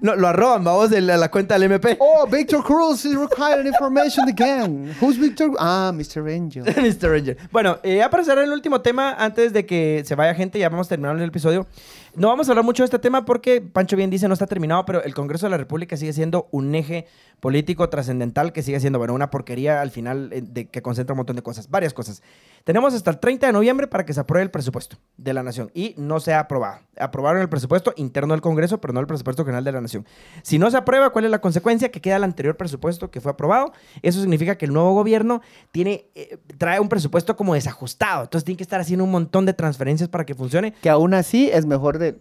no, 0.00 0.16
lo 0.16 0.28
arroban, 0.28 0.64
vamos, 0.64 0.90
de 0.90 1.00
la, 1.00 1.16
la 1.16 1.30
cuenta 1.30 1.54
del 1.54 1.64
MP. 1.64 1.96
Oh, 2.00 2.26
Victor 2.26 2.62
Cruz 2.62 3.04
is 3.04 3.16
required 3.16 3.66
information 3.66 4.28
again. 4.28 4.94
Who's 5.00 5.18
Victor? 5.18 5.50
Ah, 5.58 5.92
Mr. 5.94 6.26
Angel. 6.28 6.64
Mr. 6.76 7.10
Ranger. 7.10 7.36
Bueno, 7.50 7.78
eh, 7.82 7.96
ya 7.96 8.10
para 8.10 8.24
cerrar 8.24 8.44
el 8.44 8.52
último 8.52 8.80
tema, 8.80 9.14
antes 9.18 9.52
de 9.52 9.66
que 9.66 10.02
se 10.04 10.14
vaya 10.14 10.34
gente, 10.34 10.58
ya 10.58 10.68
vamos 10.68 10.88
terminando 10.88 11.22
el 11.22 11.28
episodio. 11.28 11.66
No 12.14 12.28
vamos 12.28 12.48
a 12.48 12.52
hablar 12.52 12.64
mucho 12.64 12.82
de 12.82 12.86
este 12.86 12.98
tema 12.98 13.24
porque 13.24 13.60
Pancho 13.60 13.96
bien 13.96 14.10
dice 14.10 14.26
no 14.26 14.34
está 14.34 14.46
terminado, 14.46 14.84
pero 14.84 15.02
el 15.04 15.14
Congreso 15.14 15.46
de 15.46 15.50
la 15.50 15.56
República 15.56 15.96
sigue 15.96 16.12
siendo 16.12 16.48
un 16.50 16.74
eje 16.74 17.06
político 17.40 17.88
trascendental 17.88 18.52
que 18.52 18.62
sigue 18.62 18.80
siendo, 18.80 18.98
bueno, 18.98 19.14
una 19.14 19.30
porquería 19.30 19.80
al 19.80 19.90
final 19.90 20.30
eh, 20.32 20.42
de, 20.42 20.68
que 20.68 20.82
concentra 20.82 21.14
un 21.14 21.18
montón 21.18 21.36
de 21.36 21.42
cosas, 21.42 21.70
varias 21.70 21.94
cosas. 21.94 22.22
Tenemos 22.64 22.94
hasta 22.94 23.10
el 23.10 23.18
30 23.18 23.46
de 23.46 23.52
noviembre 23.52 23.86
para 23.86 24.04
que 24.04 24.12
se 24.12 24.20
apruebe 24.20 24.42
el 24.42 24.50
presupuesto 24.50 24.98
de 25.16 25.32
la 25.32 25.42
Nación 25.42 25.70
y 25.74 25.94
no 25.96 26.20
se 26.20 26.34
ha 26.34 26.40
aprobado. 26.40 26.80
Aprobaron 26.98 27.40
el 27.40 27.48
presupuesto 27.48 27.92
interno 27.96 28.34
del 28.34 28.40
Congreso, 28.40 28.80
pero 28.80 28.92
no 28.92 29.00
el 29.00 29.06
presupuesto 29.06 29.44
general 29.44 29.64
de 29.64 29.72
la 29.72 29.80
Nación. 29.80 30.06
Si 30.42 30.58
no 30.58 30.70
se 30.70 30.76
aprueba, 30.76 31.10
¿cuál 31.10 31.24
es 31.24 31.30
la 31.30 31.40
consecuencia? 31.40 31.90
Que 31.90 32.00
queda 32.00 32.16
el 32.16 32.24
anterior 32.24 32.56
presupuesto 32.56 33.10
que 33.10 33.20
fue 33.20 33.32
aprobado. 33.32 33.72
Eso 34.02 34.20
significa 34.20 34.58
que 34.58 34.66
el 34.66 34.72
nuevo 34.72 34.92
gobierno 34.92 35.40
tiene, 35.70 36.06
eh, 36.14 36.38
trae 36.58 36.80
un 36.80 36.88
presupuesto 36.88 37.36
como 37.36 37.54
desajustado. 37.54 38.24
Entonces 38.24 38.44
tiene 38.44 38.56
que 38.56 38.64
estar 38.64 38.80
haciendo 38.80 39.04
un 39.04 39.10
montón 39.10 39.46
de 39.46 39.54
transferencias 39.54 40.08
para 40.08 40.26
que 40.26 40.34
funcione. 40.34 40.72
Que 40.82 40.90
aún 40.90 41.14
así 41.14 41.48
es 41.52 41.66
mejor 41.66 41.98
de. 41.98 42.18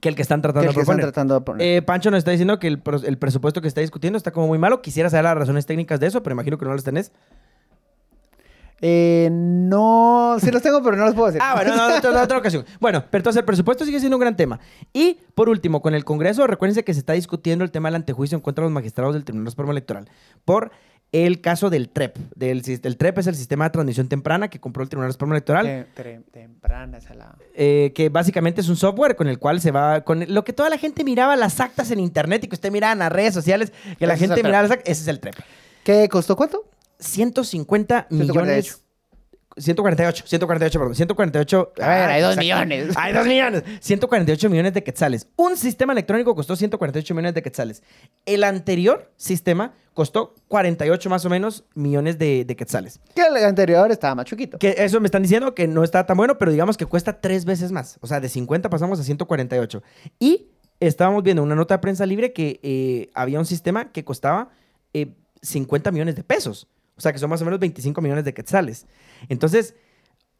Que 0.00 0.08
el 0.08 0.14
que 0.14 0.22
están 0.22 0.40
que 0.40 0.42
tratando 0.42 0.68
el 0.68 0.74
que 0.74 0.78
de 0.78 0.82
están 0.82 0.96
proponer. 0.96 1.12
tratando 1.12 1.34
de 1.34 1.40
poner. 1.40 1.66
Eh, 1.66 1.82
Pancho 1.82 2.10
nos 2.10 2.18
está 2.18 2.30
diciendo 2.30 2.58
que 2.58 2.68
el, 2.68 2.82
el 3.04 3.18
presupuesto 3.18 3.60
que 3.60 3.68
está 3.68 3.80
discutiendo 3.80 4.16
está 4.16 4.30
como 4.30 4.46
muy 4.46 4.58
malo. 4.58 4.80
Quisiera 4.82 5.10
saber 5.10 5.24
las 5.24 5.36
razones 5.38 5.66
técnicas 5.66 5.98
de 6.00 6.06
eso, 6.08 6.22
pero 6.22 6.34
imagino 6.34 6.56
que 6.58 6.64
no 6.64 6.72
las 6.74 6.84
tenés. 6.84 7.12
Eh, 8.80 9.28
no, 9.32 10.36
sí 10.40 10.52
los 10.52 10.62
tengo, 10.62 10.80
pero 10.84 10.96
no 10.96 11.04
los 11.04 11.14
puedo 11.14 11.26
decir. 11.26 11.40
Ah, 11.42 11.54
bueno, 11.56 11.74
no, 11.74 11.96
otra, 11.96 12.10
otra- 12.10 12.22
otra 12.22 12.38
ocasión. 12.38 12.64
Bueno, 12.78 13.02
pero 13.10 13.20
entonces 13.20 13.40
el 13.40 13.44
presupuesto 13.44 13.84
sigue 13.84 13.98
siendo 13.98 14.16
un 14.16 14.20
gran 14.20 14.36
tema. 14.36 14.60
Y, 14.92 15.18
por 15.34 15.48
último, 15.48 15.82
con 15.82 15.94
el 15.94 16.04
Congreso, 16.04 16.46
recuérdense 16.46 16.84
que 16.84 16.94
se 16.94 17.00
está 17.00 17.14
discutiendo 17.14 17.64
el 17.64 17.72
tema 17.72 17.88
del 17.88 17.96
antejuicio 17.96 18.36
en 18.36 18.42
contra 18.42 18.62
de 18.62 18.66
los 18.66 18.72
magistrados 18.74 19.14
del 19.14 19.24
Tribunal 19.24 19.50
Supremo 19.50 19.72
Electoral 19.72 20.08
por 20.44 20.70
el 21.12 21.40
caso 21.40 21.70
del 21.70 21.88
TREP. 21.88 22.16
Del, 22.34 22.62
el 22.82 22.96
TREP 22.96 23.18
es 23.18 23.26
el 23.26 23.34
sistema 23.34 23.64
de 23.64 23.70
transmisión 23.70 24.08
temprana 24.08 24.48
que 24.48 24.60
compró 24.60 24.82
el 24.82 24.88
Tribunal 24.88 25.10
Supremo 25.12 25.32
Electoral. 25.34 25.66
Tem- 25.66 25.86
tem- 25.94 26.24
temprana 26.30 26.98
esa 26.98 27.14
la... 27.14 27.36
eh, 27.54 27.92
que 27.94 28.08
básicamente 28.10 28.60
es 28.60 28.68
un 28.68 28.76
software 28.76 29.16
con 29.16 29.26
el 29.28 29.38
cual 29.38 29.60
se 29.60 29.70
va, 29.70 30.02
con 30.02 30.24
lo 30.28 30.44
que 30.44 30.52
toda 30.52 30.68
la 30.70 30.76
gente 30.78 31.04
miraba 31.04 31.34
las 31.36 31.60
actas 31.60 31.90
en 31.90 32.00
internet 32.00 32.44
y 32.44 32.48
que 32.48 32.54
usted 32.54 32.70
miraba 32.70 32.92
en 32.92 32.98
las 32.98 33.10
redes 33.12 33.32
sociales, 33.34 33.72
que 33.98 34.06
la 34.06 34.16
gente 34.16 34.36
miraba 34.42 34.62
las 34.62 34.70
actas, 34.72 34.88
ese 34.90 35.02
es 35.02 35.08
el 35.08 35.20
TREP. 35.20 35.34
¿Qué 35.84 36.08
costó 36.08 36.36
cuánto? 36.36 36.64
150 36.98 38.08
millones. 38.10 38.82
148. 39.56 40.24
148, 40.26 40.26
148, 40.26 40.78
perdón. 40.78 40.94
148. 40.94 41.72
A 41.80 41.88
ver, 41.88 42.08
hay 42.10 42.22
dos 42.22 42.36
exacto. 42.36 42.40
millones. 42.40 42.96
Hay 42.96 43.12
dos 43.12 43.26
millones. 43.26 43.62
148 43.80 44.50
millones 44.50 44.74
de 44.74 44.84
quetzales. 44.84 45.26
Un 45.36 45.56
sistema 45.56 45.92
electrónico 45.92 46.34
costó 46.34 46.56
148 46.56 47.14
millones 47.14 47.34
de 47.34 47.42
quetzales. 47.42 47.82
El 48.26 48.44
anterior 48.44 49.10
sistema 49.16 49.74
costó 49.94 50.34
48 50.46 51.10
más 51.10 51.24
o 51.24 51.30
menos 51.30 51.64
millones 51.74 52.18
de, 52.18 52.44
de 52.44 52.56
quetzales. 52.56 53.00
Que 53.14 53.22
el 53.22 53.44
anterior 53.44 53.90
estaba 53.90 54.14
más 54.14 54.26
chiquito. 54.26 54.58
Que 54.58 54.74
eso 54.78 55.00
me 55.00 55.06
están 55.06 55.22
diciendo 55.22 55.54
que 55.54 55.66
no 55.66 55.82
está 55.82 56.06
tan 56.06 56.16
bueno, 56.16 56.38
pero 56.38 56.52
digamos 56.52 56.76
que 56.76 56.86
cuesta 56.86 57.20
tres 57.20 57.44
veces 57.44 57.72
más. 57.72 57.98
O 58.00 58.06
sea, 58.06 58.20
de 58.20 58.28
50 58.28 58.70
pasamos 58.70 59.00
a 59.00 59.02
148. 59.02 59.82
Y 60.20 60.48
estábamos 60.80 61.22
viendo 61.22 61.42
una 61.42 61.54
nota 61.54 61.74
de 61.74 61.78
prensa 61.78 62.06
libre 62.06 62.32
que 62.32 62.60
eh, 62.62 63.10
había 63.14 63.38
un 63.38 63.46
sistema 63.46 63.90
que 63.90 64.04
costaba 64.04 64.50
eh, 64.94 65.08
50 65.42 65.90
millones 65.90 66.16
de 66.16 66.22
pesos. 66.22 66.68
O 66.96 67.00
sea, 67.00 67.12
que 67.12 67.18
son 67.18 67.30
más 67.30 67.40
o 67.42 67.44
menos 67.44 67.60
25 67.60 68.00
millones 68.00 68.24
de 68.24 68.34
quetzales. 68.34 68.86
Entonces, 69.28 69.74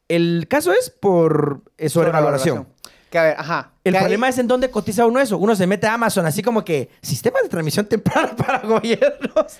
el 0.08 0.46
caso 0.48 0.72
es 0.72 0.90
por 0.90 1.62
eh, 1.76 1.88
sobrevaloración. 1.88 2.68
Que 3.10 3.18
a 3.18 3.22
ver, 3.22 3.34
ajá. 3.38 3.72
El 3.84 3.92
Que 3.92 3.98
ahí- 3.98 4.02
problema 4.04 4.28
es 4.28 4.38
en 4.38 4.48
dónde 4.48 4.70
cotiza 4.70 5.06
uno 5.06 5.18
eso. 5.20 5.38
Uno 5.38 5.56
se 5.56 5.66
mete 5.66 5.86
a 5.86 5.94
Amazon 5.94 6.26
así 6.26 6.42
como 6.42 6.64
que 6.64 6.90
sistema 7.02 7.40
de 7.42 7.48
transmisión 7.48 7.86
temprana 7.86 8.36
para 8.36 8.58
gobiernos. 8.60 9.58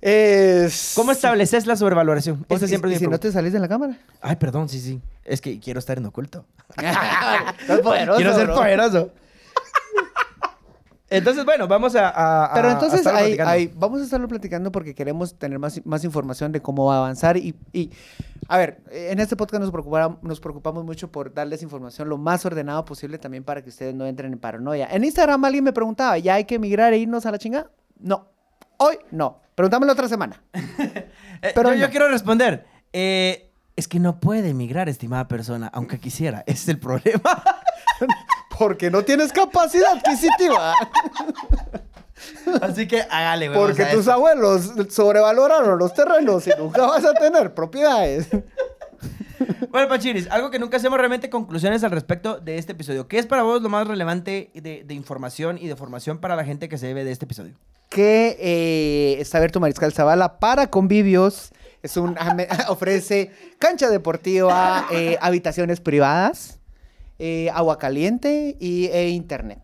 es... 0.00 0.92
¿Cómo 0.94 1.12
estableces 1.12 1.66
la 1.66 1.76
sobrevaloración? 1.76 2.44
Pues, 2.44 2.58
Esa 2.60 2.66
y- 2.66 2.68
siempre 2.68 2.92
y 2.92 2.96
si 2.96 3.06
no 3.06 3.18
te 3.18 3.32
salís 3.32 3.52
de 3.52 3.60
la 3.60 3.68
cámara. 3.68 3.98
Ay, 4.20 4.36
perdón, 4.36 4.68
sí, 4.68 4.80
sí. 4.80 5.00
Es 5.24 5.40
que 5.40 5.58
quiero 5.60 5.78
estar 5.78 5.96
en 5.98 6.06
oculto. 6.06 6.44
Quiero 6.76 8.34
ser 8.34 8.48
poderoso. 8.50 9.10
Entonces, 11.10 11.44
bueno, 11.44 11.66
vamos 11.66 11.94
a. 11.96 12.08
a- 12.08 12.44
a- 12.46 12.54
Pero 12.54 12.68
a 12.68 12.72
entonces 12.72 13.04
ahí- 13.06 13.72
vamos 13.76 14.00
a 14.00 14.04
estarlo 14.04 14.28
platicando 14.28 14.70
porque 14.70 14.94
queremos 14.94 15.34
tener 15.36 15.58
más, 15.58 15.84
más 15.84 16.04
información 16.04 16.52
de 16.52 16.62
cómo 16.62 16.86
va 16.86 16.94
a 16.94 16.98
avanzar. 16.98 17.36
Y, 17.36 17.56
y, 17.72 17.90
a 18.48 18.56
ver, 18.58 18.80
en 18.92 19.18
este 19.18 19.36
podcast 19.36 19.60
nos, 19.62 19.72
preocupa- 19.72 20.18
nos 20.22 20.38
preocupamos 20.40 20.84
mucho 20.84 21.10
por 21.10 21.34
darles 21.34 21.62
información 21.62 22.08
lo 22.08 22.16
más 22.16 22.46
ordenado 22.46 22.84
posible 22.84 23.18
también 23.18 23.42
para 23.42 23.62
que 23.62 23.70
ustedes 23.70 23.94
no 23.94 24.06
entren 24.06 24.32
en 24.32 24.38
paranoia. 24.38 24.86
En 24.90 25.02
Instagram 25.04 25.44
alguien 25.44 25.64
me 25.64 25.72
preguntaba, 25.72 26.16
¿ya 26.18 26.34
hay 26.34 26.44
que 26.44 26.54
emigrar 26.54 26.92
e 26.92 26.98
irnos 26.98 27.26
a 27.26 27.32
la 27.32 27.38
chingada? 27.38 27.70
No. 27.98 28.28
Hoy 28.78 28.96
no. 29.10 29.40
Preguntámoslo 29.56 29.92
otra 29.92 30.08
semana. 30.08 30.42
Eh, 31.42 31.52
pero 31.54 31.72
yo, 31.72 31.80
yo 31.80 31.90
quiero 31.90 32.06
responder. 32.08 32.66
Eh, 32.92 33.50
es 33.74 33.88
que 33.88 33.98
no 33.98 34.20
puede 34.20 34.50
emigrar, 34.50 34.90
estimada 34.90 35.26
persona, 35.26 35.68
aunque 35.72 35.98
quisiera. 35.98 36.40
Ese 36.46 36.52
es 36.64 36.68
el 36.68 36.78
problema. 36.78 37.42
Porque 38.60 38.90
no 38.90 39.02
tienes 39.02 39.32
capacidad 39.32 39.96
adquisitiva. 39.96 40.74
Así 42.60 42.86
que 42.86 43.00
hágale, 43.00 43.48
güey. 43.48 43.58
Porque 43.58 43.86
tus 43.86 44.06
abuelos 44.06 44.74
sobrevaloraron 44.90 45.78
los 45.78 45.94
terrenos 45.94 46.46
y 46.46 46.50
nunca 46.58 46.82
vas 46.82 47.02
a 47.06 47.14
tener 47.14 47.54
propiedades. 47.54 48.28
Bueno, 49.70 49.88
Pachiris, 49.88 50.28
algo 50.30 50.50
que 50.50 50.58
nunca 50.58 50.76
hacemos 50.76 50.98
realmente 50.98 51.30
conclusiones 51.30 51.82
al 51.84 51.92
respecto 51.92 52.38
de 52.38 52.58
este 52.58 52.72
episodio. 52.72 53.08
¿Qué 53.08 53.18
es 53.18 53.26
para 53.26 53.44
vos 53.44 53.62
lo 53.62 53.70
más 53.70 53.86
relevante 53.86 54.50
de, 54.52 54.84
de 54.84 54.94
información 54.94 55.56
y 55.56 55.66
de 55.66 55.76
formación 55.76 56.18
para 56.18 56.36
la 56.36 56.44
gente 56.44 56.68
que 56.68 56.76
se 56.76 56.88
debe 56.88 57.04
de 57.04 57.12
este 57.12 57.24
episodio? 57.24 57.54
que 57.90 58.36
eh, 58.38 59.20
está 59.20 59.38
abierto 59.38 59.60
Mariscal 59.60 59.92
Zavala 59.92 60.38
para 60.38 60.68
convivios. 60.68 61.50
Es 61.82 61.96
un, 61.96 62.16
ofrece 62.68 63.32
cancha 63.58 63.90
deportiva, 63.90 64.86
eh, 64.92 65.18
habitaciones 65.20 65.80
privadas, 65.80 66.59
eh, 67.22 67.50
agua 67.52 67.78
caliente 67.78 68.56
y, 68.58 68.86
e 68.86 69.10
internet. 69.10 69.60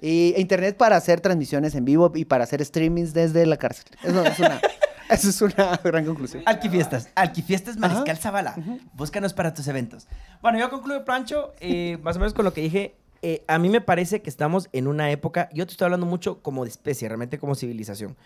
Y 0.00 0.32
e 0.34 0.40
internet 0.40 0.76
para 0.78 0.96
hacer 0.96 1.20
transmisiones 1.20 1.74
en 1.74 1.84
vivo 1.84 2.10
y 2.14 2.24
para 2.24 2.44
hacer 2.44 2.64
streamings 2.64 3.12
desde 3.12 3.44
la 3.44 3.58
cárcel. 3.58 3.84
Eso 4.02 4.24
es 4.24 4.38
una, 4.38 4.60
eso 5.10 5.28
es 5.28 5.42
una 5.42 5.76
gran 5.84 6.06
conclusión. 6.06 6.42
Alquifiestas. 6.46 7.10
Alquifiestas 7.14 7.76
Mariscal 7.76 8.08
Ajá. 8.10 8.16
Zavala. 8.22 8.54
Búscanos 8.94 9.34
para 9.34 9.52
tus 9.52 9.68
eventos. 9.68 10.08
Bueno, 10.40 10.58
yo 10.58 10.70
concluyo, 10.70 11.04
Pancho, 11.04 11.52
eh, 11.60 11.98
más 12.02 12.16
o 12.16 12.18
menos 12.18 12.32
con 12.32 12.46
lo 12.46 12.54
que 12.54 12.62
dije. 12.62 12.94
Eh, 13.22 13.44
a 13.48 13.58
mí 13.58 13.68
me 13.68 13.82
parece 13.82 14.22
que 14.22 14.30
estamos 14.30 14.70
en 14.72 14.86
una 14.86 15.10
época, 15.10 15.50
yo 15.52 15.66
te 15.66 15.72
estoy 15.72 15.84
hablando 15.84 16.06
mucho 16.06 16.40
como 16.40 16.64
de 16.64 16.70
especie, 16.70 17.06
realmente 17.06 17.38
como 17.38 17.54
civilización, 17.54 18.16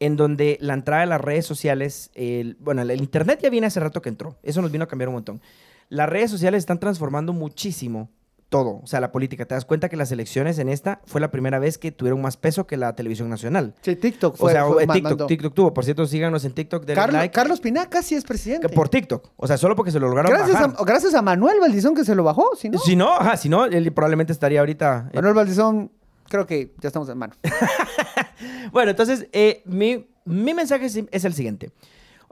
en 0.00 0.16
donde 0.16 0.56
la 0.62 0.72
entrada 0.72 1.02
de 1.02 1.06
las 1.08 1.20
redes 1.20 1.44
sociales, 1.44 2.10
el- 2.14 2.56
bueno, 2.58 2.80
el 2.80 2.90
Internet 2.98 3.40
ya 3.42 3.50
viene 3.50 3.66
hace 3.66 3.78
rato 3.78 4.00
que 4.00 4.08
entró, 4.08 4.38
eso 4.42 4.62
nos 4.62 4.72
vino 4.72 4.84
a 4.84 4.88
cambiar 4.88 5.10
un 5.10 5.16
montón. 5.16 5.42
Las 5.88 6.08
redes 6.08 6.30
sociales 6.30 6.58
están 6.60 6.78
transformando 6.78 7.32
muchísimo 7.32 8.10
todo, 8.50 8.80
o 8.82 8.86
sea, 8.86 9.00
la 9.00 9.12
política. 9.12 9.44
Te 9.44 9.54
das 9.54 9.66
cuenta 9.66 9.90
que 9.90 9.96
las 9.96 10.10
elecciones 10.10 10.58
en 10.58 10.70
esta 10.70 11.02
fue 11.04 11.20
la 11.20 11.30
primera 11.30 11.58
vez 11.58 11.76
que 11.76 11.92
tuvieron 11.92 12.22
más 12.22 12.38
peso 12.38 12.66
que 12.66 12.78
la 12.78 12.94
televisión 12.96 13.28
nacional. 13.28 13.74
Sí, 13.82 13.94
TikTok 13.94 14.34
O 14.34 14.36
fue, 14.38 14.52
sea, 14.52 14.64
fue- 14.66 14.84
eh, 14.84 14.86
TikTok, 14.86 15.02
mandó. 15.02 15.26
TikTok 15.26 15.54
tuvo. 15.54 15.74
Por 15.74 15.84
cierto, 15.84 16.06
síganos 16.06 16.44
en 16.46 16.52
TikTok. 16.52 16.82
denle 16.86 16.94
Carlos, 16.94 17.14
like. 17.20 17.34
Carlos 17.34 17.60
Pina 17.60 17.90
casi 17.90 18.14
es 18.14 18.24
presidente. 18.24 18.66
Que 18.68 18.74
por 18.74 18.88
TikTok. 18.88 19.32
O 19.36 19.46
sea, 19.46 19.58
solo 19.58 19.76
porque 19.76 19.90
se 19.90 20.00
lo 20.00 20.08
lograron 20.08 20.32
gracias, 20.32 20.52
bajar. 20.62 20.76
a, 20.78 20.84
gracias 20.84 21.14
a 21.14 21.20
Manuel 21.20 21.60
Valdizón 21.60 21.94
que 21.94 22.04
se 22.06 22.14
lo 22.14 22.24
bajó, 22.24 22.56
si 22.56 22.70
no. 22.70 22.78
Si 22.78 22.96
no, 22.96 23.12
ajá, 23.14 23.36
si 23.36 23.50
no, 23.50 23.66
él 23.66 23.92
probablemente 23.92 24.32
estaría 24.32 24.60
ahorita. 24.60 25.10
eh, 25.12 25.16
Manuel 25.16 25.34
Valdizón, 25.34 25.92
creo 26.30 26.46
que 26.46 26.72
ya 26.80 26.86
estamos 26.88 27.08
en 27.10 27.18
mano. 27.18 27.34
Bueno, 28.72 28.90
entonces, 28.90 29.26
eh, 29.32 29.62
mi, 29.64 30.06
mi 30.24 30.54
mensaje 30.54 30.86
es 30.86 31.24
el 31.24 31.34
siguiente. 31.34 31.70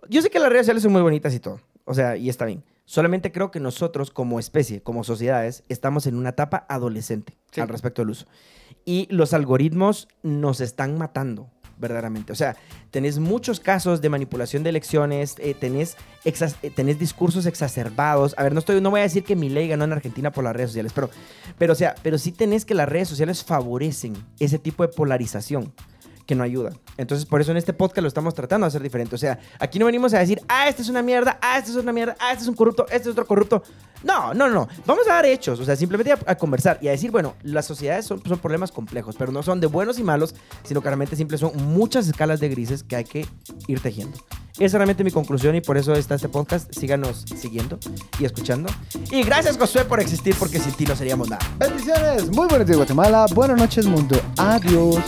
Yo 0.09 0.23
sé 0.23 0.31
que 0.31 0.39
las 0.39 0.49
redes 0.51 0.63
sociales 0.67 0.83
son 0.83 0.93
muy 0.93 1.03
bonitas 1.03 1.35
y 1.35 1.41
todo. 1.41 1.61
O 1.85 1.95
sea, 1.95 2.17
y 2.17 2.29
está 2.29 2.45
bien. 2.45 2.63
Solamente 2.87 3.33
creo 3.33 3.51
que 3.51 3.61
nosotros, 3.61 4.11
como 4.11 4.39
especie, 4.39 4.81
como 4.81 5.05
sociedades, 5.05 5.65
estamos 5.69 6.07
en 6.07 6.17
una 6.17 6.31
etapa 6.31 6.65
adolescente 6.69 7.37
Sí. 7.51 7.61
al 7.61 7.69
respecto 7.69 8.01
del 8.03 8.11
uso. 8.11 8.27
Y 8.85 9.09
los 9.11 9.35
algoritmos 9.35 10.07
nos 10.23 10.61
están 10.61 10.97
matando, 10.97 11.51
verdaderamente. 11.79 12.33
O 12.33 12.37
sea, 12.37 12.57
tenés 12.93 13.19
muchos 13.19 13.59
casos 13.59 14.01
de 14.01 14.09
manipulación 14.09 14.63
de 14.63 14.71
elecciones, 14.71 15.35
eh, 15.39 15.55
tenés, 15.55 15.97
eh, 16.25 16.71
tenés 16.71 16.99
discursos 16.99 17.45
exacerbados. 17.47 18.35
A 18.39 18.45
ver, 18.45 18.53
no, 18.53 18.61
estoy, 18.61 18.81
no 18.81 18.91
voy 18.91 19.01
a 19.01 19.03
decir 19.03 19.25
que 19.25 19.35
mi 19.35 19.49
ley 19.49 19.67
ganó 19.69 19.85
en 19.85 19.93
Argentina 19.93 20.31
por 20.31 20.45
las 20.45 20.55
redes 20.55 20.71
sociales, 20.71 20.93
pero, 20.95 21.11
pero, 21.59 21.73
o 21.73 21.77
sea, 21.77 21.97
pero 22.05 22.19
sí 22.19 22.31
tenés 22.31 22.65
que 22.65 22.75
las 22.75 22.89
redes 22.89 23.09
sociales 23.09 23.43
favorecen 23.45 24.15
ese 24.39 24.59
tipo 24.61 24.87
de 24.87 24.93
polarización 24.93 25.73
que 26.27 26.35
no 26.35 26.43
ayuda. 26.43 26.73
Entonces, 26.97 27.27
por 27.27 27.41
eso 27.41 27.53
en 27.53 27.57
este 27.57 27.73
podcast 27.73 28.03
lo 28.03 28.09
estamos 28.09 28.35
tratando 28.35 28.65
de 28.65 28.69
hacer 28.69 28.83
diferente. 28.83 29.15
O 29.15 29.19
sea, 29.19 29.39
aquí 29.59 29.79
no 29.79 29.87
venimos 29.87 30.13
a 30.13 30.19
decir, 30.19 30.41
ah, 30.49 30.69
este 30.69 30.83
es 30.83 30.89
una 30.89 31.03
mierda, 31.03 31.39
ah, 31.41 31.59
este 31.59 31.71
es 31.71 31.77
una 31.77 31.93
mierda, 31.93 32.17
ah, 32.21 32.33
este 32.33 32.43
es 32.43 32.49
un 32.49 32.55
corrupto, 32.55 32.87
este 32.87 33.03
es 33.03 33.07
otro 33.09 33.27
corrupto. 33.27 33.63
No, 34.03 34.35
no, 34.35 34.49
no. 34.49 34.69
Vamos 34.85 35.07
a 35.09 35.15
dar 35.15 35.27
hechos. 35.27 35.59
O 35.61 35.65
sea, 35.65 35.77
simplemente 35.77 36.13
a, 36.13 36.19
a 36.27 36.35
conversar 36.37 36.79
y 36.81 36.89
a 36.89 36.91
decir, 36.91 37.11
bueno, 37.11 37.35
las 37.43 37.67
sociedades 37.67 38.07
son, 38.07 38.21
problemas 38.21 38.73
complejos, 38.73 39.17
pero 39.19 39.33
no 39.33 39.43
son 39.43 39.61
de 39.61 39.67
buenos 39.67 39.99
y 39.99 40.03
malos, 40.03 40.35
sino 40.65 40.81
que 40.81 40.89
realmente 40.89 41.17
son 41.39 41.53
muchas 41.57 42.09
escalas 42.09 42.41
de 42.41 42.49
grises 42.49 42.83
que 42.83 42.97
hay 42.97 43.05
que 43.05 43.27
ir 43.67 43.81
tejiendo. 43.81 44.19
Esa 44.55 44.65
es 44.65 44.73
realmente 44.73 45.05
mi 45.05 45.11
conclusión 45.11 45.55
y 45.55 45.61
por 45.61 45.77
eso 45.77 45.95
está 45.95 46.15
este 46.15 46.29
podcast. 46.29 46.73
Síganos 46.73 47.25
siguiendo 47.37 47.79
y 48.19 48.25
escuchando. 48.25 48.71
Y 49.11 49.23
gracias, 49.23 49.59
Josué, 49.59 49.85
por 49.85 50.01
existir, 50.01 50.35
porque 50.39 50.59
sin 50.59 50.73
ti 50.73 50.87
no 50.87 50.97
seríamos 50.97 51.29
nada. 51.29 51.47
Bendiciones, 51.59 52.31
muy 52.31 52.47
buenos 52.49 52.67
días 52.67 52.79
Guatemala, 52.79 53.27
buenas 53.35 53.59
noches 53.59 53.87
mundo, 53.87 54.21
adiós. 54.39 55.03